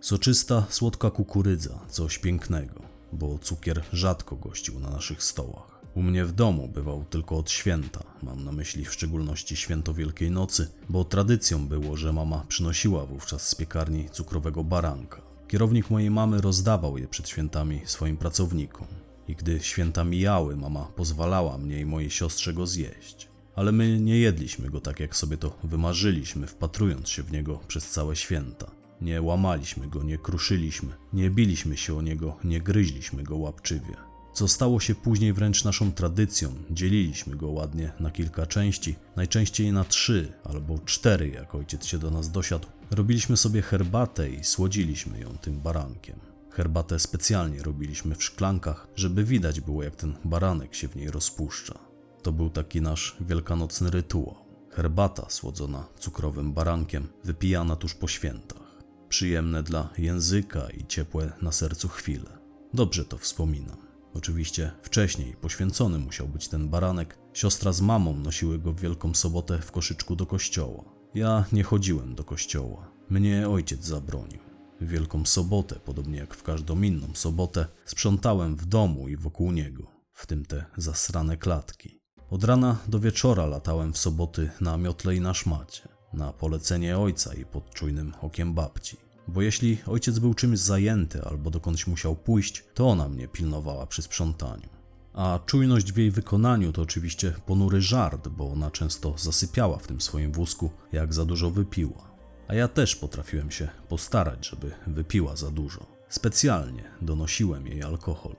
Soczysta, 0.00 0.66
słodka 0.70 1.10
kukurydza, 1.10 1.78
coś 1.88 2.18
pięknego, 2.18 2.82
bo 3.12 3.38
cukier 3.38 3.82
rzadko 3.92 4.36
gościł 4.36 4.80
na 4.80 4.90
naszych 4.90 5.22
stołach. 5.22 5.80
U 5.94 6.02
mnie 6.02 6.24
w 6.24 6.32
domu 6.32 6.68
bywał 6.68 7.04
tylko 7.04 7.36
od 7.36 7.50
święta, 7.50 8.04
mam 8.22 8.44
na 8.44 8.52
myśli 8.52 8.84
w 8.84 8.92
szczególności 8.92 9.56
święto 9.56 9.94
Wielkiej 9.94 10.30
Nocy, 10.30 10.68
bo 10.88 11.04
tradycją 11.04 11.66
było, 11.66 11.96
że 11.96 12.12
mama 12.12 12.44
przynosiła 12.48 13.06
wówczas 13.06 13.48
z 13.48 13.54
piekarni 13.54 14.10
cukrowego 14.10 14.64
baranka. 14.64 15.22
Kierownik 15.48 15.90
mojej 15.90 16.10
mamy 16.10 16.40
rozdawał 16.40 16.98
je 16.98 17.08
przed 17.08 17.28
świętami 17.28 17.80
swoim 17.84 18.16
pracownikom 18.16 18.86
i 19.32 19.36
gdy 19.36 19.60
święta 19.60 20.04
mijały, 20.04 20.56
mama 20.56 20.84
pozwalała 20.96 21.58
mnie 21.58 21.80
i 21.80 21.86
mojej 21.86 22.10
siostrze 22.10 22.54
go 22.54 22.66
zjeść. 22.66 23.28
Ale 23.54 23.72
my 23.72 24.00
nie 24.00 24.18
jedliśmy 24.18 24.70
go 24.70 24.80
tak, 24.80 25.00
jak 25.00 25.16
sobie 25.16 25.36
to 25.36 25.58
wymarzyliśmy, 25.64 26.46
wpatrując 26.46 27.08
się 27.08 27.22
w 27.22 27.32
niego 27.32 27.60
przez 27.68 27.90
całe 27.90 28.16
święta. 28.16 28.70
Nie 29.00 29.22
łamaliśmy 29.22 29.88
go, 29.88 30.02
nie 30.02 30.18
kruszyliśmy, 30.18 30.92
nie 31.12 31.30
biliśmy 31.30 31.76
się 31.76 31.98
o 31.98 32.02
niego, 32.02 32.36
nie 32.44 32.60
gryźliśmy 32.60 33.22
go 33.22 33.36
łapczywie. 33.36 33.96
Co 34.32 34.48
stało 34.48 34.80
się 34.80 34.94
później 34.94 35.32
wręcz 35.32 35.64
naszą 35.64 35.92
tradycją, 35.92 36.54
dzieliliśmy 36.70 37.36
go 37.36 37.48
ładnie 37.48 37.92
na 38.00 38.10
kilka 38.10 38.46
części, 38.46 38.94
najczęściej 39.16 39.72
na 39.72 39.84
trzy 39.84 40.32
albo 40.44 40.78
cztery, 40.78 41.28
jak 41.28 41.54
ojciec 41.54 41.86
się 41.86 41.98
do 41.98 42.10
nas 42.10 42.30
dosiadł. 42.30 42.68
Robiliśmy 42.90 43.36
sobie 43.36 43.62
herbatę 43.62 44.30
i 44.30 44.44
słodziliśmy 44.44 45.20
ją 45.20 45.28
tym 45.38 45.60
barankiem. 45.60 46.31
Herbatę 46.52 46.98
specjalnie 46.98 47.62
robiliśmy 47.62 48.14
w 48.14 48.24
szklankach, 48.24 48.88
żeby 48.96 49.24
widać 49.24 49.60
było, 49.60 49.82
jak 49.82 49.96
ten 49.96 50.14
baranek 50.24 50.74
się 50.74 50.88
w 50.88 50.96
niej 50.96 51.10
rozpuszcza. 51.10 51.78
To 52.22 52.32
był 52.32 52.50
taki 52.50 52.80
nasz 52.80 53.16
wielkanocny 53.20 53.90
rytuał. 53.90 54.34
Herbata 54.70 55.26
słodzona 55.28 55.86
cukrowym 55.98 56.52
barankiem, 56.52 57.08
wypijana 57.24 57.76
tuż 57.76 57.94
po 57.94 58.08
świętach. 58.08 58.82
Przyjemne 59.08 59.62
dla 59.62 59.88
języka 59.98 60.70
i 60.70 60.86
ciepłe 60.86 61.32
na 61.42 61.52
sercu 61.52 61.88
chwile. 61.88 62.38
Dobrze 62.74 63.04
to 63.04 63.18
wspominam. 63.18 63.76
Oczywiście 64.14 64.72
wcześniej 64.82 65.36
poświęcony 65.40 65.98
musiał 65.98 66.28
być 66.28 66.48
ten 66.48 66.68
baranek. 66.68 67.18
Siostra 67.32 67.72
z 67.72 67.80
mamą 67.80 68.16
nosiły 68.16 68.58
go 68.58 68.72
w 68.72 68.80
Wielką 68.80 69.14
Sobotę 69.14 69.58
w 69.58 69.72
koszyczku 69.72 70.16
do 70.16 70.26
kościoła. 70.26 70.84
Ja 71.14 71.44
nie 71.52 71.62
chodziłem 71.62 72.14
do 72.14 72.24
kościoła. 72.24 72.90
Mnie 73.10 73.48
ojciec 73.48 73.84
zabronił. 73.84 74.51
Wielką 74.86 75.24
Sobotę, 75.24 75.76
podobnie 75.84 76.18
jak 76.18 76.34
w 76.34 76.42
każdą 76.42 76.82
inną 76.82 77.08
sobotę, 77.14 77.66
sprzątałem 77.84 78.56
w 78.56 78.66
domu 78.66 79.08
i 79.08 79.16
wokół 79.16 79.52
niego, 79.52 79.86
w 80.12 80.26
tym 80.26 80.44
te 80.44 80.64
zasrane 80.76 81.36
klatki. 81.36 82.00
Od 82.30 82.44
rana 82.44 82.76
do 82.88 83.00
wieczora 83.00 83.46
latałem 83.46 83.92
w 83.92 83.98
soboty 83.98 84.50
na 84.60 84.76
miotle 84.76 85.16
i 85.16 85.20
na 85.20 85.34
szmacie, 85.34 85.88
na 86.12 86.32
polecenie 86.32 86.98
ojca 86.98 87.34
i 87.34 87.44
pod 87.44 87.74
czujnym 87.74 88.12
okiem 88.20 88.54
babci. 88.54 88.96
Bo 89.28 89.42
jeśli 89.42 89.78
ojciec 89.86 90.18
był 90.18 90.34
czymś 90.34 90.58
zajęty 90.58 91.22
albo 91.22 91.50
dokądś 91.50 91.86
musiał 91.86 92.16
pójść, 92.16 92.64
to 92.74 92.88
ona 92.88 93.08
mnie 93.08 93.28
pilnowała 93.28 93.86
przy 93.86 94.02
sprzątaniu. 94.02 94.68
A 95.12 95.38
czujność 95.46 95.92
w 95.92 95.96
jej 95.96 96.10
wykonaniu 96.10 96.72
to 96.72 96.82
oczywiście 96.82 97.34
ponury 97.46 97.80
żart, 97.80 98.28
bo 98.28 98.52
ona 98.52 98.70
często 98.70 99.14
zasypiała 99.18 99.78
w 99.78 99.86
tym 99.86 100.00
swoim 100.00 100.32
wózku, 100.32 100.70
jak 100.92 101.14
za 101.14 101.24
dużo 101.24 101.50
wypiła 101.50 102.11
a 102.52 102.54
ja 102.54 102.68
też 102.68 102.96
potrafiłem 102.96 103.50
się 103.50 103.68
postarać, 103.88 104.48
żeby 104.48 104.70
wypiła 104.86 105.36
za 105.36 105.50
dużo. 105.50 105.86
Specjalnie 106.08 106.84
donosiłem 107.02 107.66
jej 107.66 107.82
alkohol. 107.82 108.36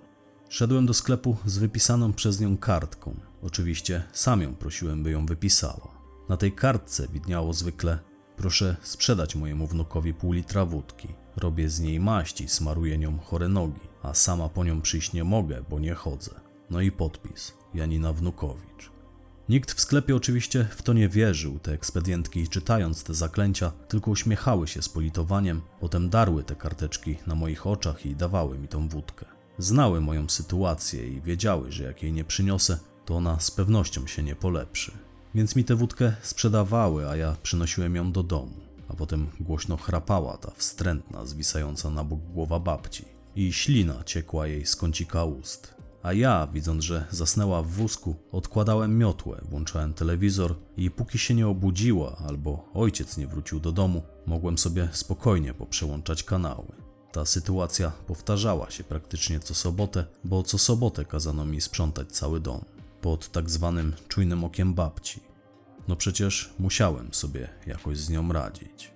Szedłem 0.50 0.86
do 0.86 0.94
sklepu 0.94 1.38
z 1.46 1.58
wypisaną 1.58 2.14
przez 2.14 2.40
nią 2.40 2.58
kartką. 2.58 3.16
Oczywiście 3.42 4.04
sam 4.12 4.42
ją 4.42 4.56
prosiłem, 4.56 5.04
by 5.04 5.12
ją 5.12 5.26
wypisała. 5.26 5.88
Na 6.30 6.38
tej 6.38 6.52
kartce 6.52 7.08
widniało 7.08 7.54
zwykle: 7.54 8.00
Proszę 8.38 8.76
sprzedać 8.82 9.36
mojemu 9.36 9.68
wnukowi 9.68 10.14
pół 10.14 10.32
litra 10.32 10.66
wódki. 10.66 11.08
Robię 11.38 11.70
z 11.70 11.80
niej 11.80 12.00
maść 12.00 12.42
i 12.42 12.48
smaruję 12.48 12.98
nią 12.98 13.20
chore 13.20 13.48
nogi, 13.48 13.88
a 14.04 14.14
sama 14.14 14.50
po 14.50 14.64
nią 14.64 14.82
przyjść 14.82 15.14
nie 15.14 15.24
mogę, 15.24 15.64
bo 15.70 15.80
nie 15.80 15.94
chodzę. 15.94 16.32
No 16.70 16.82
i 16.82 16.92
podpis: 16.92 17.54
Janina 17.74 18.14
Wnukowicz. 18.14 18.93
Nikt 19.50 19.72
w 19.74 19.82
sklepie 19.82 20.16
oczywiście 20.16 20.68
w 20.72 20.82
to 20.82 20.94
nie 20.94 21.10
wierzył. 21.10 21.60
Te 21.60 21.72
ekspedientki, 21.72 22.48
czytając 22.48 23.04
te 23.04 23.14
zaklęcia, 23.14 23.72
tylko 23.88 24.12
uśmiechały 24.12 24.68
się 24.68 24.82
z 24.82 24.90
politowaniem, 24.90 25.62
potem 25.80 26.10
darły 26.10 26.44
te 26.44 26.56
karteczki 26.56 27.18
na 27.28 27.36
moich 27.36 27.68
oczach 27.68 28.06
i 28.06 28.16
dawały 28.16 28.58
mi 28.58 28.68
tą 28.68 28.90
wódkę. 28.90 29.26
Znały 29.58 30.02
moją 30.02 30.30
sytuację 30.30 31.08
i 31.08 31.22
wiedziały, 31.22 31.72
że 31.72 31.84
jak 31.84 32.04
jej 32.04 32.14
nie 32.14 32.24
przyniosę, 32.24 32.80
to 33.06 33.16
ona 33.16 33.40
z 33.40 33.52
pewnością 33.52 34.08
się 34.08 34.24
nie 34.24 34.36
polepszy. 34.36 34.92
Więc 35.36 35.56
mi 35.56 35.64
tę 35.64 35.76
wódkę 35.76 36.14
sprzedawały, 36.22 37.10
a 37.10 37.16
ja 37.16 37.36
przynosiłem 37.44 37.96
ją 37.96 38.12
do 38.12 38.24
domu. 38.24 38.56
A 38.88 38.94
potem 38.94 39.28
głośno 39.40 39.78
chrapała 39.78 40.38
ta 40.38 40.52
wstrętna, 40.52 41.26
zwisająca 41.26 41.90
na 41.90 42.04
bok 42.04 42.20
głowa 42.20 42.60
babci. 42.60 43.06
I 43.36 43.54
ślina 43.54 44.04
ciekła 44.04 44.48
jej 44.48 44.66
z 44.66 44.76
kącika 44.76 45.24
ust 45.24 45.83
a 46.04 46.14
ja, 46.14 46.48
widząc, 46.54 46.84
że 46.84 47.08
zasnęła 47.12 47.64
w 47.64 47.68
wózku, 47.68 48.16
odkładałem 48.32 48.98
miotłę, 48.98 49.42
włączałem 49.50 49.94
telewizor 49.94 50.56
i 50.78 50.92
póki 50.92 51.18
się 51.18 51.34
nie 51.34 51.48
obudziła 51.48 52.18
albo 52.28 52.70
ojciec 52.74 53.18
nie 53.18 53.28
wrócił 53.28 53.60
do 53.60 53.72
domu, 53.72 54.04
mogłem 54.26 54.58
sobie 54.58 54.90
spokojnie 54.92 55.54
poprzełączać 55.54 56.24
kanały. 56.24 56.68
Ta 57.12 57.26
sytuacja 57.26 57.92
powtarzała 58.08 58.72
się 58.72 58.84
praktycznie 58.84 59.40
co 59.40 59.54
sobotę, 59.54 60.06
bo 60.24 60.44
co 60.44 60.58
sobotę 60.58 61.06
kazano 61.06 61.46
mi 61.46 61.62
sprzątać 61.62 62.12
cały 62.12 62.40
dom, 62.40 62.66
pod 63.02 63.32
tak 63.32 63.50
zwanym 63.50 63.94
czujnym 64.08 64.44
okiem 64.44 64.74
babci. 64.74 65.20
No 65.88 65.96
przecież 65.96 66.54
musiałem 66.60 67.14
sobie 67.14 67.50
jakoś 67.68 67.98
z 67.98 68.10
nią 68.10 68.34
radzić. 68.34 68.92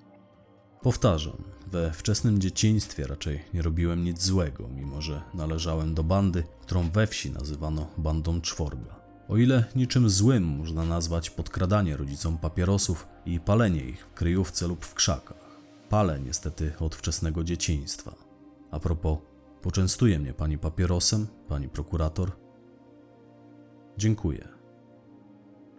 Powtarzam, 0.81 1.43
we 1.71 1.91
wczesnym 1.91 2.39
dzieciństwie 2.41 3.07
raczej 3.07 3.43
nie 3.53 3.61
robiłem 3.61 4.03
nic 4.03 4.23
złego, 4.23 4.67
mimo 4.67 5.01
że 5.01 5.21
należałem 5.33 5.93
do 5.93 6.03
bandy, 6.03 6.43
którą 6.61 6.89
we 6.89 7.07
wsi 7.07 7.31
nazywano 7.31 7.87
bandą 7.97 8.41
czworga. 8.41 8.95
O 9.29 9.37
ile 9.37 9.65
niczym 9.75 10.09
złym 10.09 10.43
można 10.43 10.85
nazwać 10.85 11.29
podkradanie 11.29 11.97
rodzicom 11.97 12.37
papierosów 12.37 13.07
i 13.25 13.39
palenie 13.39 13.83
ich 13.83 14.05
w 14.05 14.13
kryjówce 14.13 14.67
lub 14.67 14.85
w 14.85 14.93
krzakach. 14.93 15.59
Palę 15.89 16.19
niestety 16.19 16.73
od 16.79 16.95
wczesnego 16.95 17.43
dzieciństwa. 17.43 18.15
A 18.71 18.79
propos, 18.79 19.17
poczęstuje 19.61 20.19
mnie 20.19 20.33
pani 20.33 20.57
papierosem, 20.57 21.27
pani 21.47 21.69
prokurator? 21.69 22.31
Dziękuję. 23.97 24.56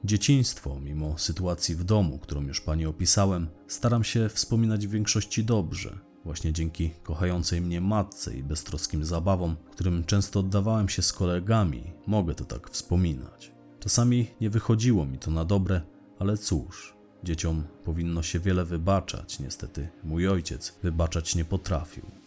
Dzieciństwo, 0.05 0.81
mimo 0.81 1.19
sytuacji 1.19 1.75
w 1.75 1.85
domu, 1.85 2.19
którą 2.19 2.43
już 2.43 2.61
pani 2.61 2.87
opisałem, 2.87 3.49
staram 3.67 4.05
się 4.05 4.29
wspominać 4.29 4.87
w 4.87 4.91
większości 4.91 5.45
dobrze, 5.45 5.99
właśnie 6.25 6.53
dzięki 6.53 6.91
kochającej 7.03 7.61
mnie 7.61 7.81
matce 7.81 8.37
i 8.37 8.43
beztroskim 8.43 9.05
zabawom, 9.05 9.57
którym 9.71 10.05
często 10.05 10.41
oddawałem 10.41 10.89
się 10.89 11.03
z 11.03 11.13
kolegami, 11.13 11.93
mogę 12.07 12.35
to 12.35 12.45
tak 12.45 12.71
wspominać. 12.71 13.53
Czasami 13.81 14.27
nie 14.41 14.51
wychodziło 14.51 15.07
mi 15.07 15.19
to 15.19 15.31
na 15.31 15.45
dobre, 15.45 15.83
ale 16.19 16.37
cóż, 16.37 16.97
dzieciom 17.25 17.65
powinno 17.85 18.23
się 18.23 18.41
wiele 18.41 18.65
wybaczać, 18.65 19.41
niestety 19.41 19.89
mój 20.05 20.29
ojciec 20.29 20.79
wybaczać 20.83 21.35
nie 21.35 21.45
potrafił. 21.45 22.18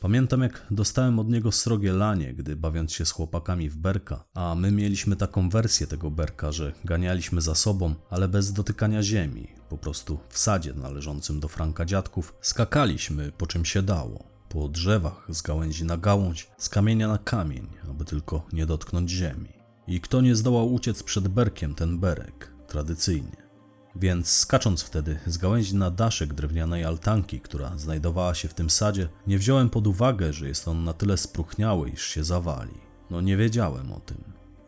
Pamiętam, 0.00 0.42
jak 0.42 0.66
dostałem 0.70 1.18
od 1.18 1.28
niego 1.28 1.52
srogie 1.52 1.92
lanie, 1.92 2.34
gdy 2.34 2.56
bawiąc 2.56 2.92
się 2.92 3.06
z 3.06 3.10
chłopakami 3.10 3.70
w 3.70 3.76
berka, 3.76 4.24
a 4.34 4.54
my 4.54 4.72
mieliśmy 4.72 5.16
taką 5.16 5.48
wersję 5.48 5.86
tego 5.86 6.10
berka, 6.10 6.52
że 6.52 6.72
ganialiśmy 6.84 7.40
za 7.40 7.54
sobą, 7.54 7.94
ale 8.10 8.28
bez 8.28 8.52
dotykania 8.52 9.02
ziemi. 9.02 9.48
Po 9.68 9.78
prostu 9.78 10.18
w 10.28 10.38
sadzie 10.38 10.74
należącym 10.74 11.40
do 11.40 11.48
Franka 11.48 11.84
dziadków 11.84 12.34
skakaliśmy 12.40 13.32
po 13.32 13.46
czym 13.46 13.64
się 13.64 13.82
dało. 13.82 14.24
Po 14.48 14.68
drzewach, 14.68 15.26
z 15.28 15.42
gałęzi 15.42 15.84
na 15.84 15.96
gałąź, 15.96 16.50
z 16.58 16.68
kamienia 16.68 17.08
na 17.08 17.18
kamień, 17.18 17.66
aby 17.90 18.04
tylko 18.04 18.46
nie 18.52 18.66
dotknąć 18.66 19.10
ziemi. 19.10 19.52
I 19.86 20.00
kto 20.00 20.20
nie 20.20 20.36
zdołał 20.36 20.74
uciec 20.74 21.02
przed 21.02 21.28
berkiem, 21.28 21.74
ten 21.74 21.98
berek, 21.98 22.52
tradycyjnie. 22.66 23.47
Więc 23.96 24.28
skacząc 24.28 24.82
wtedy 24.82 25.18
z 25.26 25.38
gałęzi 25.38 25.76
na 25.76 25.90
daszek 25.90 26.34
drewnianej 26.34 26.84
altanki, 26.84 27.40
która 27.40 27.78
znajdowała 27.78 28.34
się 28.34 28.48
w 28.48 28.54
tym 28.54 28.70
sadzie, 28.70 29.08
nie 29.26 29.38
wziąłem 29.38 29.70
pod 29.70 29.86
uwagę, 29.86 30.32
że 30.32 30.48
jest 30.48 30.68
on 30.68 30.84
na 30.84 30.92
tyle 30.92 31.16
spruchniały, 31.16 31.90
iż 31.90 32.02
się 32.02 32.24
zawali. 32.24 32.74
No 33.10 33.20
nie 33.20 33.36
wiedziałem 33.36 33.92
o 33.92 34.00
tym. 34.00 34.24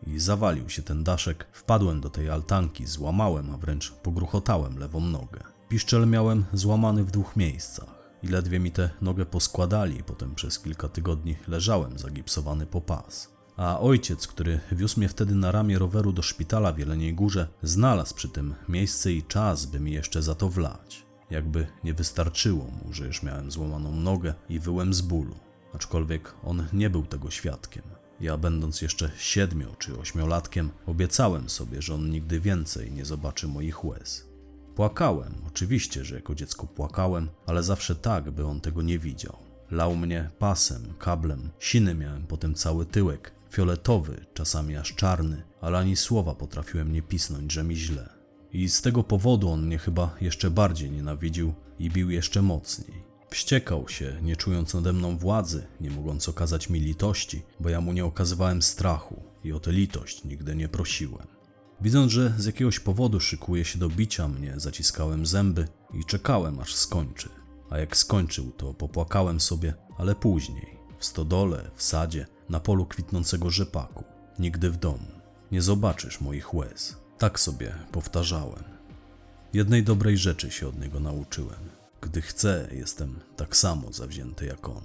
I 0.07 0.19
zawalił 0.19 0.69
się 0.69 0.83
ten 0.83 1.05
daszek, 1.05 1.47
wpadłem 1.53 2.01
do 2.01 2.11
tej 2.11 2.31
altanki, 2.31 2.87
złamałem, 2.87 3.51
a 3.55 3.57
wręcz 3.57 3.93
pogruchotałem 3.93 4.79
lewą 4.79 5.01
nogę. 5.01 5.41
Piszczel 5.69 6.07
miałem 6.07 6.45
złamany 6.53 7.05
w 7.05 7.11
dwóch 7.11 7.37
miejscach. 7.37 8.01
I 8.23 8.29
ledwie 8.29 8.61
mi 8.61 8.73
tę 8.73 8.91
nogę 9.01 9.27
poskładali, 9.27 10.03
potem 10.03 10.35
przez 10.35 10.59
kilka 10.59 10.89
tygodni 10.89 11.37
leżałem 11.49 11.99
zagipsowany 11.99 12.67
po 12.67 12.81
pas 12.81 13.40
a 13.61 13.81
ojciec, 13.81 14.27
który 14.27 14.61
wiózł 14.73 15.01
mnie 15.01 15.09
wtedy 15.09 15.35
na 15.35 15.53
ramię 15.53 15.79
roweru 15.79 16.13
do 16.13 16.23
szpitala 16.23 16.73
w 16.73 16.79
Jeleniej 16.79 17.15
Górze, 17.15 17.49
znalazł 17.63 18.15
przy 18.15 18.29
tym 18.29 18.55
miejsce 18.69 19.13
i 19.13 19.23
czas, 19.23 19.67
by 19.67 19.81
mi 19.81 19.93
jeszcze 19.93 20.23
za 20.23 20.35
to 20.35 20.49
wlać. 20.49 21.07
Jakby 21.31 21.67
nie 21.85 21.95
wystarczyło 21.95 22.65
mu, 22.65 22.93
że 22.93 23.07
już 23.07 23.23
miałem 23.23 23.51
złamaną 23.51 23.93
nogę 23.93 24.35
i 24.49 24.61
wyłem 24.61 24.95
z 24.95 25.01
bólu, 25.01 25.35
aczkolwiek 25.75 26.35
on 26.45 26.67
nie 26.73 26.91
był 26.91 27.07
tego 27.07 27.31
świadkiem. 27.31 27.83
Ja, 28.21 28.37
będąc 28.37 28.83
jeszcze 28.83 29.11
siedmiu 29.19 29.69
czy 29.79 29.99
ośmiolatkiem, 29.99 30.71
obiecałem 30.87 31.51
sobie, 31.51 31.83
że 31.83 31.95
on 31.95 32.11
nigdy 32.11 32.41
więcej 32.41 32.93
nie 32.93 33.05
zobaczy 33.05 33.49
moich 33.49 33.85
łez. 33.85 34.27
Płakałem, 34.75 35.35
oczywiście, 35.49 36.05
że 36.05 36.15
jako 36.15 36.35
dziecko 36.35 36.67
płakałem, 36.67 37.29
ale 37.47 37.63
zawsze 37.63 37.95
tak, 37.95 38.31
by 38.31 38.45
on 38.45 38.61
tego 38.61 38.83
nie 38.83 38.99
widział. 38.99 39.37
Lał 39.71 39.97
mnie 39.97 40.31
pasem, 40.39 40.95
kablem, 40.99 41.51
siny 41.59 41.95
miałem 41.95 42.27
potem 42.27 42.55
cały 42.55 42.87
tyłek, 42.87 43.40
fioletowy, 43.51 44.27
czasami 44.35 44.77
aż 44.77 44.95
czarny, 44.95 45.43
ale 45.61 45.79
ani 45.79 45.97
słowa 45.97 46.35
potrafiłem 46.35 46.93
nie 46.93 47.03
pisnąć, 47.03 47.53
że 47.53 47.65
mi 47.65 47.77
źle. 47.77 48.09
I 48.53 48.69
z 48.69 48.83
tego 48.83 49.03
powodu 49.03 49.51
on 49.51 49.67
mnie 49.67 49.79
chyba 49.79 50.17
jeszcze 50.21 50.51
bardziej 50.51 50.91
nienawidził 50.91 51.55
i 51.79 51.91
bił 51.91 52.11
jeszcze 52.11 52.43
mocniej. 52.43 53.11
Wściekał 53.31 53.89
się, 53.89 54.19
nie 54.23 54.37
czując 54.37 54.75
nade 54.75 54.93
mną 54.93 55.19
władzy, 55.19 55.67
nie 55.81 55.91
mogąc 55.91 56.29
okazać 56.29 56.71
mi 56.71 56.81
litości, 56.81 57.43
bo 57.61 57.69
ja 57.69 57.81
mu 57.81 57.93
nie 57.93 58.05
okazywałem 58.05 58.63
strachu 58.63 59.23
i 59.45 59.53
o 59.53 59.61
tę 59.61 59.73
litość 59.73 60.25
nigdy 60.25 60.57
nie 60.57 60.69
prosiłem. 60.69 61.27
Widząc, 61.81 62.13
że 62.13 62.35
z 62.39 62.45
jakiegoś 62.45 62.81
powodu 62.81 63.21
szykuje 63.21 63.65
się 63.65 63.79
do 63.79 63.89
bicia 63.89 64.29
mnie, 64.29 64.55
zaciskałem 64.57 65.27
zęby 65.27 65.69
i 65.95 66.05
czekałem, 66.05 66.61
aż 66.61 66.75
skończy. 66.75 67.29
A 67.71 67.79
jak 67.79 67.97
skończył, 67.97 68.51
to 68.51 68.75
popłakałem 68.75 69.41
sobie, 69.41 69.75
ale 69.99 70.15
później, 70.15 70.79
w 70.99 71.05
stodole, 71.05 71.71
w 71.75 71.83
sadzie, 71.83 72.27
na 72.51 72.61
polu 72.61 72.87
kwitnącego 72.87 73.51
rzepaku. 73.51 74.05
Nigdy 74.39 74.71
w 74.71 74.77
domu. 74.77 75.07
Nie 75.53 75.63
zobaczysz 75.63 76.21
moich 76.21 76.55
łez. 76.55 76.97
Tak 77.19 77.41
sobie 77.41 77.75
powtarzałem. 77.93 78.65
Jednej 79.53 79.83
dobrej 79.83 80.17
rzeczy 80.17 80.51
się 80.51 80.69
od 80.69 80.81
niego 80.81 81.01
nauczyłem. 81.01 81.71
Gdy 82.01 82.23
chcę, 82.23 82.69
jestem 82.73 83.21
tak 83.37 83.57
samo 83.57 83.93
zawzięty 83.93 84.47
jak 84.47 84.69
on. 84.69 84.83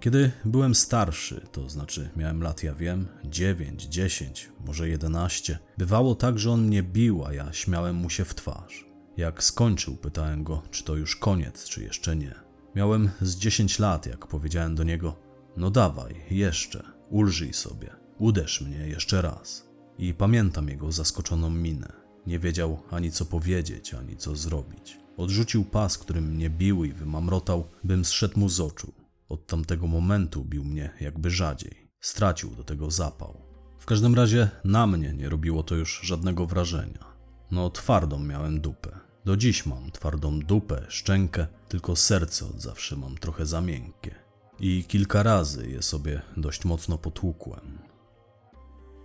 Kiedy 0.00 0.32
byłem 0.44 0.74
starszy, 0.74 1.46
to 1.52 1.68
znaczy 1.68 2.10
miałem 2.16 2.42
lat, 2.42 2.62
ja 2.62 2.74
wiem, 2.74 3.08
9, 3.24 3.84
10, 3.84 4.48
może 4.66 4.88
11, 4.88 5.58
bywało 5.78 6.14
tak, 6.14 6.38
że 6.38 6.50
on 6.50 6.66
mnie 6.66 6.82
bił, 6.82 7.24
a 7.24 7.32
ja 7.32 7.52
śmiałem 7.52 7.96
mu 7.96 8.10
się 8.10 8.24
w 8.24 8.34
twarz. 8.34 8.88
Jak 9.16 9.44
skończył, 9.44 9.96
pytałem 9.96 10.44
go, 10.44 10.62
czy 10.70 10.84
to 10.84 10.96
już 10.96 11.16
koniec, 11.16 11.64
czy 11.64 11.82
jeszcze 11.82 12.16
nie. 12.16 12.34
Miałem 12.74 13.10
z 13.20 13.36
10 13.36 13.78
lat, 13.78 14.06
jak 14.06 14.26
powiedziałem 14.26 14.74
do 14.74 14.84
niego: 14.84 15.27
No 15.58 15.70
dawaj, 15.70 16.24
jeszcze, 16.30 16.82
ulżyj 17.10 17.52
sobie, 17.52 17.90
uderz 18.18 18.60
mnie 18.60 18.88
jeszcze 18.88 19.22
raz. 19.22 19.68
I 19.98 20.14
pamiętam 20.14 20.68
jego 20.68 20.92
zaskoczoną 20.92 21.50
minę. 21.50 21.92
Nie 22.26 22.38
wiedział 22.38 22.82
ani 22.90 23.10
co 23.10 23.24
powiedzieć, 23.24 23.94
ani 23.94 24.16
co 24.16 24.36
zrobić. 24.36 24.98
Odrzucił 25.16 25.64
pas, 25.64 25.98
którym 25.98 26.24
mnie 26.24 26.50
bił 26.50 26.84
i 26.84 26.92
wymamrotał, 26.92 27.68
bym 27.84 28.04
zszedł 28.04 28.40
mu 28.40 28.48
z 28.48 28.60
oczu. 28.60 28.92
Od 29.28 29.46
tamtego 29.46 29.86
momentu 29.86 30.44
bił 30.44 30.64
mnie 30.64 30.90
jakby 31.00 31.30
rzadziej. 31.30 31.90
Stracił 32.00 32.50
do 32.50 32.64
tego 32.64 32.90
zapał. 32.90 33.40
W 33.78 33.86
każdym 33.86 34.14
razie 34.14 34.50
na 34.64 34.86
mnie 34.86 35.12
nie 35.12 35.28
robiło 35.28 35.62
to 35.62 35.74
już 35.74 36.00
żadnego 36.02 36.46
wrażenia. 36.46 37.04
No 37.50 37.70
twardą 37.70 38.18
miałem 38.18 38.60
dupę. 38.60 39.00
Do 39.24 39.36
dziś 39.36 39.66
mam 39.66 39.90
twardą 39.90 40.40
dupę, 40.40 40.86
szczękę, 40.88 41.46
tylko 41.68 41.96
serce 41.96 42.46
od 42.46 42.60
zawsze 42.60 42.96
mam 42.96 43.18
trochę 43.18 43.46
za 43.46 43.60
miękkie. 43.60 44.27
I 44.60 44.84
kilka 44.84 45.22
razy 45.22 45.68
je 45.68 45.82
sobie 45.82 46.22
dość 46.36 46.64
mocno 46.64 46.98
potłukłem. 46.98 47.78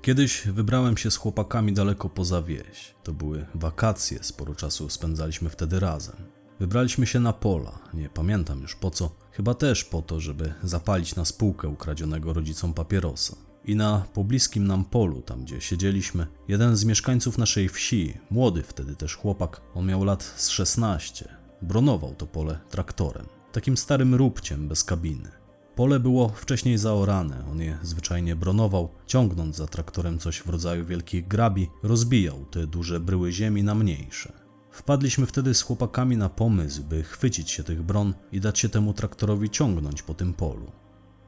Kiedyś 0.01 0.47
wybrałem 0.47 0.97
się 0.97 1.11
z 1.11 1.15
chłopakami 1.15 1.73
daleko 1.73 2.09
poza 2.09 2.41
wieś. 2.41 2.95
To 3.03 3.13
były 3.13 3.45
wakacje, 3.55 4.23
sporo 4.23 4.55
czasu 4.55 4.89
spędzaliśmy 4.89 5.49
wtedy 5.49 5.79
razem. 5.79 6.15
Wybraliśmy 6.59 7.07
się 7.07 7.19
na 7.19 7.33
pola, 7.33 7.79
nie 7.93 8.09
pamiętam 8.09 8.61
już 8.61 8.75
po 8.75 8.91
co, 8.91 9.15
chyba 9.31 9.53
też 9.53 9.83
po 9.83 10.01
to, 10.01 10.19
żeby 10.19 10.53
zapalić 10.63 11.15
na 11.15 11.25
spółkę 11.25 11.67
ukradzionego 11.67 12.33
rodzicom 12.33 12.73
papierosa. 12.73 13.35
I 13.65 13.75
na 13.75 14.05
pobliskim 14.13 14.67
nam 14.67 14.85
polu, 14.85 15.21
tam 15.21 15.43
gdzie 15.43 15.61
siedzieliśmy, 15.61 16.27
jeden 16.47 16.75
z 16.75 16.85
mieszkańców 16.85 17.37
naszej 17.37 17.69
wsi, 17.69 18.17
młody 18.29 18.63
wtedy 18.63 18.95
też 18.95 19.15
chłopak, 19.15 19.61
on 19.73 19.85
miał 19.85 20.03
lat 20.03 20.23
z 20.35 20.49
16, 20.49 21.35
bronował 21.61 22.15
to 22.15 22.27
pole 22.27 22.59
traktorem, 22.69 23.25
takim 23.51 23.77
starym 23.77 24.15
róbciem 24.15 24.67
bez 24.67 24.83
kabiny. 24.83 25.42
Pole 25.75 25.99
było 25.99 26.29
wcześniej 26.29 26.77
zaorane, 26.77 27.45
on 27.51 27.61
je 27.61 27.77
zwyczajnie 27.81 28.35
bronował, 28.35 28.89
ciągnąc 29.07 29.55
za 29.55 29.67
traktorem 29.67 30.19
coś 30.19 30.39
w 30.39 30.49
rodzaju 30.49 30.85
wielkich 30.85 31.27
grabi, 31.27 31.69
rozbijał 31.83 32.45
te 32.45 32.67
duże 32.67 32.99
bryły 32.99 33.31
ziemi 33.31 33.63
na 33.63 33.75
mniejsze. 33.75 34.33
Wpadliśmy 34.71 35.25
wtedy 35.25 35.53
z 35.53 35.61
chłopakami 35.61 36.17
na 36.17 36.29
pomysł, 36.29 36.83
by 36.83 37.03
chwycić 37.03 37.51
się 37.51 37.63
tych 37.63 37.83
bron 37.83 38.13
i 38.31 38.39
dać 38.39 38.59
się 38.59 38.69
temu 38.69 38.93
traktorowi 38.93 39.49
ciągnąć 39.49 40.01
po 40.01 40.13
tym 40.13 40.33
polu. 40.33 40.71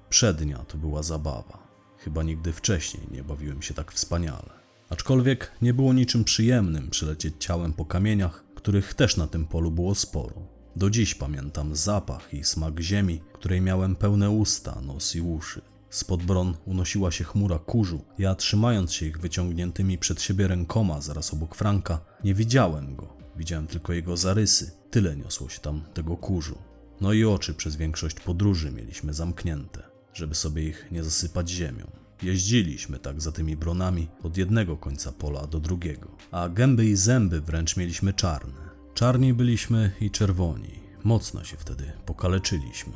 Przednia 0.10 0.58
to 0.58 0.78
była 0.78 1.04
zabawa. 1.04 1.68
Chyba 1.98 2.24
nigdy 2.24 2.54
wcześniej 2.54 3.04
nie 3.12 3.24
bawiłem 3.24 3.62
się 3.62 3.74
tak 3.74 3.92
wspaniale. 3.92 4.50
Aczkolwiek 4.90 5.52
nie 5.62 5.74
było 5.74 5.94
niczym 5.94 6.24
przyjemnym 6.24 6.90
przylecieć 6.90 7.36
ciałem 7.40 7.74
po 7.74 7.86
kamieniach, 7.86 8.44
których 8.56 8.94
też 8.94 9.18
na 9.18 9.28
tym 9.28 9.46
polu 9.46 9.72
było 9.72 9.96
sporo. 9.96 10.55
Do 10.76 10.90
dziś 10.90 11.16
pamiętam 11.16 11.76
zapach 11.76 12.34
i 12.34 12.44
smak 12.44 12.80
ziemi, 12.80 13.22
której 13.34 13.62
miałem 13.62 13.96
pełne 13.96 14.30
usta, 14.30 14.82
nos 14.82 15.16
i 15.16 15.22
uszy. 15.22 15.62
Spod 15.90 16.24
bron 16.24 16.58
unosiła 16.66 17.12
się 17.12 17.24
chmura 17.24 17.60
kurzu. 17.60 18.06
Ja, 18.18 18.36
trzymając 18.36 18.94
się 18.94 19.06
ich 19.06 19.20
wyciągniętymi 19.20 19.98
przed 19.98 20.22
siebie 20.22 20.48
rękoma 20.48 21.02
zaraz 21.02 21.34
obok 21.34 21.56
Franka, 21.56 22.00
nie 22.24 22.34
widziałem 22.34 22.96
go. 22.96 23.14
Widziałem 23.38 23.68
tylko 23.68 23.94
jego 23.94 24.18
zarysy. 24.18 24.72
Tyle 24.92 25.16
niosło 25.16 25.50
się 25.50 25.60
tam 25.60 25.82
tego 25.94 26.18
kurzu. 26.18 26.58
No 27.02 27.14
i 27.14 27.26
oczy 27.26 27.54
przez 27.54 27.76
większość 27.76 28.20
podróży 28.20 28.72
mieliśmy 28.72 29.14
zamknięte 29.14 29.96
żeby 30.16 30.36
sobie 30.36 30.64
ich 30.64 30.88
nie 30.92 31.04
zasypać 31.04 31.50
ziemią. 31.50 31.92
Jeździliśmy 32.24 33.00
tak 33.00 33.22
za 33.22 33.32
tymi 33.32 33.58
bronami 33.58 34.08
od 34.24 34.38
jednego 34.38 34.78
końca 34.78 35.12
pola 35.12 35.48
do 35.48 35.60
drugiego, 35.60 36.12
a 36.32 36.50
gęby 36.50 36.86
i 36.86 36.96
zęby 36.96 37.42
wręcz 37.42 37.78
mieliśmy 37.78 38.14
czarne. 38.14 38.65
Czarni 38.96 39.34
byliśmy 39.34 39.92
i 40.02 40.12
czerwoni. 40.12 40.80
mocno 41.04 41.44
się 41.44 41.58
wtedy 41.58 41.92
pokaleczyliśmy. 42.06 42.94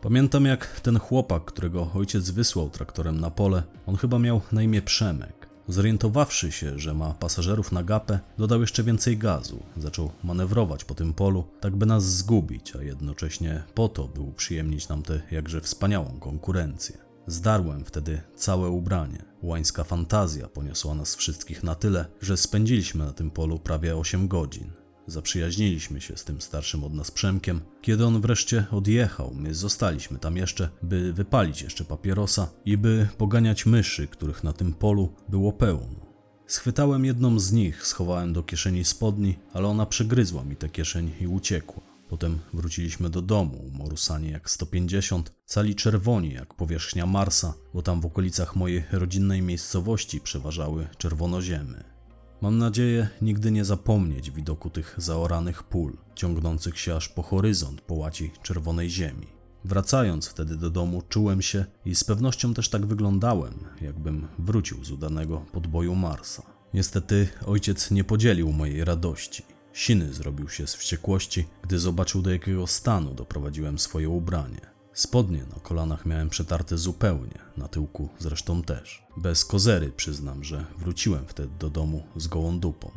Pamiętam 0.00 0.44
jak 0.44 0.80
ten 0.80 0.98
chłopak, 0.98 1.44
którego 1.44 1.90
ojciec 1.94 2.30
wysłał 2.30 2.70
traktorem 2.70 3.20
na 3.20 3.30
pole, 3.30 3.62
on 3.86 3.96
chyba 3.96 4.18
miał 4.18 4.40
na 4.52 4.62
imię 4.62 4.82
Przemek. 4.82 5.48
Zorientowawszy 5.68 6.52
się, 6.52 6.78
że 6.78 6.94
ma 6.94 7.14
pasażerów 7.14 7.72
na 7.72 7.82
gapę, 7.82 8.20
dodał 8.38 8.60
jeszcze 8.60 8.82
więcej 8.82 9.18
gazu. 9.18 9.62
Zaczął 9.76 10.10
manewrować 10.24 10.84
po 10.84 10.94
tym 10.94 11.14
polu, 11.14 11.44
tak 11.60 11.76
by 11.76 11.86
nas 11.86 12.04
zgubić, 12.04 12.76
a 12.76 12.82
jednocześnie 12.82 13.62
po 13.74 13.88
to, 13.88 14.08
by 14.08 14.20
uprzyjemnić 14.20 14.88
nam 14.88 15.02
tę 15.02 15.20
jakże 15.30 15.60
wspaniałą 15.60 16.20
konkurencję. 16.20 16.98
Zdarłem 17.26 17.84
wtedy 17.84 18.22
całe 18.36 18.68
ubranie. 18.68 19.24
Łańska 19.42 19.84
fantazja 19.84 20.48
poniosła 20.48 20.94
nas 20.94 21.14
wszystkich 21.14 21.62
na 21.62 21.74
tyle, 21.74 22.06
że 22.20 22.36
spędziliśmy 22.36 23.04
na 23.04 23.12
tym 23.12 23.30
polu 23.30 23.58
prawie 23.58 23.96
8 23.96 24.28
godzin. 24.28 24.79
Zaprzyjaźniliśmy 25.10 26.00
się 26.00 26.16
z 26.16 26.24
tym 26.24 26.40
starszym 26.40 26.84
od 26.84 26.94
nas 26.94 27.10
Przemkiem. 27.10 27.60
Kiedy 27.82 28.06
on 28.06 28.20
wreszcie 28.20 28.64
odjechał, 28.70 29.34
my 29.34 29.54
zostaliśmy 29.54 30.18
tam 30.18 30.36
jeszcze, 30.36 30.68
by 30.82 31.12
wypalić 31.12 31.62
jeszcze 31.62 31.84
papierosa 31.84 32.48
i 32.64 32.76
by 32.76 33.08
poganiać 33.18 33.66
myszy, 33.66 34.06
których 34.06 34.44
na 34.44 34.52
tym 34.52 34.74
polu 34.74 35.12
było 35.28 35.52
pełno. 35.52 36.06
Schwytałem 36.46 37.04
jedną 37.04 37.40
z 37.40 37.52
nich, 37.52 37.86
schowałem 37.86 38.32
do 38.32 38.42
kieszeni 38.42 38.84
spodni, 38.84 39.38
ale 39.52 39.68
ona 39.68 39.86
przegryzła 39.86 40.44
mi 40.44 40.56
tę 40.56 40.68
kieszeń 40.68 41.12
i 41.20 41.26
uciekła. 41.26 41.82
Potem 42.08 42.38
wróciliśmy 42.54 43.10
do 43.10 43.22
domu, 43.22 43.70
umorusani 43.74 44.30
jak 44.30 44.50
150, 44.50 45.32
cali 45.46 45.74
czerwoni 45.74 46.32
jak 46.32 46.54
powierzchnia 46.54 47.06
Marsa, 47.06 47.54
bo 47.74 47.82
tam 47.82 48.00
w 48.00 48.06
okolicach 48.06 48.56
mojej 48.56 48.84
rodzinnej 48.92 49.42
miejscowości 49.42 50.20
przeważały 50.20 50.88
czerwonoziemy. 50.98 51.99
Mam 52.42 52.58
nadzieję 52.58 53.08
nigdy 53.22 53.50
nie 53.50 53.64
zapomnieć 53.64 54.30
widoku 54.30 54.70
tych 54.70 54.94
zaoranych 54.98 55.62
pól, 55.62 55.96
ciągnących 56.14 56.78
się 56.78 56.96
aż 56.96 57.08
po 57.08 57.22
horyzont 57.22 57.80
połaci 57.80 58.32
czerwonej 58.42 58.90
ziemi. 58.90 59.26
Wracając 59.64 60.28
wtedy 60.28 60.56
do 60.56 60.70
domu, 60.70 61.02
czułem 61.08 61.42
się 61.42 61.64
i 61.84 61.94
z 61.94 62.04
pewnością 62.04 62.54
też 62.54 62.68
tak 62.68 62.86
wyglądałem, 62.86 63.54
jakbym 63.80 64.28
wrócił 64.38 64.84
z 64.84 64.90
udanego 64.90 65.44
podboju 65.52 65.94
Marsa. 65.94 66.42
Niestety 66.74 67.28
ojciec 67.46 67.90
nie 67.90 68.04
podzielił 68.04 68.52
mojej 68.52 68.84
radości. 68.84 69.42
Siny 69.72 70.12
zrobił 70.12 70.48
się 70.48 70.66
z 70.66 70.74
wściekłości, 70.74 71.46
gdy 71.62 71.78
zobaczył 71.78 72.22
do 72.22 72.30
jakiego 72.30 72.66
stanu 72.66 73.14
doprowadziłem 73.14 73.78
swoje 73.78 74.08
ubranie. 74.08 74.69
Spodnie 75.00 75.44
na 75.54 75.60
kolanach 75.62 76.06
miałem 76.06 76.28
przetarte 76.28 76.78
zupełnie, 76.78 77.38
na 77.56 77.68
tyłku 77.68 78.08
zresztą 78.18 78.62
też. 78.62 79.02
Bez 79.16 79.44
kozery 79.44 79.92
przyznam, 79.92 80.44
że 80.44 80.64
wróciłem 80.78 81.24
wtedy 81.26 81.52
do 81.58 81.70
domu 81.70 82.02
z 82.16 82.26
gołą 82.26 82.60
dupą. 82.60 82.90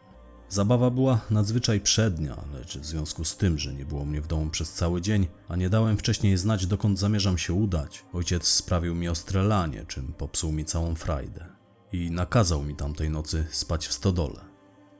Zabawa 0.49 0.89
była 0.89 1.21
nadzwyczaj 1.29 1.81
przednia, 1.81 2.43
lecz 2.53 2.77
w 2.77 2.85
związku 2.85 3.25
z 3.25 3.37
tym, 3.37 3.59
że 3.59 3.73
nie 3.73 3.85
było 3.85 4.05
mnie 4.05 4.21
w 4.21 4.27
domu 4.27 4.49
przez 4.49 4.73
cały 4.73 5.01
dzień, 5.01 5.27
a 5.47 5.55
nie 5.55 5.69
dałem 5.69 5.97
wcześniej 5.97 6.37
znać, 6.37 6.65
dokąd 6.65 6.99
zamierzam 6.99 7.37
się 7.37 7.53
udać, 7.53 8.05
ojciec 8.13 8.47
sprawił 8.47 8.95
mi 8.95 9.09
ostrelanie, 9.09 9.85
czym 9.87 10.13
popsuł 10.13 10.51
mi 10.51 10.65
całą 10.65 10.95
frajdę. 10.95 11.45
I 11.93 12.11
nakazał 12.11 12.63
mi 12.63 12.75
tamtej 12.75 13.09
nocy 13.09 13.47
spać 13.51 13.87
w 13.87 13.93
stodole. 13.93 14.39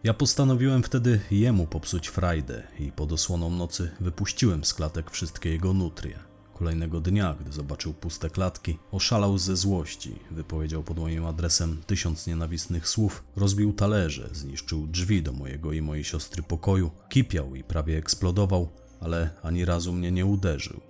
Ja 0.04 0.14
postanowiłem 0.14 0.84
wtedy 0.84 1.20
jemu 1.32 1.68
popsuć 1.68 2.08
frajdę 2.08 2.68
i 2.80 2.92
pod 2.92 3.12
osłoną 3.12 3.50
nocy 3.50 3.92
wypuściłem 4.00 4.66
z 4.66 4.74
klatek 4.74 5.12
wszystkie 5.12 5.50
jego 5.50 5.74
nutrie. 5.74 6.33
Kolejnego 6.54 7.02
dnia, 7.02 7.36
gdy 7.40 7.52
zobaczył 7.52 7.94
puste 7.94 8.30
klatki, 8.30 8.78
oszalał 8.92 9.38
ze 9.38 9.56
złości, 9.56 10.16
wypowiedział 10.32 10.84
pod 10.84 11.00
moim 11.00 11.26
adresem 11.26 11.82
tysiąc 11.88 12.28
nienawistnych 12.28 12.88
słów, 12.88 13.24
rozbił 13.36 13.74
talerze, 13.74 14.30
zniszczył 14.34 14.88
drzwi 14.88 15.24
do 15.24 15.34
mojego 15.34 15.74
i 15.74 15.82
mojej 15.82 16.04
siostry 16.04 16.44
pokoju, 16.44 16.92
kipiał 17.10 17.56
i 17.56 17.64
prawie 17.64 17.98
eksplodował, 17.98 18.70
ale 19.00 19.30
ani 19.42 19.66
razu 19.66 19.94
mnie 19.94 20.12
nie 20.12 20.26
uderzył. 20.26 20.82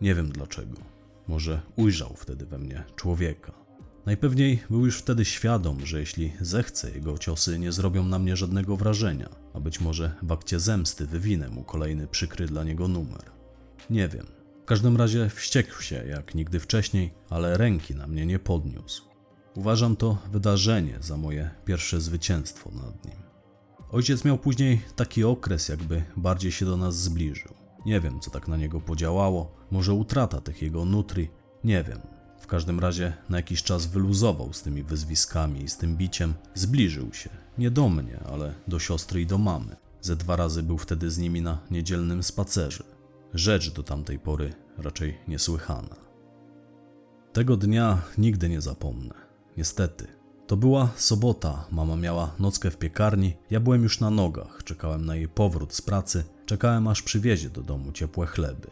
Nie 0.00 0.14
wiem 0.14 0.32
dlaczego. 0.32 0.76
Może 1.28 1.62
ujrzał 1.76 2.14
wtedy 2.16 2.46
we 2.46 2.58
mnie 2.58 2.84
człowieka. 2.96 3.52
Najpewniej 4.06 4.62
był 4.70 4.84
już 4.84 4.98
wtedy 4.98 5.24
świadom, 5.24 5.86
że 5.86 6.00
jeśli 6.00 6.32
zechce, 6.40 6.90
jego 6.90 7.18
ciosy 7.18 7.58
nie 7.58 7.72
zrobią 7.72 8.04
na 8.04 8.18
mnie 8.18 8.36
żadnego 8.36 8.76
wrażenia, 8.76 9.28
a 9.54 9.60
być 9.60 9.80
może 9.80 10.14
w 10.22 10.32
akcie 10.32 10.60
zemsty 10.60 11.06
wywinę 11.06 11.48
mu 11.48 11.64
kolejny 11.64 12.06
przykry 12.06 12.46
dla 12.46 12.64
niego 12.64 12.88
numer. 12.88 13.22
Nie 13.90 14.08
wiem. 14.08 14.39
Każdym 14.70 14.96
razie 14.96 15.28
wściekł 15.28 15.82
się 15.82 15.96
jak 16.06 16.34
nigdy 16.34 16.60
wcześniej, 16.60 17.14
ale 17.30 17.58
ręki 17.58 17.94
na 17.94 18.06
mnie 18.06 18.26
nie 18.26 18.38
podniósł. 18.38 19.02
Uważam 19.54 19.96
to 19.96 20.18
wydarzenie 20.32 20.98
za 21.00 21.16
moje 21.16 21.50
pierwsze 21.64 22.00
zwycięstwo 22.00 22.70
nad 22.70 23.04
nim. 23.04 23.16
Ojciec 23.90 24.24
miał 24.24 24.38
później 24.38 24.80
taki 24.96 25.24
okres, 25.24 25.68
jakby 25.68 26.04
bardziej 26.16 26.52
się 26.52 26.66
do 26.66 26.76
nas 26.76 26.96
zbliżył. 26.96 27.54
Nie 27.86 28.00
wiem, 28.00 28.20
co 28.20 28.30
tak 28.30 28.48
na 28.48 28.56
niego 28.56 28.80
podziałało, 28.80 29.56
może 29.70 29.94
utrata 29.94 30.40
tych 30.40 30.62
jego 30.62 30.84
nutri, 30.84 31.28
nie 31.64 31.84
wiem. 31.84 32.00
W 32.40 32.46
każdym 32.46 32.80
razie 32.80 33.12
na 33.28 33.36
jakiś 33.36 33.62
czas 33.62 33.86
wyluzował 33.86 34.52
z 34.52 34.62
tymi 34.62 34.82
wyzwiskami 34.82 35.62
i 35.62 35.68
z 35.68 35.76
tym 35.76 35.96
biciem, 35.96 36.34
zbliżył 36.54 37.12
się. 37.12 37.30
Nie 37.58 37.70
do 37.70 37.88
mnie, 37.88 38.20
ale 38.32 38.54
do 38.68 38.78
siostry 38.78 39.20
i 39.20 39.26
do 39.26 39.38
mamy. 39.38 39.76
Ze 40.00 40.16
dwa 40.16 40.36
razy 40.36 40.62
był 40.62 40.78
wtedy 40.78 41.10
z 41.10 41.18
nimi 41.18 41.42
na 41.42 41.58
niedzielnym 41.70 42.22
spacerze. 42.22 42.99
Rzecz 43.34 43.72
do 43.72 43.82
tamtej 43.82 44.18
pory 44.18 44.54
raczej 44.78 45.18
niesłychana. 45.28 45.96
Tego 47.32 47.56
dnia 47.56 48.02
nigdy 48.18 48.48
nie 48.48 48.60
zapomnę. 48.60 49.14
Niestety. 49.56 50.06
To 50.46 50.56
była 50.56 50.88
sobota, 50.96 51.64
mama 51.70 51.96
miała 51.96 52.34
nockę 52.38 52.70
w 52.70 52.76
piekarni, 52.76 53.36
ja 53.50 53.60
byłem 53.60 53.82
już 53.82 54.00
na 54.00 54.10
nogach, 54.10 54.64
czekałem 54.64 55.06
na 55.06 55.16
jej 55.16 55.28
powrót 55.28 55.74
z 55.74 55.82
pracy, 55.82 56.24
czekałem 56.46 56.88
aż 56.88 57.02
przywiezie 57.02 57.50
do 57.50 57.62
domu 57.62 57.92
ciepłe 57.92 58.26
chleby. 58.26 58.68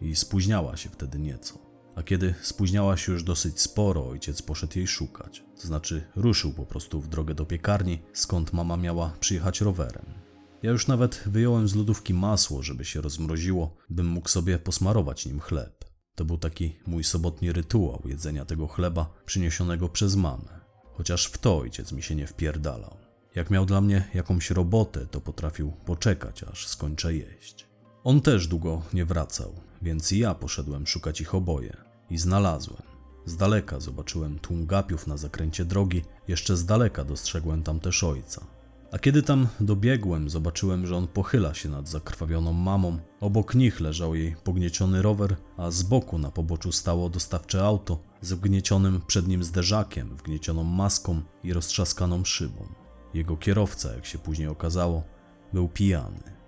I 0.00 0.16
spóźniała 0.16 0.76
się 0.76 0.88
wtedy 0.88 1.18
nieco. 1.18 1.58
A 1.94 2.02
kiedy 2.02 2.34
spóźniała 2.42 2.96
się 2.96 3.12
już 3.12 3.22
dosyć 3.22 3.60
sporo, 3.60 4.08
ojciec 4.08 4.42
poszedł 4.42 4.78
jej 4.78 4.86
szukać. 4.86 5.44
To 5.60 5.66
znaczy 5.66 6.02
ruszył 6.16 6.52
po 6.52 6.66
prostu 6.66 7.00
w 7.00 7.08
drogę 7.08 7.34
do 7.34 7.46
piekarni, 7.46 8.02
skąd 8.12 8.52
mama 8.52 8.76
miała 8.76 9.12
przyjechać 9.20 9.60
rowerem. 9.60 10.19
Ja 10.62 10.70
już 10.70 10.86
nawet 10.86 11.22
wyjąłem 11.26 11.68
z 11.68 11.74
lodówki 11.74 12.14
masło, 12.14 12.62
żeby 12.62 12.84
się 12.84 13.00
rozmroziło, 13.00 13.76
bym 13.90 14.06
mógł 14.06 14.28
sobie 14.28 14.58
posmarować 14.58 15.26
nim 15.26 15.40
chleb. 15.40 15.84
To 16.14 16.24
był 16.24 16.38
taki 16.38 16.76
mój 16.86 17.04
sobotni 17.04 17.52
rytuał 17.52 18.02
jedzenia 18.04 18.44
tego 18.44 18.66
chleba 18.66 19.12
przyniesionego 19.26 19.88
przez 19.88 20.16
mamę. 20.16 20.60
Chociaż 20.92 21.26
w 21.26 21.38
to 21.38 21.58
ojciec 21.58 21.92
mi 21.92 22.02
się 22.02 22.14
nie 22.14 22.26
wpierdalał. 22.26 22.96
Jak 23.34 23.50
miał 23.50 23.66
dla 23.66 23.80
mnie 23.80 24.08
jakąś 24.14 24.50
robotę, 24.50 25.06
to 25.06 25.20
potrafił 25.20 25.72
poczekać, 25.72 26.42
aż 26.42 26.66
skończę 26.66 27.14
jeść. 27.14 27.66
On 28.04 28.20
też 28.20 28.46
długo 28.46 28.82
nie 28.92 29.04
wracał, 29.04 29.54
więc 29.82 30.12
i 30.12 30.18
ja 30.18 30.34
poszedłem 30.34 30.86
szukać 30.86 31.20
ich 31.20 31.34
oboje. 31.34 31.76
I 32.10 32.18
znalazłem. 32.18 32.82
Z 33.26 33.36
daleka 33.36 33.80
zobaczyłem 33.80 34.38
tłum 34.38 34.66
gapiów 34.66 35.06
na 35.06 35.16
zakręcie 35.16 35.64
drogi, 35.64 36.02
jeszcze 36.28 36.56
z 36.56 36.64
daleka 36.64 37.04
dostrzegłem 37.04 37.62
tam 37.62 37.80
też 37.80 38.04
ojca. 38.04 38.59
A 38.92 38.98
kiedy 38.98 39.22
tam 39.22 39.48
dobiegłem, 39.60 40.30
zobaczyłem, 40.30 40.86
że 40.86 40.96
on 40.96 41.08
pochyla 41.08 41.54
się 41.54 41.68
nad 41.68 41.88
zakrwawioną 41.88 42.52
mamą. 42.52 42.98
Obok 43.20 43.54
nich 43.54 43.80
leżał 43.80 44.14
jej 44.14 44.36
pognieciony 44.44 45.02
rower, 45.02 45.36
a 45.56 45.70
z 45.70 45.82
boku 45.82 46.18
na 46.18 46.30
poboczu 46.30 46.72
stało 46.72 47.08
dostawcze 47.08 47.64
auto 47.64 47.98
z 48.20 48.32
wgniecionym 48.32 49.00
przed 49.06 49.28
nim 49.28 49.44
zderzakiem, 49.44 50.16
wgniecioną 50.16 50.64
maską 50.64 51.22
i 51.44 51.52
roztrzaskaną 51.52 52.24
szybą. 52.24 52.68
Jego 53.14 53.36
kierowca, 53.36 53.94
jak 53.94 54.06
się 54.06 54.18
później 54.18 54.48
okazało, 54.48 55.02
był 55.52 55.68
pijany. 55.68 56.40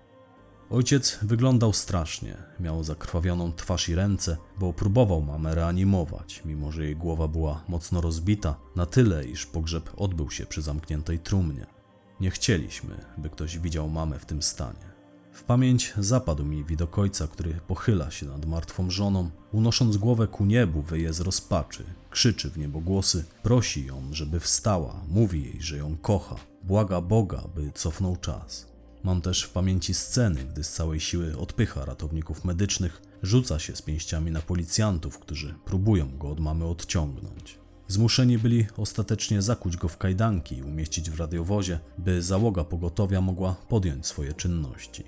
Ojciec 0.69 1.19
wyglądał 1.21 1.73
strasznie. 1.73 2.37
Miał 2.59 2.83
zakrwawioną 2.83 3.53
twarz 3.53 3.89
i 3.89 3.95
ręce, 3.95 4.37
bo 4.59 4.73
próbował 4.73 5.21
mamę 5.21 5.55
reanimować, 5.55 6.41
mimo 6.45 6.71
że 6.71 6.85
jej 6.85 6.95
głowa 6.95 7.27
była 7.27 7.63
mocno 7.67 8.01
rozbita, 8.01 8.55
na 8.75 8.85
tyle, 8.85 9.25
iż 9.25 9.45
pogrzeb 9.45 9.89
odbył 9.97 10.31
się 10.31 10.45
przy 10.45 10.61
zamkniętej 10.61 11.19
trumnie. 11.19 11.72
Nie 12.19 12.31
chcieliśmy, 12.31 13.05
by 13.17 13.29
ktoś 13.29 13.59
widział 13.59 13.89
mamę 13.89 14.19
w 14.19 14.25
tym 14.25 14.41
stanie. 14.41 14.93
W 15.31 15.43
pamięć 15.43 15.93
zapadł 15.97 16.43
mi 16.43 16.65
widok 16.65 16.99
ojca, 16.99 17.27
który 17.27 17.53
pochyla 17.67 18.11
się 18.11 18.25
nad 18.25 18.45
martwą 18.45 18.89
żoną, 18.89 19.29
unosząc 19.51 19.97
głowę 19.97 20.27
ku 20.27 20.45
niebu, 20.45 20.81
wyje 20.81 21.13
z 21.13 21.19
rozpaczy, 21.19 21.83
krzyczy 22.09 22.49
w 22.49 22.57
niebo 22.57 22.81
głosy, 22.81 23.25
prosi 23.43 23.85
ją, 23.85 24.01
żeby 24.11 24.39
wstała, 24.39 25.01
mówi 25.07 25.43
jej, 25.43 25.61
że 25.61 25.77
ją 25.77 25.97
kocha, 25.97 26.35
błaga 26.63 27.01
Boga, 27.01 27.43
by 27.55 27.71
cofnął 27.71 28.15
czas. 28.15 28.73
Mam 29.03 29.21
też 29.21 29.43
w 29.43 29.49
pamięci 29.49 29.93
sceny, 29.93 30.45
gdy 30.45 30.63
z 30.63 30.73
całej 30.73 30.99
siły 30.99 31.37
odpycha 31.37 31.85
ratowników 31.85 32.45
medycznych, 32.45 33.01
rzuca 33.23 33.59
się 33.59 33.75
z 33.75 33.81
pięściami 33.81 34.31
na 34.31 34.41
policjantów, 34.41 35.19
którzy 35.19 35.55
próbują 35.65 36.17
go 36.17 36.31
od 36.31 36.39
mamy 36.39 36.65
odciągnąć. 36.65 37.62
Zmuszeni 37.87 38.37
byli 38.37 38.67
ostatecznie 38.77 39.41
zakuć 39.41 39.77
go 39.77 39.87
w 39.87 39.97
kajdanki 39.97 40.57
i 40.57 40.63
umieścić 40.63 41.09
w 41.09 41.19
radiowozie, 41.19 41.79
by 41.97 42.21
załoga 42.21 42.63
pogotowia 42.63 43.21
mogła 43.21 43.55
podjąć 43.69 44.07
swoje 44.07 44.33
czynności. 44.33 45.03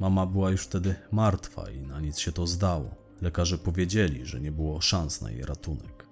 Mama 0.00 0.26
była 0.26 0.50
już 0.50 0.62
wtedy 0.62 0.94
martwa 1.12 1.70
i 1.70 1.82
na 1.82 2.00
nic 2.00 2.18
się 2.18 2.32
to 2.32 2.46
zdało. 2.46 2.94
Lekarze 3.22 3.58
powiedzieli, 3.58 4.26
że 4.26 4.40
nie 4.40 4.52
było 4.52 4.80
szans 4.80 5.20
na 5.20 5.30
jej 5.30 5.42
ratunek. 5.42 6.06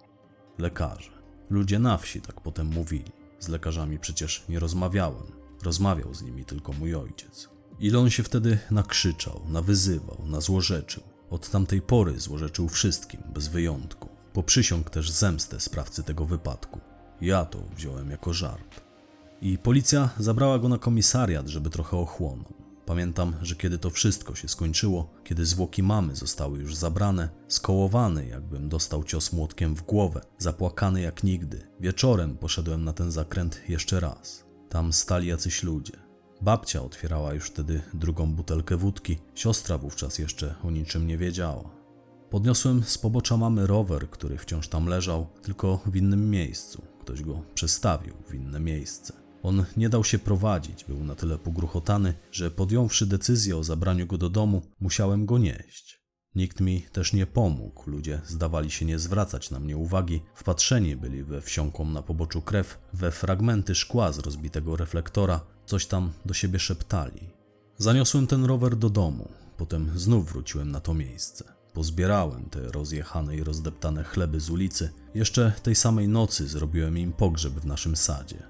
Lekarze. 0.59 1.11
Ludzie 1.51 1.79
na 1.79 1.97
wsi 1.97 2.21
tak 2.21 2.41
potem 2.41 2.67
mówili. 2.67 3.13
Z 3.39 3.49
lekarzami 3.49 3.99
przecież 3.99 4.45
nie 4.49 4.59
rozmawiałem. 4.59 5.27
Rozmawiał 5.63 6.15
z 6.15 6.23
nimi 6.23 6.45
tylko 6.45 6.73
mój 6.73 6.95
ojciec. 6.95 7.49
Ile 7.81 7.99
on 7.99 8.11
się 8.11 8.23
wtedy 8.23 8.59
nakrzyczał, 8.71 9.41
nawyzywał, 9.49 10.19
nazłorzeczył. 10.27 11.03
Od 11.31 11.51
tamtej 11.51 11.83
pory 11.83 12.21
złorzeczył 12.21 12.69
wszystkim, 12.69 13.21
bez 13.35 13.49
wyjątku. 13.49 14.08
Poprzysiągł 14.33 14.91
też 14.91 15.11
zemstę 15.11 15.61
sprawcy 15.61 16.03
tego 16.03 16.25
wypadku. 16.25 16.81
Ja 17.21 17.45
to 17.45 17.59
wziąłem 17.77 18.11
jako 18.11 18.33
żart. 18.33 18.81
I 19.43 19.59
policja 19.59 20.11
zabrała 20.19 20.59
go 20.59 20.69
na 20.69 20.79
komisariat, 20.79 21.49
żeby 21.49 21.71
trochę 21.71 21.97
ochłonął. 21.97 22.59
Pamiętam, 22.87 23.37
że 23.43 23.57
kiedy 23.57 23.79
to 23.79 23.91
wszystko 23.91 24.35
się 24.35 24.49
skończyło, 24.49 25.11
kiedy 25.25 25.47
zwłoki 25.47 25.83
mamy 25.83 26.17
zostały 26.17 26.59
już 26.59 26.77
zabrane, 26.77 27.29
skołowany, 27.49 28.27
jakbym 28.27 28.69
dostał 28.69 29.05
cios 29.05 29.33
młotkiem 29.33 29.75
w 29.75 29.83
głowę, 29.83 30.21
zapłakany 30.39 31.01
jak 31.01 31.25
nigdy, 31.25 31.69
wieczorem 31.81 32.37
poszedłem 32.37 32.85
na 32.85 32.93
ten 32.93 33.11
zakręt 33.11 33.61
jeszcze 33.69 34.01
raz. 34.01 34.45
Tam 34.69 34.93
stali 34.93 35.29
jacyś 35.29 35.63
ludzie. 35.63 35.93
Babcia 36.41 36.83
otwierała 36.83 37.35
już 37.35 37.47
wtedy 37.47 37.83
drugą 37.95 38.33
butelkę 38.33 38.77
wódki, 38.77 39.19
siostra 39.35 39.79
wówczas 39.79 40.19
jeszcze 40.19 40.55
o 40.65 40.71
niczym 40.71 41.07
nie 41.07 41.19
wiedziała. 41.19 41.78
Podniosłem 42.31 42.85
z 42.85 42.99
pobocza 42.99 43.37
mamy 43.37 43.67
rower, 43.67 44.11
który 44.11 44.39
wciąż 44.39 44.69
tam 44.69 44.87
leżał, 44.87 45.27
tylko 45.43 45.81
w 45.87 45.97
innym 45.97 46.31
miejscu. 46.31 46.83
Ktoś 47.01 47.23
go 47.23 47.43
przestawił 47.55 48.15
w 48.27 48.35
inne 48.35 48.61
miejsce. 48.61 49.13
On 49.43 49.65
nie 49.77 49.89
dał 49.89 50.05
się 50.05 50.19
prowadzić, 50.19 50.85
był 50.85 51.05
na 51.05 51.15
tyle 51.15 51.39
pogruchotany, 51.39 52.15
że 52.33 52.51
podjąwszy 52.51 53.07
decyzję 53.07 53.57
o 53.57 53.65
zabraniu 53.65 54.07
go 54.07 54.19
do 54.19 54.31
domu, 54.31 54.63
musiałem 54.81 55.27
go 55.27 55.39
nieść. 55.39 56.01
Nikt 56.35 56.61
mi 56.61 56.83
też 56.83 57.13
nie 57.13 57.27
pomógł, 57.27 57.91
ludzie 57.91 58.21
zdawali 58.27 58.71
się 58.71 58.85
nie 58.85 58.99
zwracać 58.99 59.51
na 59.51 59.61
mnie 59.61 59.77
uwagi, 59.77 60.23
wpatrzeni 60.35 60.97
byli 60.97 61.25
we 61.25 61.41
wsiąkłą 61.41 61.85
na 61.85 62.03
poboczu 62.03 62.43
krew, 62.43 62.79
we 62.93 63.11
fragmenty 63.11 63.75
szkła 63.75 64.13
z 64.13 64.19
rozbitego 64.19 64.77
reflektora, 64.77 65.41
coś 65.67 65.87
tam 65.87 66.13
do 66.27 66.35
siebie 66.35 66.59
szeptali. 66.59 67.31
Zaniosłem 67.79 68.27
ten 68.27 68.45
rower 68.45 68.77
do 68.77 68.91
domu, 68.91 69.29
potem 69.57 69.99
znów 69.99 70.33
wróciłem 70.33 70.71
na 70.71 70.81
to 70.81 70.95
miejsce. 70.95 71.58
Pozbierałem 71.73 72.45
te 72.51 72.61
rozjechane 72.61 73.37
i 73.37 73.45
rozdeptane 73.45 74.05
chleby 74.05 74.41
z 74.41 74.51
ulicy. 74.51 74.91
Jeszcze 75.15 75.53
tej 75.63 75.75
samej 75.75 76.09
nocy 76.09 76.49
zrobiłem 76.49 76.99
im 76.99 77.13
pogrzeb 77.13 77.53
w 77.53 77.67
naszym 77.67 77.97
sadzie. 77.97 78.43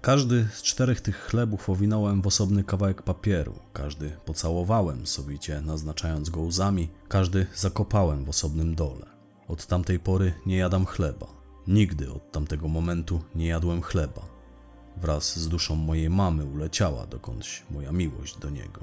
Każdy 0.00 0.48
z 0.52 0.62
czterech 0.62 1.00
tych 1.00 1.16
chlebów 1.16 1.70
owinąłem 1.70 2.22
w 2.22 2.26
osobny 2.26 2.64
kawałek 2.64 3.02
papieru, 3.02 3.54
każdy 3.72 4.10
pocałowałem 4.10 5.06
sowicie, 5.06 5.60
naznaczając 5.60 6.30
go 6.30 6.40
łzami, 6.40 6.88
każdy 7.08 7.46
zakopałem 7.54 8.24
w 8.24 8.28
osobnym 8.28 8.74
dole. 8.74 9.06
Od 9.48 9.66
tamtej 9.66 10.00
pory 10.00 10.34
nie 10.46 10.56
jadam 10.56 10.86
chleba. 10.86 11.26
Nigdy 11.66 12.12
od 12.12 12.32
tamtego 12.32 12.68
momentu 12.68 13.22
nie 13.34 13.46
jadłem 13.46 13.82
chleba. 13.82 14.22
Wraz 14.96 15.38
z 15.38 15.48
duszą 15.48 15.76
mojej 15.76 16.10
mamy 16.10 16.44
uleciała 16.44 17.06
dokądś 17.06 17.62
moja 17.70 17.92
miłość 17.92 18.38
do 18.38 18.50
niego. 18.50 18.80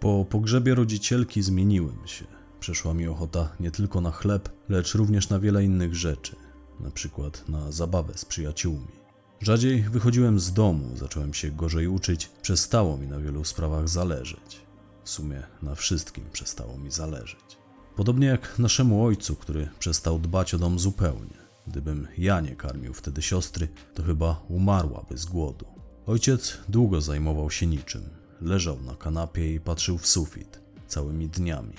Po 0.00 0.24
pogrzebie 0.24 0.74
rodzicielki 0.74 1.42
zmieniłem 1.42 2.06
się. 2.06 2.24
Przeszła 2.60 2.94
mi 2.94 3.08
ochota 3.08 3.48
nie 3.60 3.70
tylko 3.70 4.00
na 4.00 4.10
chleb, 4.10 4.48
lecz 4.68 4.94
również 4.94 5.28
na 5.28 5.38
wiele 5.38 5.64
innych 5.64 5.94
rzeczy, 5.94 6.36
na 6.80 6.90
przykład 6.90 7.48
na 7.48 7.72
zabawę 7.72 8.12
z 8.16 8.24
przyjaciółmi. 8.24 8.98
Rzadziej 9.40 9.82
wychodziłem 9.82 10.40
z 10.40 10.52
domu, 10.52 10.96
zacząłem 10.96 11.34
się 11.34 11.50
gorzej 11.50 11.88
uczyć, 11.88 12.30
przestało 12.42 12.96
mi 12.96 13.06
na 13.08 13.18
wielu 13.18 13.44
sprawach 13.44 13.88
zależeć. 13.88 14.60
W 15.04 15.10
sumie 15.10 15.42
na 15.62 15.74
wszystkim 15.74 16.24
przestało 16.32 16.78
mi 16.78 16.90
zależeć. 16.90 17.58
Podobnie 17.96 18.26
jak 18.26 18.58
naszemu 18.58 19.04
ojcu, 19.04 19.36
który 19.36 19.68
przestał 19.78 20.18
dbać 20.18 20.54
o 20.54 20.58
dom 20.58 20.78
zupełnie. 20.78 21.38
Gdybym 21.66 22.08
ja 22.18 22.40
nie 22.40 22.56
karmił 22.56 22.94
wtedy 22.94 23.22
siostry, 23.22 23.68
to 23.94 24.02
chyba 24.02 24.40
umarłaby 24.48 25.18
z 25.18 25.24
głodu. 25.24 25.66
Ojciec 26.06 26.58
długo 26.68 27.00
zajmował 27.00 27.50
się 27.50 27.66
niczym. 27.66 28.02
Leżał 28.40 28.80
na 28.80 28.94
kanapie 28.94 29.54
i 29.54 29.60
patrzył 29.60 29.98
w 29.98 30.06
sufit 30.06 30.60
całymi 30.86 31.28
dniami. 31.28 31.74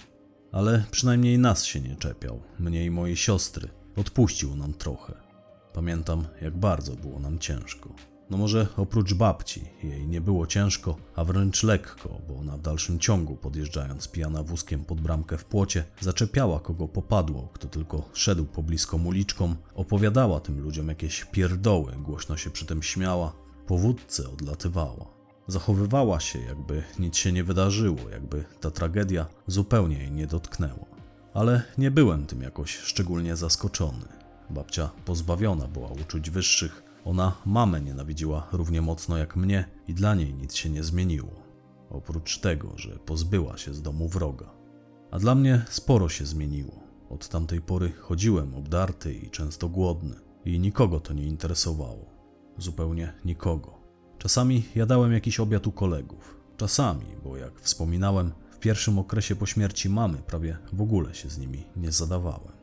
Ale 0.52 0.84
przynajmniej 0.92 1.40
nas 1.40 1.66
się 1.66 1.80
nie 1.80 1.96
czepiał, 1.96 2.42
mnie 2.60 2.86
i 2.86 2.92
mojej 2.92 3.16
siostry. 3.16 3.70
Odpuścił 3.96 4.56
nam 4.56 4.74
trochę. 4.74 5.14
Pamiętam, 5.74 6.28
jak 6.42 6.58
bardzo 6.58 6.96
było 6.96 7.20
nam 7.20 7.40
ciężko. 7.40 7.90
No 8.30 8.38
może 8.38 8.68
oprócz 8.78 9.14
babci, 9.14 9.64
jej 9.84 10.08
nie 10.08 10.22
było 10.22 10.48
ciężko, 10.48 10.98
a 11.16 11.24
wręcz 11.24 11.64
lekko, 11.64 12.22
bo 12.28 12.38
ona 12.38 12.58
w 12.58 12.62
dalszym 12.62 13.00
ciągu, 13.00 13.36
podjeżdżając 13.36 14.08
pijana 14.08 14.44
wózkiem 14.44 14.86
pod 14.86 15.02
bramkę 15.02 15.38
w 15.38 15.46
płocie, 15.46 15.84
zaczepiała 16.00 16.60
kogo 16.60 16.88
popadło, 16.88 17.50
kto 17.54 17.68
tylko 17.68 18.10
szedł 18.14 18.46
pobliską 18.46 19.06
uliczką, 19.06 19.56
opowiadała 19.76 20.40
tym 20.40 20.62
ludziom 20.62 20.88
jakieś 20.88 21.26
pierdoły, 21.26 21.94
głośno 21.98 22.38
się 22.38 22.50
przy 22.50 22.66
tym 22.66 22.84
śmiała, 22.84 23.34
po 23.68 23.78
wódce 23.78 24.30
odlatywała. 24.30 25.19
Zachowywała 25.50 26.20
się, 26.20 26.40
jakby 26.40 26.84
nic 27.00 27.18
się 27.18 27.32
nie 27.32 27.44
wydarzyło, 27.44 28.10
jakby 28.12 28.46
ta 28.62 28.72
tragedia 28.72 29.26
zupełnie 29.48 29.98
jej 29.98 30.12
nie 30.12 30.28
dotknęła. 30.28 30.86
Ale 31.34 31.62
nie 31.78 31.92
byłem 31.92 32.26
tym 32.26 32.42
jakoś 32.42 32.78
szczególnie 32.78 33.36
zaskoczony. 33.36 34.06
Babcia 34.50 34.90
pozbawiona 35.06 35.68
była 35.68 35.88
uczuć 35.88 36.30
wyższych, 36.30 36.84
ona 37.06 37.36
mamę 37.46 37.82
nienawidziła 37.82 38.48
równie 38.52 38.82
mocno 38.82 39.18
jak 39.18 39.36
mnie 39.36 39.66
i 39.88 39.94
dla 39.94 40.16
niej 40.16 40.34
nic 40.34 40.56
się 40.56 40.70
nie 40.70 40.84
zmieniło. 40.84 41.44
Oprócz 41.90 42.40
tego, 42.40 42.74
że 42.76 42.90
pozbyła 42.90 43.58
się 43.58 43.74
z 43.74 43.82
domu 43.82 44.08
wroga. 44.08 44.52
A 45.12 45.20
dla 45.20 45.36
mnie 45.36 45.66
sporo 45.70 46.10
się 46.10 46.26
zmieniło. 46.26 46.80
Od 47.10 47.30
tamtej 47.30 47.62
pory 47.62 47.92
chodziłem 47.92 48.56
obdarty 48.56 49.14
i 49.14 49.30
często 49.30 49.70
głodny 49.70 50.16
i 50.46 50.60
nikogo 50.60 51.00
to 51.00 51.14
nie 51.14 51.24
interesowało. 51.24 52.06
Zupełnie 52.58 53.14
nikogo. 53.26 53.79
Czasami 54.20 54.64
jadałem 54.76 55.12
jakiś 55.12 55.40
obiad 55.40 55.68
u 55.68 55.72
kolegów. 55.72 56.38
Czasami, 56.58 57.06
bo 57.24 57.38
jak 57.38 57.60
wspominałem, 57.62 58.32
w 58.52 58.60
pierwszym 58.60 59.00
okresie 59.00 59.36
po 59.36 59.46
śmierci 59.46 59.90
mamy 59.90 60.18
prawie 60.18 60.58
w 60.74 60.82
ogóle 60.82 61.16
się 61.16 61.30
z 61.30 61.38
nimi 61.38 61.64
nie 61.76 61.92
zadawałem. 61.92 62.54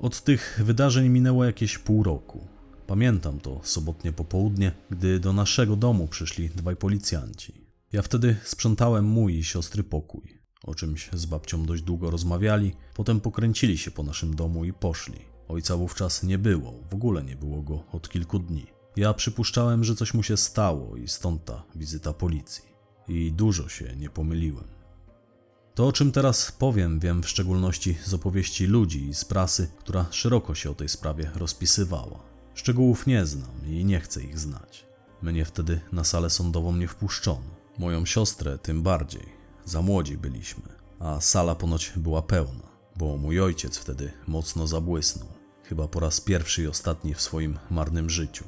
Od 0.00 0.20
tych 0.20 0.60
wydarzeń 0.64 1.08
minęło 1.08 1.44
jakieś 1.44 1.78
pół 1.78 2.02
roku. 2.02 2.46
Pamiętam 2.86 3.40
to 3.40 3.60
sobotnie 3.62 4.12
popołudnie, 4.12 4.72
gdy 4.90 5.20
do 5.20 5.32
naszego 5.32 5.76
domu 5.76 6.08
przyszli 6.08 6.50
dwaj 6.50 6.76
policjanci. 6.76 7.52
Ja 7.92 8.02
wtedy 8.02 8.36
sprzątałem 8.44 9.04
mój 9.04 9.34
i 9.38 9.44
siostry 9.44 9.84
pokój. 9.84 10.40
O 10.64 10.74
czymś 10.74 11.10
z 11.12 11.26
babcią 11.26 11.66
dość 11.66 11.82
długo 11.82 12.10
rozmawiali, 12.10 12.72
potem 12.94 13.20
pokręcili 13.20 13.78
się 13.78 13.90
po 13.90 14.02
naszym 14.02 14.36
domu 14.36 14.64
i 14.64 14.72
poszli. 14.72 15.18
Ojca 15.48 15.76
wówczas 15.76 16.22
nie 16.22 16.38
było, 16.38 16.74
w 16.90 16.94
ogóle 16.94 17.24
nie 17.24 17.36
było 17.36 17.62
go 17.62 17.82
od 17.92 18.08
kilku 18.08 18.38
dni. 18.38 18.73
Ja 18.96 19.14
przypuszczałem, 19.14 19.84
że 19.84 19.94
coś 19.94 20.14
mu 20.14 20.22
się 20.22 20.36
stało 20.36 20.96
i 20.96 21.08
stąd 21.08 21.44
ta 21.44 21.62
wizyta 21.74 22.12
policji. 22.12 22.64
I 23.08 23.32
dużo 23.32 23.68
się 23.68 23.96
nie 23.96 24.10
pomyliłem. 24.10 24.74
To, 25.74 25.86
o 25.86 25.92
czym 25.92 26.12
teraz 26.12 26.52
powiem, 26.52 27.00
wiem 27.00 27.22
w 27.22 27.28
szczególności 27.28 27.98
z 28.04 28.14
opowieści 28.14 28.66
ludzi 28.66 29.08
i 29.08 29.14
z 29.14 29.24
prasy, 29.24 29.68
która 29.78 30.06
szeroko 30.10 30.54
się 30.54 30.70
o 30.70 30.74
tej 30.74 30.88
sprawie 30.88 31.30
rozpisywała. 31.34 32.20
Szczegółów 32.54 33.06
nie 33.06 33.26
znam 33.26 33.66
i 33.66 33.84
nie 33.84 34.00
chcę 34.00 34.22
ich 34.22 34.38
znać. 34.38 34.86
Mnie 35.22 35.44
wtedy 35.44 35.80
na 35.92 36.04
salę 36.04 36.30
sądową 36.30 36.76
nie 36.76 36.88
wpuszczono. 36.88 37.54
Moją 37.78 38.06
siostrę 38.06 38.58
tym 38.58 38.82
bardziej. 38.82 39.26
Za 39.64 39.82
młodzi 39.82 40.16
byliśmy, 40.16 40.68
a 40.98 41.20
sala 41.20 41.54
ponoć 41.54 41.92
była 41.96 42.22
pełna, 42.22 42.68
bo 42.96 43.16
mój 43.16 43.40
ojciec 43.40 43.78
wtedy 43.78 44.12
mocno 44.26 44.66
zabłysnął. 44.66 45.28
Chyba 45.64 45.88
po 45.88 46.00
raz 46.00 46.20
pierwszy 46.20 46.62
i 46.62 46.66
ostatni 46.66 47.14
w 47.14 47.20
swoim 47.20 47.58
marnym 47.70 48.10
życiu. 48.10 48.44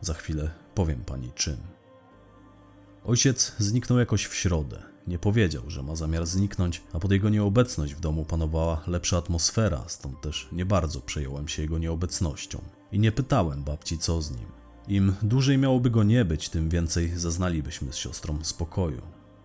Za 0.00 0.14
chwilę 0.14 0.50
powiem 0.74 1.04
pani 1.04 1.32
czym. 1.34 1.56
Ojciec 3.04 3.52
zniknął 3.58 3.98
jakoś 3.98 4.26
w 4.26 4.34
środę. 4.34 4.82
Nie 5.06 5.18
powiedział, 5.18 5.62
że 5.70 5.82
ma 5.82 5.96
zamiar 5.96 6.26
zniknąć, 6.26 6.82
a 6.92 6.98
pod 6.98 7.12
jego 7.12 7.28
nieobecność 7.28 7.94
w 7.94 8.00
domu 8.00 8.24
panowała 8.24 8.82
lepsza 8.86 9.16
atmosfera, 9.16 9.84
stąd 9.86 10.20
też 10.20 10.48
nie 10.52 10.66
bardzo 10.66 11.00
przejąłem 11.00 11.48
się 11.48 11.62
jego 11.62 11.78
nieobecnością. 11.78 12.60
I 12.92 12.98
nie 12.98 13.12
pytałem 13.12 13.64
babci, 13.64 13.98
co 13.98 14.22
z 14.22 14.30
nim. 14.30 14.46
Im 14.88 15.14
dłużej 15.22 15.58
miałoby 15.58 15.90
go 15.90 16.02
nie 16.02 16.24
być, 16.24 16.48
tym 16.48 16.68
więcej 16.68 17.12
zaznalibyśmy 17.16 17.92
z 17.92 17.96
siostrą 17.96 18.38
spokoju. 18.42 19.02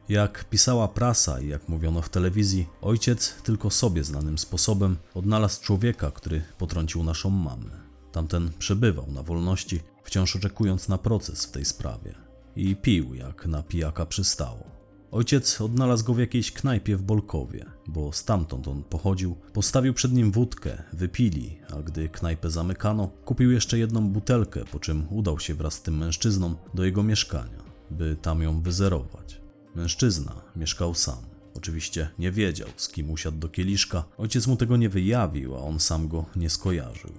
Jak 0.10 0.50
pisała 0.50 0.88
prasa 0.88 1.40
i 1.40 1.48
jak 1.48 1.70
mówiono 1.70 2.02
w 2.02 2.10
telewizji, 2.10 2.68
ojciec 2.82 3.34
tylko 3.44 3.70
sobie 3.70 4.04
znanym 4.04 4.38
sposobem 4.38 4.98
odnalazł 5.14 5.62
człowieka, 5.62 6.12
który 6.12 6.42
potrącił 6.58 7.04
naszą 7.04 7.30
mamę. 7.30 7.70
Tamten 8.12 8.52
przebywał 8.60 9.12
na 9.12 9.24
wolności, 9.24 9.80
wciąż 10.04 10.36
oczekując 10.36 10.90
na 10.90 10.98
proces 10.98 11.46
w 11.46 11.52
tej 11.52 11.66
sprawie. 11.66 12.14
I 12.56 12.76
pił, 12.76 13.14
jak 13.14 13.46
na 13.46 13.64
pijaka 13.64 14.06
przystało. 14.06 14.74
Ojciec 15.12 15.62
odnalazł 15.62 16.06
go 16.06 16.14
w 16.14 16.20
jakiejś 16.20 16.52
knajpie 16.52 16.98
w 16.98 17.02
Bolkowie, 17.02 17.66
bo 17.88 18.14
stamtąd 18.14 18.68
on 18.68 18.84
pochodził. 18.84 19.36
Postawił 19.54 19.94
przed 19.94 20.14
nim 20.14 20.32
wódkę, 20.32 20.84
wypili, 20.94 21.58
a 21.74 21.82
gdy 21.82 22.10
knajpę 22.10 22.50
zamykano, 22.50 23.08
kupił 23.26 23.52
jeszcze 23.52 23.78
jedną 23.78 24.10
butelkę, 24.10 24.66
po 24.66 24.80
czym 24.80 25.06
udał 25.10 25.40
się 25.40 25.56
wraz 25.56 25.74
z 25.74 25.82
tym 25.82 25.98
mężczyzną 25.98 26.56
do 26.74 26.86
jego 26.86 27.04
mieszkania, 27.04 27.64
by 27.92 28.18
tam 28.22 28.42
ją 28.42 28.62
wyzerować. 28.62 29.42
Mężczyzna 29.76 30.42
mieszkał 30.56 30.94
sam. 30.96 31.34
Oczywiście 31.56 32.10
nie 32.20 32.32
wiedział, 32.32 32.70
z 32.78 32.90
kim 32.90 33.12
usiadł 33.12 33.38
do 33.38 33.50
kieliszka. 33.50 34.04
Ojciec 34.18 34.48
mu 34.48 34.56
tego 34.56 34.78
nie 34.78 34.90
wyjawił, 34.90 35.56
a 35.56 35.60
on 35.60 35.80
sam 35.80 36.08
go 36.08 36.26
nie 36.36 36.50
skojarzył. 36.50 37.12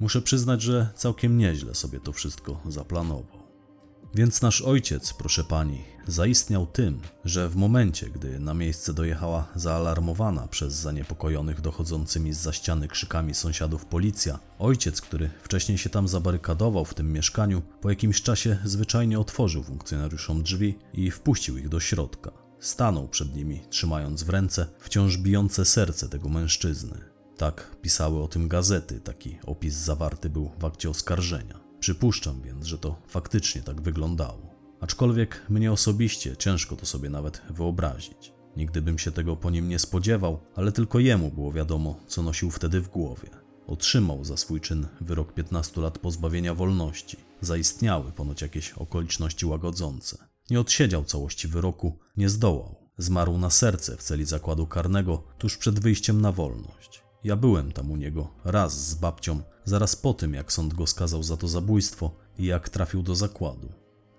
Muszę 0.00 0.22
przyznać, 0.22 0.62
że 0.62 0.88
całkiem 0.94 1.38
nieźle 1.38 1.74
sobie 1.74 2.00
to 2.00 2.12
wszystko 2.12 2.60
zaplanował. 2.68 3.40
Więc 4.14 4.42
nasz 4.42 4.62
ojciec, 4.62 5.12
proszę 5.12 5.44
pani, 5.44 5.84
zaistniał 6.06 6.66
tym, 6.66 7.00
że 7.24 7.48
w 7.48 7.56
momencie, 7.56 8.10
gdy 8.10 8.38
na 8.38 8.54
miejsce 8.54 8.94
dojechała 8.94 9.48
zaalarmowana 9.54 10.48
przez 10.48 10.74
zaniepokojonych 10.74 11.60
dochodzącymi 11.60 12.32
z 12.32 12.38
za 12.38 12.52
ściany 12.52 12.88
krzykami 12.88 13.34
sąsiadów 13.34 13.86
policja, 13.86 14.38
ojciec, 14.58 15.00
który 15.00 15.30
wcześniej 15.42 15.78
się 15.78 15.90
tam 15.90 16.08
zabarykadował 16.08 16.84
w 16.84 16.94
tym 16.94 17.12
mieszkaniu, 17.12 17.62
po 17.80 17.90
jakimś 17.90 18.22
czasie 18.22 18.58
zwyczajnie 18.64 19.20
otworzył 19.20 19.62
funkcjonariuszom 19.62 20.42
drzwi 20.42 20.78
i 20.94 21.10
wpuścił 21.10 21.58
ich 21.58 21.68
do 21.68 21.80
środka. 21.80 22.30
Stanął 22.60 23.08
przed 23.08 23.36
nimi, 23.36 23.60
trzymając 23.70 24.22
w 24.22 24.28
ręce 24.28 24.66
wciąż 24.78 25.18
bijące 25.18 25.64
serce 25.64 26.08
tego 26.08 26.28
mężczyzny. 26.28 27.09
Tak 27.40 27.76
pisały 27.82 28.22
o 28.22 28.28
tym 28.28 28.48
gazety, 28.48 29.00
taki 29.00 29.38
opis 29.46 29.74
zawarty 29.74 30.30
był 30.30 30.50
w 30.58 30.64
akcie 30.64 30.90
oskarżenia. 30.90 31.60
Przypuszczam 31.78 32.42
więc, 32.42 32.66
że 32.66 32.78
to 32.78 32.96
faktycznie 33.08 33.62
tak 33.62 33.80
wyglądało. 33.80 34.54
Aczkolwiek 34.80 35.46
mnie 35.48 35.72
osobiście 35.72 36.36
ciężko 36.36 36.76
to 36.76 36.86
sobie 36.86 37.10
nawet 37.10 37.42
wyobrazić. 37.50 38.32
Nigdy 38.56 38.82
bym 38.82 38.98
się 38.98 39.12
tego 39.12 39.36
po 39.36 39.50
nim 39.50 39.68
nie 39.68 39.78
spodziewał, 39.78 40.40
ale 40.56 40.72
tylko 40.72 40.98
jemu 40.98 41.30
było 41.30 41.52
wiadomo, 41.52 42.00
co 42.06 42.22
nosił 42.22 42.50
wtedy 42.50 42.80
w 42.80 42.88
głowie. 42.88 43.30
Otrzymał 43.66 44.24
za 44.24 44.36
swój 44.36 44.60
czyn 44.60 44.86
wyrok 45.00 45.34
15 45.34 45.80
lat 45.80 45.98
pozbawienia 45.98 46.54
wolności. 46.54 47.16
Zaistniały 47.40 48.12
ponoć 48.12 48.42
jakieś 48.42 48.72
okoliczności 48.72 49.46
łagodzące. 49.46 50.18
Nie 50.50 50.60
odsiedział 50.60 51.04
całości 51.04 51.48
wyroku, 51.48 51.98
nie 52.16 52.28
zdołał. 52.28 52.90
Zmarł 52.98 53.38
na 53.38 53.50
serce 53.50 53.96
w 53.96 54.02
celi 54.02 54.24
zakładu 54.24 54.66
karnego 54.66 55.22
tuż 55.38 55.56
przed 55.56 55.80
wyjściem 55.80 56.20
na 56.20 56.32
wolność. 56.32 56.99
Ja 57.24 57.36
byłem 57.36 57.72
tam 57.72 57.90
u 57.90 57.96
niego 57.96 58.28
raz 58.44 58.88
z 58.88 58.94
babcią, 58.94 59.40
zaraz 59.64 59.96
po 59.96 60.14
tym, 60.14 60.34
jak 60.34 60.52
sąd 60.52 60.74
go 60.74 60.86
skazał 60.86 61.22
za 61.22 61.36
to 61.36 61.48
zabójstwo 61.48 62.10
i 62.38 62.44
jak 62.44 62.68
trafił 62.68 63.02
do 63.02 63.14
zakładu. 63.14 63.68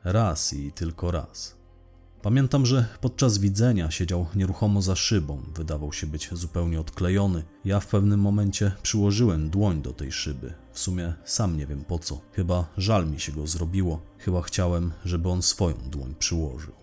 Raz 0.04 0.54
i 0.54 0.72
tylko 0.72 1.12
raz. 1.12 1.62
Pamiętam, 2.22 2.66
że 2.66 2.86
podczas 3.02 3.38
widzenia 3.38 3.92
siedział 3.92 4.26
nieruchomo 4.36 4.82
za 4.82 4.96
szybą, 4.96 5.44
wydawał 5.56 5.94
się 5.94 6.08
być 6.08 6.30
zupełnie 6.32 6.80
odklejony. 6.80 7.44
Ja 7.66 7.80
w 7.80 7.88
pewnym 7.88 8.20
momencie 8.20 8.72
przyłożyłem 8.84 9.50
dłoń 9.50 9.82
do 9.82 9.94
tej 9.94 10.12
szyby. 10.12 10.54
W 10.72 10.80
sumie 10.80 11.14
sam 11.26 11.58
nie 11.58 11.68
wiem 11.68 11.84
po 11.84 12.00
co. 12.00 12.22
Chyba 12.34 12.68
żal 12.78 13.08
mi 13.08 13.20
się 13.20 13.32
go 13.32 13.48
zrobiło. 13.48 14.02
Chyba 14.18 14.42
chciałem, 14.42 14.92
żeby 15.06 15.30
on 15.30 15.42
swoją 15.42 15.76
dłoń 15.90 16.16
przyłożył. 16.20 16.74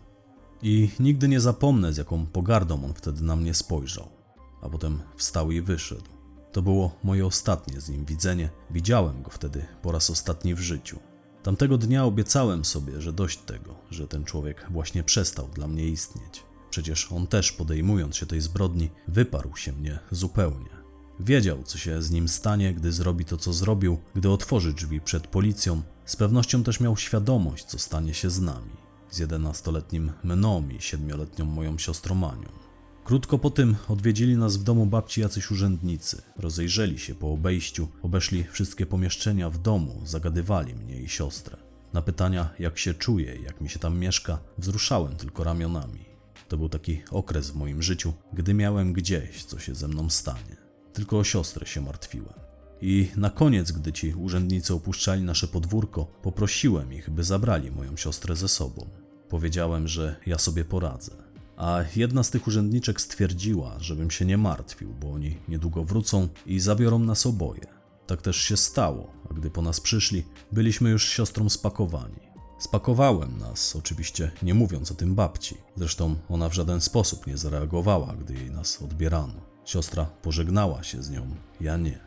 I 0.62 0.90
nigdy 1.00 1.28
nie 1.28 1.40
zapomnę, 1.40 1.92
z 1.92 1.96
jaką 1.96 2.26
pogardą 2.26 2.84
on 2.84 2.94
wtedy 2.94 3.22
na 3.22 3.36
mnie 3.36 3.54
spojrzał. 3.54 4.17
A 4.62 4.68
potem 4.68 5.00
wstał 5.16 5.50
i 5.50 5.60
wyszedł. 5.60 6.18
To 6.52 6.62
było 6.62 6.98
moje 7.04 7.26
ostatnie 7.26 7.80
z 7.80 7.88
nim 7.88 8.04
widzenie. 8.04 8.50
Widziałem 8.70 9.22
go 9.22 9.30
wtedy 9.30 9.66
po 9.82 9.92
raz 9.92 10.10
ostatni 10.10 10.54
w 10.54 10.60
życiu. 10.60 10.98
Tamtego 11.42 11.78
dnia 11.78 12.04
obiecałem 12.04 12.64
sobie, 12.64 13.00
że 13.00 13.12
dość 13.12 13.38
tego, 13.38 13.74
że 13.90 14.08
ten 14.08 14.24
człowiek 14.24 14.66
właśnie 14.70 15.02
przestał 15.02 15.48
dla 15.48 15.68
mnie 15.68 15.88
istnieć. 15.88 16.42
Przecież 16.70 17.12
on 17.12 17.26
też, 17.26 17.52
podejmując 17.52 18.16
się 18.16 18.26
tej 18.26 18.40
zbrodni, 18.40 18.90
wyparł 19.08 19.56
się 19.56 19.72
mnie 19.72 19.98
zupełnie. 20.10 20.78
Wiedział, 21.20 21.62
co 21.62 21.78
się 21.78 22.02
z 22.02 22.10
nim 22.10 22.28
stanie, 22.28 22.74
gdy 22.74 22.92
zrobi 22.92 23.24
to, 23.24 23.36
co 23.36 23.52
zrobił, 23.52 23.98
gdy 24.14 24.30
otworzy 24.30 24.72
drzwi 24.72 25.00
przed 25.00 25.26
policją. 25.26 25.82
Z 26.04 26.16
pewnością 26.16 26.62
też 26.62 26.80
miał 26.80 26.96
świadomość, 26.96 27.64
co 27.64 27.78
stanie 27.78 28.14
się 28.14 28.30
z 28.30 28.40
nami, 28.40 28.76
z 29.10 29.18
jedenastoletnim 29.18 30.12
mną 30.24 30.68
i 30.68 30.80
siedmioletnią 30.80 31.44
moją 31.44 31.78
siostrą 31.78 32.14
Manią. 32.14 32.67
Krótko 33.08 33.38
po 33.38 33.50
tym 33.50 33.76
odwiedzili 33.88 34.36
nas 34.36 34.56
w 34.56 34.62
domu 34.62 34.86
babci 34.86 35.20
jacyś 35.20 35.50
urzędnicy. 35.50 36.22
Rozejrzeli 36.36 36.98
się 36.98 37.14
po 37.14 37.32
obejściu, 37.32 37.88
obeszli 38.02 38.44
wszystkie 38.44 38.86
pomieszczenia 38.86 39.50
w 39.50 39.58
domu, 39.58 40.00
zagadywali 40.04 40.74
mnie 40.74 41.00
i 41.00 41.08
siostrę. 41.08 41.56
Na 41.92 42.02
pytania, 42.02 42.50
jak 42.58 42.78
się 42.78 42.94
czuję 42.94 43.36
jak 43.36 43.60
mi 43.60 43.68
się 43.68 43.78
tam 43.78 43.98
mieszka, 43.98 44.38
wzruszałem 44.58 45.16
tylko 45.16 45.44
ramionami. 45.44 46.04
To 46.48 46.56
był 46.56 46.68
taki 46.68 47.02
okres 47.10 47.50
w 47.50 47.56
moim 47.56 47.82
życiu, 47.82 48.12
gdy 48.32 48.54
miałem 48.54 48.92
gdzieś, 48.92 49.44
co 49.44 49.58
się 49.58 49.74
ze 49.74 49.88
mną 49.88 50.10
stanie. 50.10 50.56
Tylko 50.92 51.18
o 51.18 51.24
siostrę 51.24 51.66
się 51.66 51.80
martwiłem. 51.80 52.34
I 52.80 53.08
na 53.16 53.30
koniec, 53.30 53.72
gdy 53.72 53.92
ci 53.92 54.14
urzędnicy 54.14 54.74
opuszczali 54.74 55.22
nasze 55.22 55.48
podwórko, 55.48 56.04
poprosiłem 56.04 56.92
ich, 56.92 57.10
by 57.10 57.24
zabrali 57.24 57.70
moją 57.70 57.96
siostrę 57.96 58.36
ze 58.36 58.48
sobą. 58.48 58.86
Powiedziałem, 59.28 59.88
że 59.88 60.16
ja 60.26 60.38
sobie 60.38 60.64
poradzę 60.64 61.27
a 61.58 61.84
jedna 61.96 62.22
z 62.22 62.30
tych 62.30 62.46
urzędniczek 62.46 63.00
stwierdziła, 63.00 63.76
żebym 63.78 64.10
się 64.10 64.24
nie 64.24 64.38
martwił, 64.38 64.94
bo 65.00 65.12
oni 65.12 65.36
niedługo 65.48 65.84
wrócą 65.84 66.28
i 66.46 66.60
zabiorą 66.60 66.98
nas 66.98 67.26
oboje. 67.26 67.66
Tak 68.06 68.22
też 68.22 68.36
się 68.36 68.56
stało, 68.56 69.12
a 69.30 69.34
gdy 69.34 69.50
po 69.50 69.62
nas 69.62 69.80
przyszli, 69.80 70.24
byliśmy 70.52 70.90
już 70.90 71.06
z 71.06 71.10
siostrą 71.10 71.48
spakowani. 71.48 72.28
Spakowałem 72.58 73.38
nas, 73.38 73.76
oczywiście 73.76 74.30
nie 74.42 74.54
mówiąc 74.54 74.90
o 74.90 74.94
tym 74.94 75.14
babci. 75.14 75.56
Zresztą 75.76 76.16
ona 76.28 76.48
w 76.48 76.54
żaden 76.54 76.80
sposób 76.80 77.26
nie 77.26 77.36
zareagowała, 77.36 78.14
gdy 78.20 78.34
jej 78.34 78.50
nas 78.50 78.82
odbierano. 78.82 79.40
Siostra 79.64 80.04
pożegnała 80.04 80.82
się 80.82 81.02
z 81.02 81.10
nią, 81.10 81.34
ja 81.60 81.76
nie. 81.76 81.98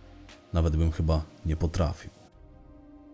Nawet 0.54 0.76
bym 0.76 0.91
chyba 0.91 1.26
nie 1.45 1.56
potrafił. 1.56 2.12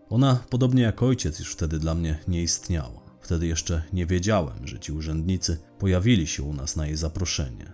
Ona, 0.10 0.44
podobnie 0.50 0.84
jak 0.84 1.04
ojciec, 1.04 1.40
już 1.40 1.52
wtedy 1.52 1.80
dla 1.80 1.96
mnie 1.96 2.20
nie 2.28 2.42
istniała. 2.42 3.07
Wtedy 3.28 3.48
jeszcze 3.48 3.84
nie 3.94 4.06
wiedziałem, 4.06 4.68
że 4.68 4.80
ci 4.80 4.92
urzędnicy 4.92 5.58
pojawili 5.80 6.28
się 6.28 6.44
u 6.44 6.54
nas 6.54 6.76
na 6.76 6.88
jej 6.88 6.96
zaproszenie. 6.96 7.74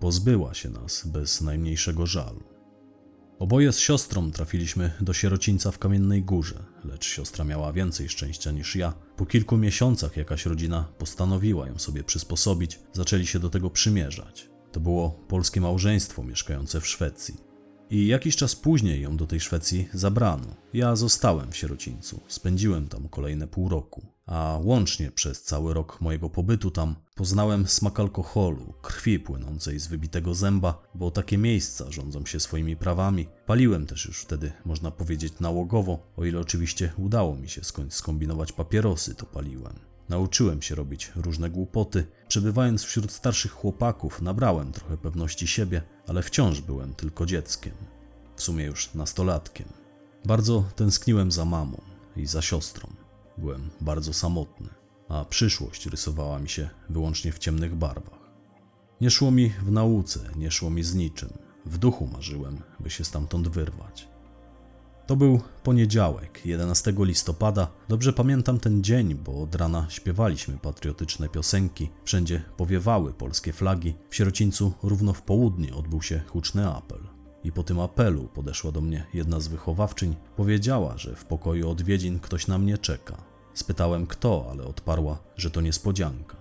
Pozbyła 0.00 0.54
się 0.54 0.70
nas 0.70 1.06
bez 1.06 1.40
najmniejszego 1.40 2.06
żalu. 2.06 2.42
Oboje 3.38 3.72
z 3.72 3.78
siostrą 3.78 4.30
trafiliśmy 4.30 4.92
do 5.00 5.12
sierocińca 5.12 5.70
w 5.70 5.78
Kamiennej 5.78 6.22
Górze, 6.22 6.64
lecz 6.84 7.04
siostra 7.04 7.44
miała 7.44 7.72
więcej 7.72 8.08
szczęścia 8.08 8.50
niż 8.50 8.76
ja. 8.76 8.94
Po 9.16 9.26
kilku 9.26 9.56
miesiącach 9.56 10.16
jakaś 10.16 10.46
rodzina 10.46 10.88
postanowiła 10.98 11.68
ją 11.68 11.78
sobie 11.78 12.04
przysposobić, 12.04 12.80
zaczęli 12.92 13.26
się 13.26 13.38
do 13.38 13.50
tego 13.50 13.70
przymierzać. 13.70 14.50
To 14.72 14.80
było 14.80 15.10
polskie 15.10 15.60
małżeństwo 15.60 16.22
mieszkające 16.22 16.80
w 16.80 16.86
Szwecji. 16.86 17.36
I 17.90 18.06
jakiś 18.06 18.36
czas 18.36 18.56
później 18.56 19.00
ją 19.00 19.16
do 19.16 19.26
tej 19.26 19.40
Szwecji 19.40 19.88
zabrano. 19.94 20.56
Ja 20.74 20.96
zostałem 20.96 21.52
w 21.52 21.56
sierocińcu, 21.56 22.20
spędziłem 22.28 22.88
tam 22.88 23.08
kolejne 23.08 23.46
pół 23.48 23.68
roku 23.68 24.11
a 24.26 24.58
łącznie 24.62 25.10
przez 25.10 25.42
cały 25.42 25.74
rok 25.74 26.00
mojego 26.00 26.30
pobytu 26.30 26.70
tam 26.70 26.96
poznałem 27.14 27.66
smak 27.68 28.00
alkoholu, 28.00 28.74
krwi 28.82 29.18
płynącej 29.18 29.78
z 29.78 29.86
wybitego 29.86 30.34
zęba, 30.34 30.82
bo 30.94 31.10
takie 31.10 31.38
miejsca 31.38 31.90
rządzą 31.90 32.26
się 32.26 32.40
swoimi 32.40 32.76
prawami. 32.76 33.28
Paliłem 33.46 33.86
też 33.86 34.06
już 34.06 34.20
wtedy, 34.20 34.52
można 34.64 34.90
powiedzieć, 34.90 35.32
nałogowo, 35.40 36.12
o 36.16 36.24
ile 36.24 36.40
oczywiście 36.40 36.92
udało 36.96 37.36
mi 37.36 37.48
się 37.48 37.64
skądś 37.64 37.94
skombinować 37.94 38.52
papierosy, 38.52 39.14
to 39.14 39.26
paliłem. 39.26 39.92
Nauczyłem 40.08 40.62
się 40.62 40.74
robić 40.74 41.12
różne 41.16 41.50
głupoty. 41.50 42.06
Przebywając 42.28 42.84
wśród 42.84 43.12
starszych 43.12 43.52
chłopaków, 43.52 44.22
nabrałem 44.22 44.72
trochę 44.72 44.96
pewności 44.96 45.46
siebie, 45.46 45.82
ale 46.06 46.22
wciąż 46.22 46.60
byłem 46.60 46.94
tylko 46.94 47.26
dzieckiem. 47.26 47.74
W 48.36 48.42
sumie 48.42 48.64
już 48.64 48.94
nastolatkiem. 48.94 49.68
Bardzo 50.24 50.64
tęskniłem 50.76 51.32
za 51.32 51.44
mamą 51.44 51.80
i 52.16 52.26
za 52.26 52.42
siostrą. 52.42 53.01
Byłem 53.38 53.70
bardzo 53.80 54.12
samotny, 54.12 54.68
a 55.08 55.24
przyszłość 55.24 55.86
rysowała 55.86 56.38
mi 56.38 56.48
się 56.48 56.70
wyłącznie 56.90 57.32
w 57.32 57.38
ciemnych 57.38 57.74
barwach. 57.74 58.22
Nie 59.00 59.10
szło 59.10 59.30
mi 59.30 59.50
w 59.50 59.70
nauce, 59.70 60.20
nie 60.36 60.50
szło 60.50 60.70
mi 60.70 60.82
z 60.82 60.94
niczym. 60.94 61.38
W 61.66 61.78
duchu 61.78 62.06
marzyłem, 62.06 62.62
by 62.80 62.90
się 62.90 63.04
stamtąd 63.04 63.48
wyrwać. 63.48 64.08
To 65.06 65.16
był 65.16 65.40
poniedziałek, 65.62 66.46
11 66.46 66.94
listopada. 66.98 67.68
Dobrze 67.88 68.12
pamiętam 68.12 68.60
ten 68.60 68.84
dzień, 68.84 69.14
bo 69.14 69.42
od 69.42 69.54
rana 69.54 69.86
śpiewaliśmy 69.88 70.58
patriotyczne 70.58 71.28
piosenki, 71.28 71.90
wszędzie 72.04 72.42
powiewały 72.56 73.14
polskie 73.14 73.52
flagi. 73.52 73.94
W 74.10 74.16
sierocińcu 74.16 74.72
równo 74.82 75.12
w 75.12 75.22
południe 75.22 75.74
odbył 75.74 76.02
się 76.02 76.20
huczny 76.28 76.68
apel. 76.68 77.11
I 77.44 77.52
po 77.52 77.62
tym 77.62 77.80
apelu 77.80 78.28
podeszła 78.28 78.72
do 78.72 78.80
mnie 78.80 79.06
jedna 79.14 79.40
z 79.40 79.48
wychowawczyń. 79.48 80.16
Powiedziała, 80.36 80.98
że 80.98 81.16
w 81.16 81.24
pokoju 81.24 81.70
odwiedzin 81.70 82.18
ktoś 82.18 82.46
na 82.46 82.58
mnie 82.58 82.78
czeka. 82.78 83.16
Spytałem 83.54 84.06
kto, 84.06 84.46
ale 84.50 84.64
odparła, 84.64 85.18
że 85.36 85.50
to 85.50 85.60
niespodzianka. 85.60 86.36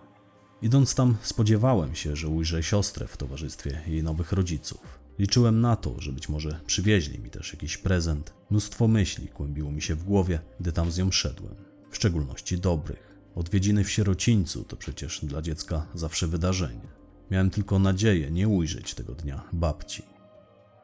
Idąc 0.61 0.95
tam, 0.95 1.17
spodziewałem 1.21 1.95
się, 1.95 2.15
że 2.15 2.27
ujrzę 2.27 2.63
siostrę 2.63 3.07
w 3.07 3.17
towarzystwie 3.17 3.81
jej 3.87 4.03
nowych 4.03 4.31
rodziców. 4.31 4.99
Liczyłem 5.19 5.61
na 5.61 5.75
to, 5.75 6.01
że 6.01 6.11
być 6.11 6.29
może 6.29 6.59
przywieźli 6.65 7.19
mi 7.19 7.29
też 7.29 7.53
jakiś 7.53 7.77
prezent. 7.77 8.33
Mnóstwo 8.49 8.87
myśli 8.87 9.27
kłębiło 9.27 9.71
mi 9.71 9.81
się 9.81 9.95
w 9.95 10.03
głowie, 10.03 10.39
gdy 10.59 10.71
tam 10.71 10.91
z 10.91 10.97
nią 10.97 11.11
szedłem, 11.11 11.55
w 11.89 11.95
szczególności 11.95 12.57
dobrych. 12.57 13.11
Odwiedziny 13.35 13.83
w 13.83 13.91
sierocińcu 13.91 14.63
to 14.63 14.77
przecież 14.77 15.25
dla 15.25 15.41
dziecka 15.41 15.85
zawsze 15.93 16.27
wydarzenie. 16.27 16.87
Miałem 17.31 17.49
tylko 17.49 17.79
nadzieję 17.79 18.31
nie 18.31 18.47
ujrzeć 18.47 18.93
tego 18.93 19.15
dnia 19.15 19.43
babci. 19.53 20.10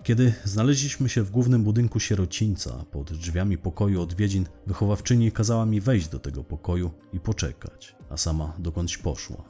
Kiedy 0.07 0.33
znaleźliśmy 0.43 1.09
się 1.09 1.23
w 1.23 1.31
głównym 1.31 1.63
budynku 1.63 1.99
sierocińca, 1.99 2.85
pod 2.91 3.13
drzwiami 3.13 3.57
pokoju 3.57 4.01
odwiedzin, 4.01 4.45
wychowawczyni 4.67 5.31
kazała 5.31 5.65
mi 5.65 5.81
wejść 5.81 6.07
do 6.07 6.19
tego 6.19 6.43
pokoju 6.43 6.91
i 7.13 7.19
poczekać, 7.19 7.95
a 8.09 8.17
sama 8.17 8.53
dokądś 8.59 8.97
poszła. 8.97 9.43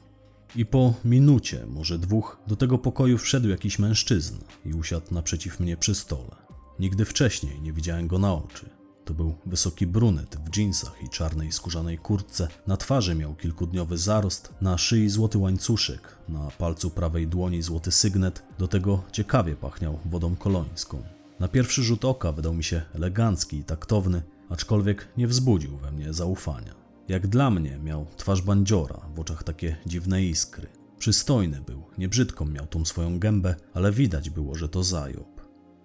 I 0.56 0.66
po 0.66 0.94
minucie, 1.06 1.66
może 1.66 2.00
dwóch, 2.00 2.38
do 2.48 2.56
tego 2.56 2.78
pokoju 2.78 3.18
wszedł 3.18 3.50
jakiś 3.50 3.80
mężczyzna 3.80 4.40
i 4.66 4.74
usiadł 4.74 5.14
naprzeciw 5.14 5.60
mnie 5.60 5.78
przy 5.78 5.96
stole. 5.96 6.36
Nigdy 6.80 7.06
wcześniej 7.06 7.62
nie 7.62 7.74
widziałem 7.74 8.08
go 8.08 8.20
na 8.20 8.34
oczy. 8.34 8.77
To 9.08 9.14
był 9.14 9.36
wysoki 9.46 9.88
brunet 9.88 10.36
w 10.46 10.50
dżinsach 10.50 11.04
i 11.04 11.10
czarnej 11.10 11.52
skórzanej 11.52 11.98
kurtce. 11.98 12.48
Na 12.68 12.78
twarzy 12.78 13.16
miał 13.16 13.36
kilkudniowy 13.36 13.98
zarost, 13.98 14.54
na 14.62 14.78
szyi 14.78 15.10
złoty 15.10 15.38
łańcuszek, 15.38 16.18
na 16.30 16.52
palcu 16.58 16.90
prawej 16.90 17.28
dłoni 17.28 17.62
złoty 17.62 17.92
sygnet, 17.92 18.44
do 18.60 18.68
tego 18.68 19.04
ciekawie 19.12 19.56
pachniał 19.56 20.00
wodą 20.06 20.36
kolońską. 20.36 21.04
Na 21.40 21.48
pierwszy 21.48 21.84
rzut 21.84 22.06
oka 22.06 22.32
wydał 22.32 22.54
mi 22.54 22.64
się 22.64 22.82
elegancki 22.96 23.58
i 23.58 23.64
taktowny, 23.64 24.22
aczkolwiek 24.50 25.08
nie 25.18 25.28
wzbudził 25.28 25.78
we 25.78 25.92
mnie 25.92 26.14
zaufania. 26.14 26.74
Jak 27.08 27.28
dla 27.28 27.50
mnie 27.50 27.80
miał 27.84 28.08
twarz 28.18 28.42
bandziora, 28.42 29.00
w 29.16 29.20
oczach 29.20 29.44
takie 29.44 29.78
dziwne 29.86 30.24
iskry. 30.24 30.68
Przystojny 31.00 31.62
był, 31.62 31.84
niebrzydką 31.98 32.46
miał 32.46 32.68
tą 32.68 32.86
swoją 32.86 33.20
gębę, 33.20 33.56
ale 33.74 33.92
widać 33.92 34.30
było, 34.30 34.56
że 34.56 34.70
to 34.70 34.84
zajob. 34.84 35.37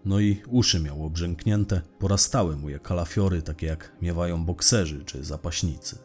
No 0.05 0.21
i 0.21 0.43
uszy 0.49 0.81
miał 0.81 1.07
obrzęknięte, 1.07 1.81
porastały 1.99 2.57
mu 2.57 2.69
je 2.69 2.79
kalafiory, 2.79 3.43
takie 3.43 3.67
jak 3.67 3.97
miewają 4.03 4.45
bokserzy 4.45 5.05
czy 5.05 5.25
zapaśnicy. 5.25 5.99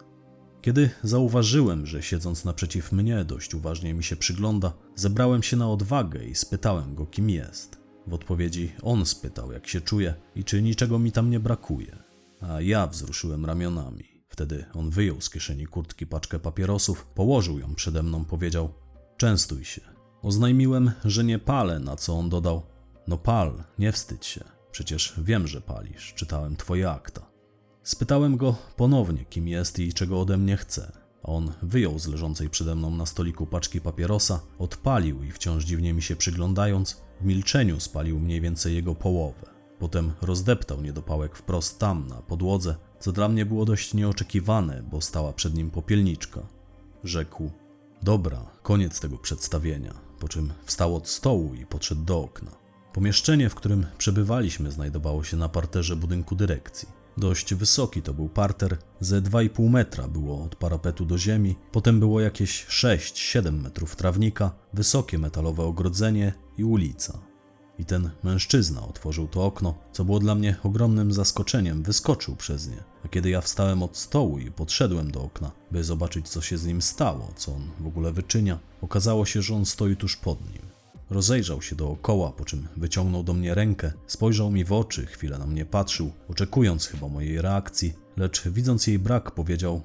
Kiedy 0.61 0.89
zauważyłem, 1.03 1.85
że 1.85 2.03
siedząc 2.03 2.45
naprzeciw 2.45 2.91
mnie 2.91 3.25
dość 3.25 3.53
uważnie 3.53 3.93
mi 3.93 4.03
się 4.03 4.15
przygląda, 4.15 4.73
zebrałem 4.95 5.43
się 5.43 5.57
na 5.57 5.69
odwagę 5.69 6.25
i 6.25 6.35
spytałem 6.35 6.95
go, 6.95 7.05
kim 7.05 7.29
jest. 7.29 7.77
W 8.07 8.13
odpowiedzi 8.13 8.71
on 8.81 9.05
spytał, 9.05 9.51
jak 9.51 9.67
się 9.67 9.81
czuje 9.81 10.13
i 10.35 10.43
czy 10.43 10.61
niczego 10.61 10.99
mi 10.99 11.11
tam 11.11 11.29
nie 11.29 11.39
brakuje. 11.39 11.97
A 12.41 12.61
ja 12.61 12.87
wzruszyłem 12.87 13.45
ramionami. 13.45 14.03
Wtedy 14.29 14.65
on 14.73 14.89
wyjął 14.89 15.21
z 15.21 15.29
kieszeni 15.29 15.65
kurtki 15.65 16.07
paczkę 16.07 16.39
papierosów, 16.39 17.05
położył 17.05 17.59
ją 17.59 17.75
przede 17.75 18.03
mną, 18.03 18.25
powiedział: 18.25 18.73
Częstuj 19.17 19.65
się. 19.65 19.81
Oznajmiłem, 20.21 20.91
że 21.05 21.23
nie 21.23 21.39
palę, 21.39 21.79
na 21.79 21.95
co 21.95 22.13
on 22.13 22.29
dodał: 22.29 22.76
No 23.07 23.17
pal, 23.17 23.63
nie 23.79 23.91
wstydź 23.91 24.25
się. 24.25 24.43
Przecież 24.71 25.13
wiem, 25.17 25.47
że 25.47 25.61
palisz, 25.61 26.13
czytałem 26.13 26.55
twoje 26.55 26.91
akta. 26.91 27.25
Spytałem 27.83 28.37
go 28.37 28.55
ponownie, 28.75 29.25
kim 29.25 29.47
jest 29.47 29.79
i 29.79 29.93
czego 29.93 30.21
ode 30.21 30.37
mnie 30.37 30.57
chce. 30.57 30.91
On 31.23 31.53
wyjął 31.61 31.99
z 31.99 32.07
leżącej 32.07 32.49
przede 32.49 32.75
mną 32.75 32.91
na 32.91 33.05
stoliku 33.05 33.45
paczki 33.45 33.81
papierosa, 33.81 34.39
odpalił 34.59 35.23
i 35.23 35.31
wciąż 35.31 35.63
dziwnie 35.63 35.93
mi 35.93 36.01
się 36.01 36.15
przyglądając, 36.15 37.01
w 37.21 37.25
milczeniu 37.25 37.79
spalił 37.79 38.19
mniej 38.19 38.41
więcej 38.41 38.75
jego 38.75 38.95
połowę. 38.95 39.45
Potem 39.79 40.11
rozdeptał 40.21 40.81
niedopałek 40.81 41.35
wprost 41.35 41.79
tam, 41.79 42.07
na 42.07 42.15
podłodze, 42.15 42.75
co 42.99 43.11
dla 43.11 43.29
mnie 43.29 43.45
było 43.45 43.65
dość 43.65 43.93
nieoczekiwane, 43.93 44.83
bo 44.91 45.01
stała 45.01 45.33
przed 45.33 45.53
nim 45.53 45.71
popielniczka. 45.71 46.47
Rzekł: 47.03 47.51
Dobra, 48.01 48.45
koniec 48.63 48.99
tego 48.99 49.17
przedstawienia, 49.17 49.93
po 50.19 50.27
czym 50.27 50.53
wstał 50.65 50.95
od 50.95 51.07
stołu 51.07 51.53
i 51.53 51.65
podszedł 51.65 52.03
do 52.03 52.19
okna. 52.19 52.66
Pomieszczenie, 52.97 53.49
w 53.49 53.55
którym 53.55 53.85
przebywaliśmy, 53.97 54.71
znajdowało 54.71 55.23
się 55.23 55.37
na 55.37 55.49
parterze 55.49 55.95
budynku 55.95 56.35
dyrekcji. 56.35 56.87
Dość 57.17 57.53
wysoki 57.53 58.01
to 58.01 58.13
był 58.13 58.29
parter, 58.29 58.77
ze 58.99 59.21
2,5 59.21 59.69
metra 59.69 60.07
było 60.07 60.43
od 60.43 60.55
parapetu 60.55 61.05
do 61.05 61.17
ziemi, 61.17 61.55
potem 61.71 61.99
było 61.99 62.21
jakieś 62.21 62.65
6-7 62.65 63.51
metrów 63.51 63.95
trawnika, 63.95 64.51
wysokie 64.73 65.17
metalowe 65.19 65.63
ogrodzenie 65.63 66.33
i 66.57 66.63
ulica. 66.63 67.19
I 67.79 67.85
ten 67.85 68.09
mężczyzna 68.23 68.87
otworzył 68.87 69.27
to 69.27 69.45
okno, 69.45 69.75
co 69.91 70.05
było 70.05 70.19
dla 70.19 70.35
mnie 70.35 70.55
ogromnym 70.63 71.13
zaskoczeniem, 71.13 71.83
wyskoczył 71.83 72.35
przez 72.35 72.67
nie. 72.67 72.83
A 73.05 73.07
kiedy 73.07 73.29
ja 73.29 73.41
wstałem 73.41 73.83
od 73.83 73.97
stołu 73.97 74.39
i 74.39 74.51
podszedłem 74.51 75.11
do 75.11 75.21
okna, 75.21 75.51
by 75.71 75.83
zobaczyć, 75.83 76.29
co 76.29 76.41
się 76.41 76.57
z 76.57 76.65
nim 76.65 76.81
stało, 76.81 77.33
co 77.35 77.55
on 77.55 77.61
w 77.79 77.87
ogóle 77.87 78.11
wyczynia, 78.11 78.59
okazało 78.81 79.25
się, 79.25 79.41
że 79.41 79.55
on 79.55 79.65
stoi 79.65 79.95
tuż 79.95 80.15
pod 80.15 80.41
nim. 80.53 80.66
Rozejrzał 81.09 81.61
się 81.61 81.75
dookoła, 81.75 82.31
po 82.31 82.45
czym 82.45 82.67
wyciągnął 82.77 83.23
do 83.23 83.33
mnie 83.33 83.53
rękę, 83.53 83.91
spojrzał 84.07 84.51
mi 84.51 84.65
w 84.65 84.73
oczy, 84.73 85.05
chwilę 85.05 85.37
na 85.37 85.47
mnie 85.47 85.65
patrzył, 85.65 86.11
oczekując 86.29 86.87
chyba 86.87 87.07
mojej 87.07 87.41
reakcji, 87.41 87.93
lecz 88.17 88.47
widząc 88.47 88.87
jej 88.87 88.99
brak, 88.99 89.31
powiedział: 89.31 89.81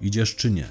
Idziesz 0.00 0.36
czy 0.36 0.50
nie? 0.50 0.68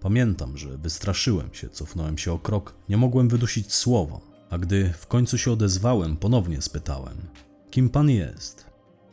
Pamiętam, 0.00 0.56
że 0.56 0.78
wystraszyłem 0.78 1.54
się, 1.54 1.68
cofnąłem 1.68 2.18
się 2.18 2.32
o 2.32 2.38
krok, 2.38 2.74
nie 2.88 2.96
mogłem 2.96 3.28
wydusić 3.28 3.74
słowa, 3.74 4.20
a 4.50 4.58
gdy 4.58 4.92
w 4.98 5.06
końcu 5.06 5.38
się 5.38 5.52
odezwałem, 5.52 6.16
ponownie 6.16 6.62
spytałem: 6.62 7.16
Kim 7.70 7.88
pan 7.88 8.10
jest? 8.10 8.66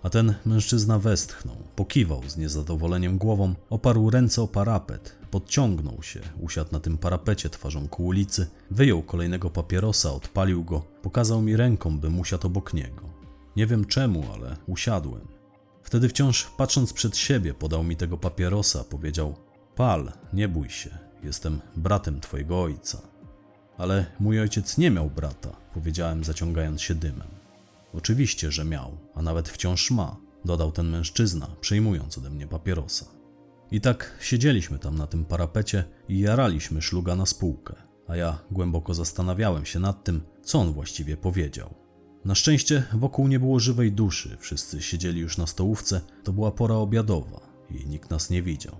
A 0.03 0.09
ten 0.09 0.33
mężczyzna 0.45 0.99
westchnął, 0.99 1.55
pokiwał 1.75 2.21
z 2.27 2.37
niezadowoleniem 2.37 3.17
głową, 3.17 3.55
oparł 3.69 4.09
ręce 4.09 4.41
o 4.41 4.47
parapet, 4.47 5.15
podciągnął 5.35 6.03
się, 6.03 6.19
usiadł 6.39 6.71
na 6.71 6.79
tym 6.79 6.97
parapecie 6.97 7.49
twarzą 7.49 7.87
ku 7.87 8.05
ulicy, 8.05 8.47
wyjął 8.71 9.03
kolejnego 9.03 9.49
papierosa, 9.49 10.13
odpalił 10.13 10.63
go, 10.63 10.79
pokazał 11.01 11.41
mi 11.41 11.55
ręką, 11.55 11.99
bym 11.99 12.19
usiadł 12.19 12.47
obok 12.47 12.73
niego. 12.73 13.09
Nie 13.55 13.67
wiem 13.67 13.85
czemu, 13.85 14.23
ale 14.33 14.57
usiadłem. 14.67 15.27
Wtedy 15.83 16.09
wciąż 16.09 16.43
patrząc 16.57 16.93
przed 16.93 17.17
siebie, 17.17 17.53
podał 17.53 17.83
mi 17.83 17.95
tego 17.95 18.17
papierosa, 18.17 18.83
powiedział: 18.83 19.35
Pal, 19.75 20.11
nie 20.33 20.47
bój 20.47 20.69
się, 20.69 20.97
jestem 21.23 21.61
bratem 21.75 22.21
twojego 22.21 22.61
ojca. 22.61 23.01
Ale 23.77 24.05
mój 24.19 24.39
ojciec 24.39 24.77
nie 24.77 24.91
miał 24.91 25.09
brata, 25.09 25.55
powiedziałem, 25.73 26.23
zaciągając 26.23 26.81
się 26.81 26.95
dymem. 26.95 27.29
Oczywiście, 27.93 28.51
że 28.51 28.65
miał, 28.65 28.97
a 29.15 29.21
nawet 29.21 29.49
wciąż 29.49 29.91
ma, 29.91 30.15
dodał 30.45 30.71
ten 30.71 30.89
mężczyzna, 30.89 31.47
przejmując 31.61 32.17
ode 32.17 32.29
mnie 32.29 32.47
papierosa. 32.47 33.05
I 33.71 33.81
tak 33.81 34.17
siedzieliśmy 34.21 34.79
tam 34.79 34.95
na 34.95 35.07
tym 35.07 35.25
parapecie 35.25 35.83
i 36.09 36.19
jaraliśmy 36.19 36.81
szluga 36.81 37.15
na 37.15 37.25
spółkę, 37.25 37.75
a 38.07 38.15
ja 38.15 38.39
głęboko 38.51 38.93
zastanawiałem 38.93 39.65
się 39.65 39.79
nad 39.79 40.03
tym, 40.03 40.21
co 40.43 40.59
on 40.59 40.73
właściwie 40.73 41.17
powiedział. 41.17 41.73
Na 42.25 42.35
szczęście 42.35 42.83
wokół 42.93 43.27
nie 43.27 43.39
było 43.39 43.59
żywej 43.59 43.91
duszy, 43.91 44.37
wszyscy 44.39 44.81
siedzieli 44.81 45.19
już 45.21 45.37
na 45.37 45.47
stołówce, 45.47 46.01
to 46.23 46.33
była 46.33 46.51
pora 46.51 46.75
obiadowa 46.75 47.39
i 47.69 47.85
nikt 47.85 48.09
nas 48.09 48.29
nie 48.29 48.43
widział. 48.43 48.75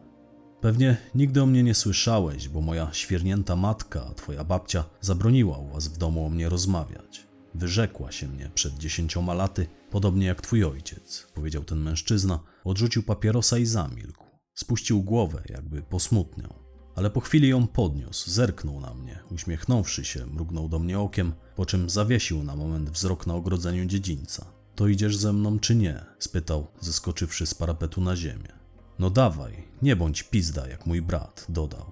Pewnie 0.62 0.98
nigdy 1.16 1.42
o 1.42 1.46
mnie 1.46 1.64
nie 1.64 1.76
słyszałeś, 1.76 2.50
bo 2.50 2.62
moja 2.62 2.90
świernięta 2.94 3.56
matka, 3.56 4.14
twoja 4.16 4.44
babcia, 4.44 4.84
zabroniła 5.02 5.58
u 5.58 5.68
was 5.68 5.88
w 5.88 5.98
domu 5.98 6.26
o 6.26 6.30
mnie 6.30 6.50
rozmawiać. 6.50 7.28
Wyrzekła 7.56 8.12
się 8.12 8.28
mnie 8.28 8.50
przed 8.56 8.78
dziesięcioma 8.78 9.34
laty, 9.34 9.68
podobnie 9.92 10.28
jak 10.28 10.42
twój 10.42 10.64
ojciec, 10.64 11.28
powiedział 11.34 11.64
ten 11.64 11.80
mężczyzna, 11.80 12.40
odrzucił 12.64 13.04
papierosa 13.04 13.58
i 13.58 13.66
zamilkł. 13.66 14.25
Spuścił 14.56 15.04
głowę, 15.04 15.44
jakby 15.50 15.82
posmutniał. 15.82 16.54
Ale 16.96 17.10
po 17.10 17.20
chwili 17.20 17.50
ją 17.50 17.68
podniósł, 17.68 18.30
zerknął 18.30 18.80
na 18.80 18.94
mnie, 18.94 19.20
uśmiechnąwszy 19.32 20.06
się, 20.06 20.26
mrugnął 20.26 20.70
do 20.70 20.80
mnie 20.80 21.00
okiem, 21.00 21.34
po 21.56 21.66
czym 21.66 21.90
zawiesił 21.90 22.44
na 22.44 22.56
moment 22.56 22.90
wzrok 22.90 23.28
na 23.28 23.34
ogrodzeniu 23.34 23.86
dziedzińca. 23.86 24.46
To 24.76 24.88
idziesz 24.88 25.18
ze 25.18 25.34
mną 25.34 25.60
czy 25.60 25.76
nie? 25.76 26.06
spytał, 26.20 26.68
zeskoczywszy 26.80 27.46
z 27.46 27.54
parapetu 27.54 28.02
na 28.02 28.16
ziemię. 28.16 28.54
No 29.00 29.10
dawaj, 29.10 29.64
nie 29.82 29.96
bądź 29.96 30.24
pizda 30.24 30.68
jak 30.68 30.86
mój 30.86 31.02
brat, 31.02 31.46
dodał. 31.50 31.92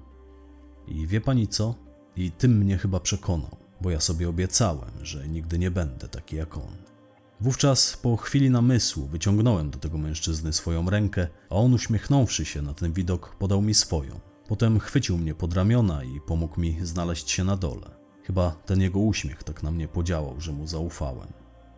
I 0.87 1.07
wie 1.07 1.21
pani 1.21 1.47
co? 1.47 1.75
I 2.15 2.31
tym 2.31 2.57
mnie 2.57 2.77
chyba 2.77 2.99
przekonał, 2.99 3.57
bo 3.81 3.89
ja 3.89 3.99
sobie 3.99 4.29
obiecałem, 4.29 4.91
że 5.01 5.27
nigdy 5.27 5.59
nie 5.59 5.71
będę 5.71 6.07
taki 6.07 6.35
jak 6.35 6.57
on. 6.57 6.82
Wówczas 7.43 7.97
po 7.97 8.17
chwili 8.17 8.49
namysłu 8.49 9.07
wyciągnąłem 9.07 9.69
do 9.69 9.77
tego 9.79 9.97
mężczyzny 9.97 10.53
swoją 10.53 10.89
rękę, 10.89 11.27
a 11.49 11.55
on 11.55 11.73
uśmiechnąwszy 11.73 12.45
się 12.45 12.61
na 12.61 12.73
ten 12.73 12.93
widok 12.93 13.35
podał 13.35 13.61
mi 13.61 13.73
swoją. 13.73 14.19
Potem 14.47 14.79
chwycił 14.79 15.17
mnie 15.17 15.35
pod 15.35 15.53
ramiona 15.53 16.03
i 16.03 16.21
pomógł 16.27 16.61
mi 16.61 16.77
znaleźć 16.81 17.29
się 17.29 17.43
na 17.43 17.57
dole. 17.57 17.89
Chyba 18.23 18.51
ten 18.51 18.81
jego 18.81 18.99
uśmiech 18.99 19.43
tak 19.43 19.63
na 19.63 19.71
mnie 19.71 19.87
podziałał, 19.87 20.41
że 20.41 20.51
mu 20.51 20.67
zaufałem. 20.67 21.27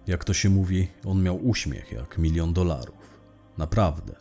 Jak 0.07 0.23
to 0.23 0.33
się 0.33 0.49
mówi, 0.49 0.87
on 1.05 1.23
miał 1.23 1.47
uśmiech 1.47 1.91
jak 1.91 2.17
milion 2.17 2.53
dolarów. 2.53 3.19
Naprawdę. 3.57 4.15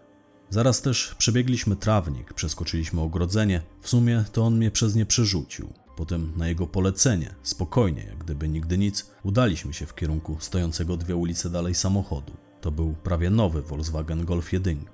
Zaraz 0.51 0.83
też 0.83 1.15
przebiegliśmy 1.19 1.77
trawnik, 1.77 2.33
przeskoczyliśmy 2.33 3.01
ogrodzenie. 3.01 3.63
W 3.81 3.89
sumie 3.89 4.25
to 4.33 4.45
on 4.45 4.57
mnie 4.57 4.71
przez 4.71 4.95
nie 4.95 5.07
przerzucił. 5.07 5.84
Potem 5.97 6.33
na 6.37 6.49
jego 6.49 6.67
polecenie, 6.67 7.35
spokojnie, 7.43 8.05
jak 8.05 8.19
gdyby 8.19 8.49
nigdy 8.49 8.79
nic, 8.79 9.11
udaliśmy 9.23 9.75
się 9.75 9.87
w 9.87 9.95
kierunku 9.95 10.37
stojącego 10.41 10.97
dwie 10.97 11.17
ulice 11.17 11.51
dalej 11.51 11.75
samochodu. 11.75 12.33
To 12.61 12.71
był 12.71 12.95
prawie 13.03 13.31
nowy 13.31 13.63
Volkswagen 13.63 14.25
Golf 14.25 14.53
1. 14.53 14.85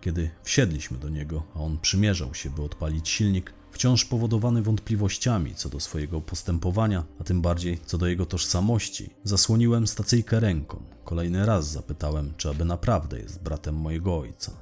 Kiedy 0.00 0.30
wsiedliśmy 0.42 0.98
do 0.98 1.08
niego, 1.08 1.42
a 1.54 1.60
on 1.60 1.78
przymierzał 1.78 2.34
się, 2.34 2.50
by 2.50 2.62
odpalić 2.62 3.08
silnik, 3.08 3.52
wciąż 3.72 4.04
powodowany 4.04 4.62
wątpliwościami 4.62 5.54
co 5.54 5.68
do 5.68 5.80
swojego 5.80 6.20
postępowania, 6.20 7.04
a 7.20 7.24
tym 7.24 7.42
bardziej 7.42 7.78
co 7.86 7.98
do 7.98 8.06
jego 8.06 8.26
tożsamości, 8.26 9.10
zasłoniłem 9.24 9.86
stacyjkę 9.86 10.40
ręką. 10.40 10.82
Kolejny 11.04 11.46
raz 11.46 11.70
zapytałem, 11.70 12.32
czy 12.36 12.50
aby 12.50 12.64
naprawdę 12.64 13.18
jest 13.18 13.42
bratem 13.42 13.74
mojego 13.74 14.18
ojca. 14.18 14.52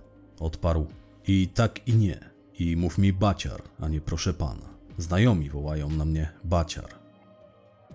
Odparł 0.41 0.87
i 1.27 1.49
tak 1.55 1.89
i 1.89 1.95
nie. 1.95 2.31
I 2.59 2.77
mów 2.77 2.99
mi 2.99 3.13
baciar, 3.13 3.63
a 3.81 3.89
nie 3.89 4.01
proszę 4.01 4.35
pana. 4.35 4.78
Znajomi 4.99 5.51
wołają 5.51 5.91
na 5.91 6.05
mnie 6.05 6.33
baciar. 6.45 6.89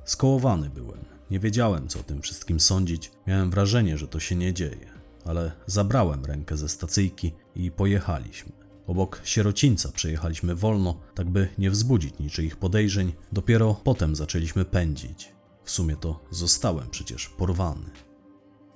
Skołowany 0.06 0.70
byłem. 0.70 1.06
Nie 1.32 1.40
wiedziałem, 1.40 1.88
co 1.88 2.00
o 2.00 2.04
tym 2.04 2.22
wszystkim 2.22 2.60
sądzić. 2.60 3.12
Miałem 3.28 3.52
wrażenie, 3.52 3.98
że 3.98 4.08
to 4.08 4.20
się 4.20 4.36
nie 4.36 4.54
dzieje. 4.54 4.94
Ale 5.26 5.52
zabrałem 5.66 6.26
rękę 6.26 6.58
ze 6.58 6.70
stacyjki 6.70 7.34
i 7.56 7.72
pojechaliśmy. 7.72 8.52
Obok 8.88 9.22
sierocińca 9.24 9.92
przejechaliśmy 9.92 10.56
wolno, 10.56 11.00
tak 11.16 11.30
by 11.30 11.48
nie 11.58 11.72
wzbudzić 11.72 12.20
niczyich 12.20 12.58
podejrzeń. 12.58 13.14
Dopiero 13.32 13.74
potem 13.84 14.16
zaczęliśmy 14.16 14.66
pędzić. 14.66 15.34
W 15.64 15.72
sumie 15.72 15.96
to 15.96 16.20
zostałem 16.32 16.90
przecież 16.90 17.30
porwany. 17.30 17.90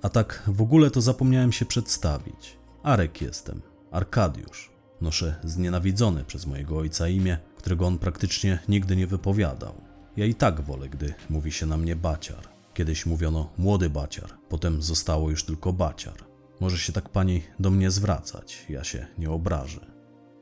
A 0.01 0.09
tak 0.09 0.43
w 0.47 0.61
ogóle 0.61 0.91
to 0.91 1.01
zapomniałem 1.01 1.51
się 1.51 1.65
przedstawić. 1.65 2.57
Arek 2.83 3.21
jestem, 3.21 3.61
Arkadiusz. 3.91 4.71
Noszę 5.01 5.35
znienawidzone 5.43 6.25
przez 6.25 6.45
mojego 6.45 6.77
ojca 6.77 7.07
imię, 7.07 7.37
którego 7.67 7.87
on 7.87 7.97
praktycznie 7.97 8.59
nigdy 8.69 8.95
nie 8.95 9.07
wypowiadał. 9.07 9.81
Ja 10.17 10.25
i 10.25 10.35
tak 10.35 10.61
wolę, 10.61 10.89
gdy 10.89 11.13
mówi 11.29 11.51
się 11.51 11.65
na 11.65 11.77
mnie 11.77 11.95
baciar. 11.95 12.47
Kiedyś 12.73 13.05
mówiono 13.05 13.49
młody 13.57 13.89
baciar, 13.89 14.29
potem 14.49 14.81
zostało 14.81 15.29
już 15.29 15.43
tylko 15.43 15.73
baciar. 15.73 16.13
Może 16.59 16.77
się 16.77 16.93
tak 16.93 17.09
pani 17.09 17.43
do 17.59 17.69
mnie 17.69 17.91
zwracać, 17.91 18.65
ja 18.69 18.83
się 18.83 19.07
nie 19.17 19.29
obrażę. 19.29 19.85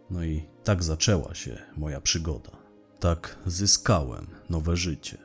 No 0.09 0.23
i 0.23 0.43
tak 0.63 0.83
zaczęła 0.83 1.35
się 1.35 1.57
moja 1.77 2.01
przygoda. 2.01 2.51
Tak 2.99 3.37
zyskałem 3.45 4.27
nowe 4.49 4.77
życie. 4.77 5.17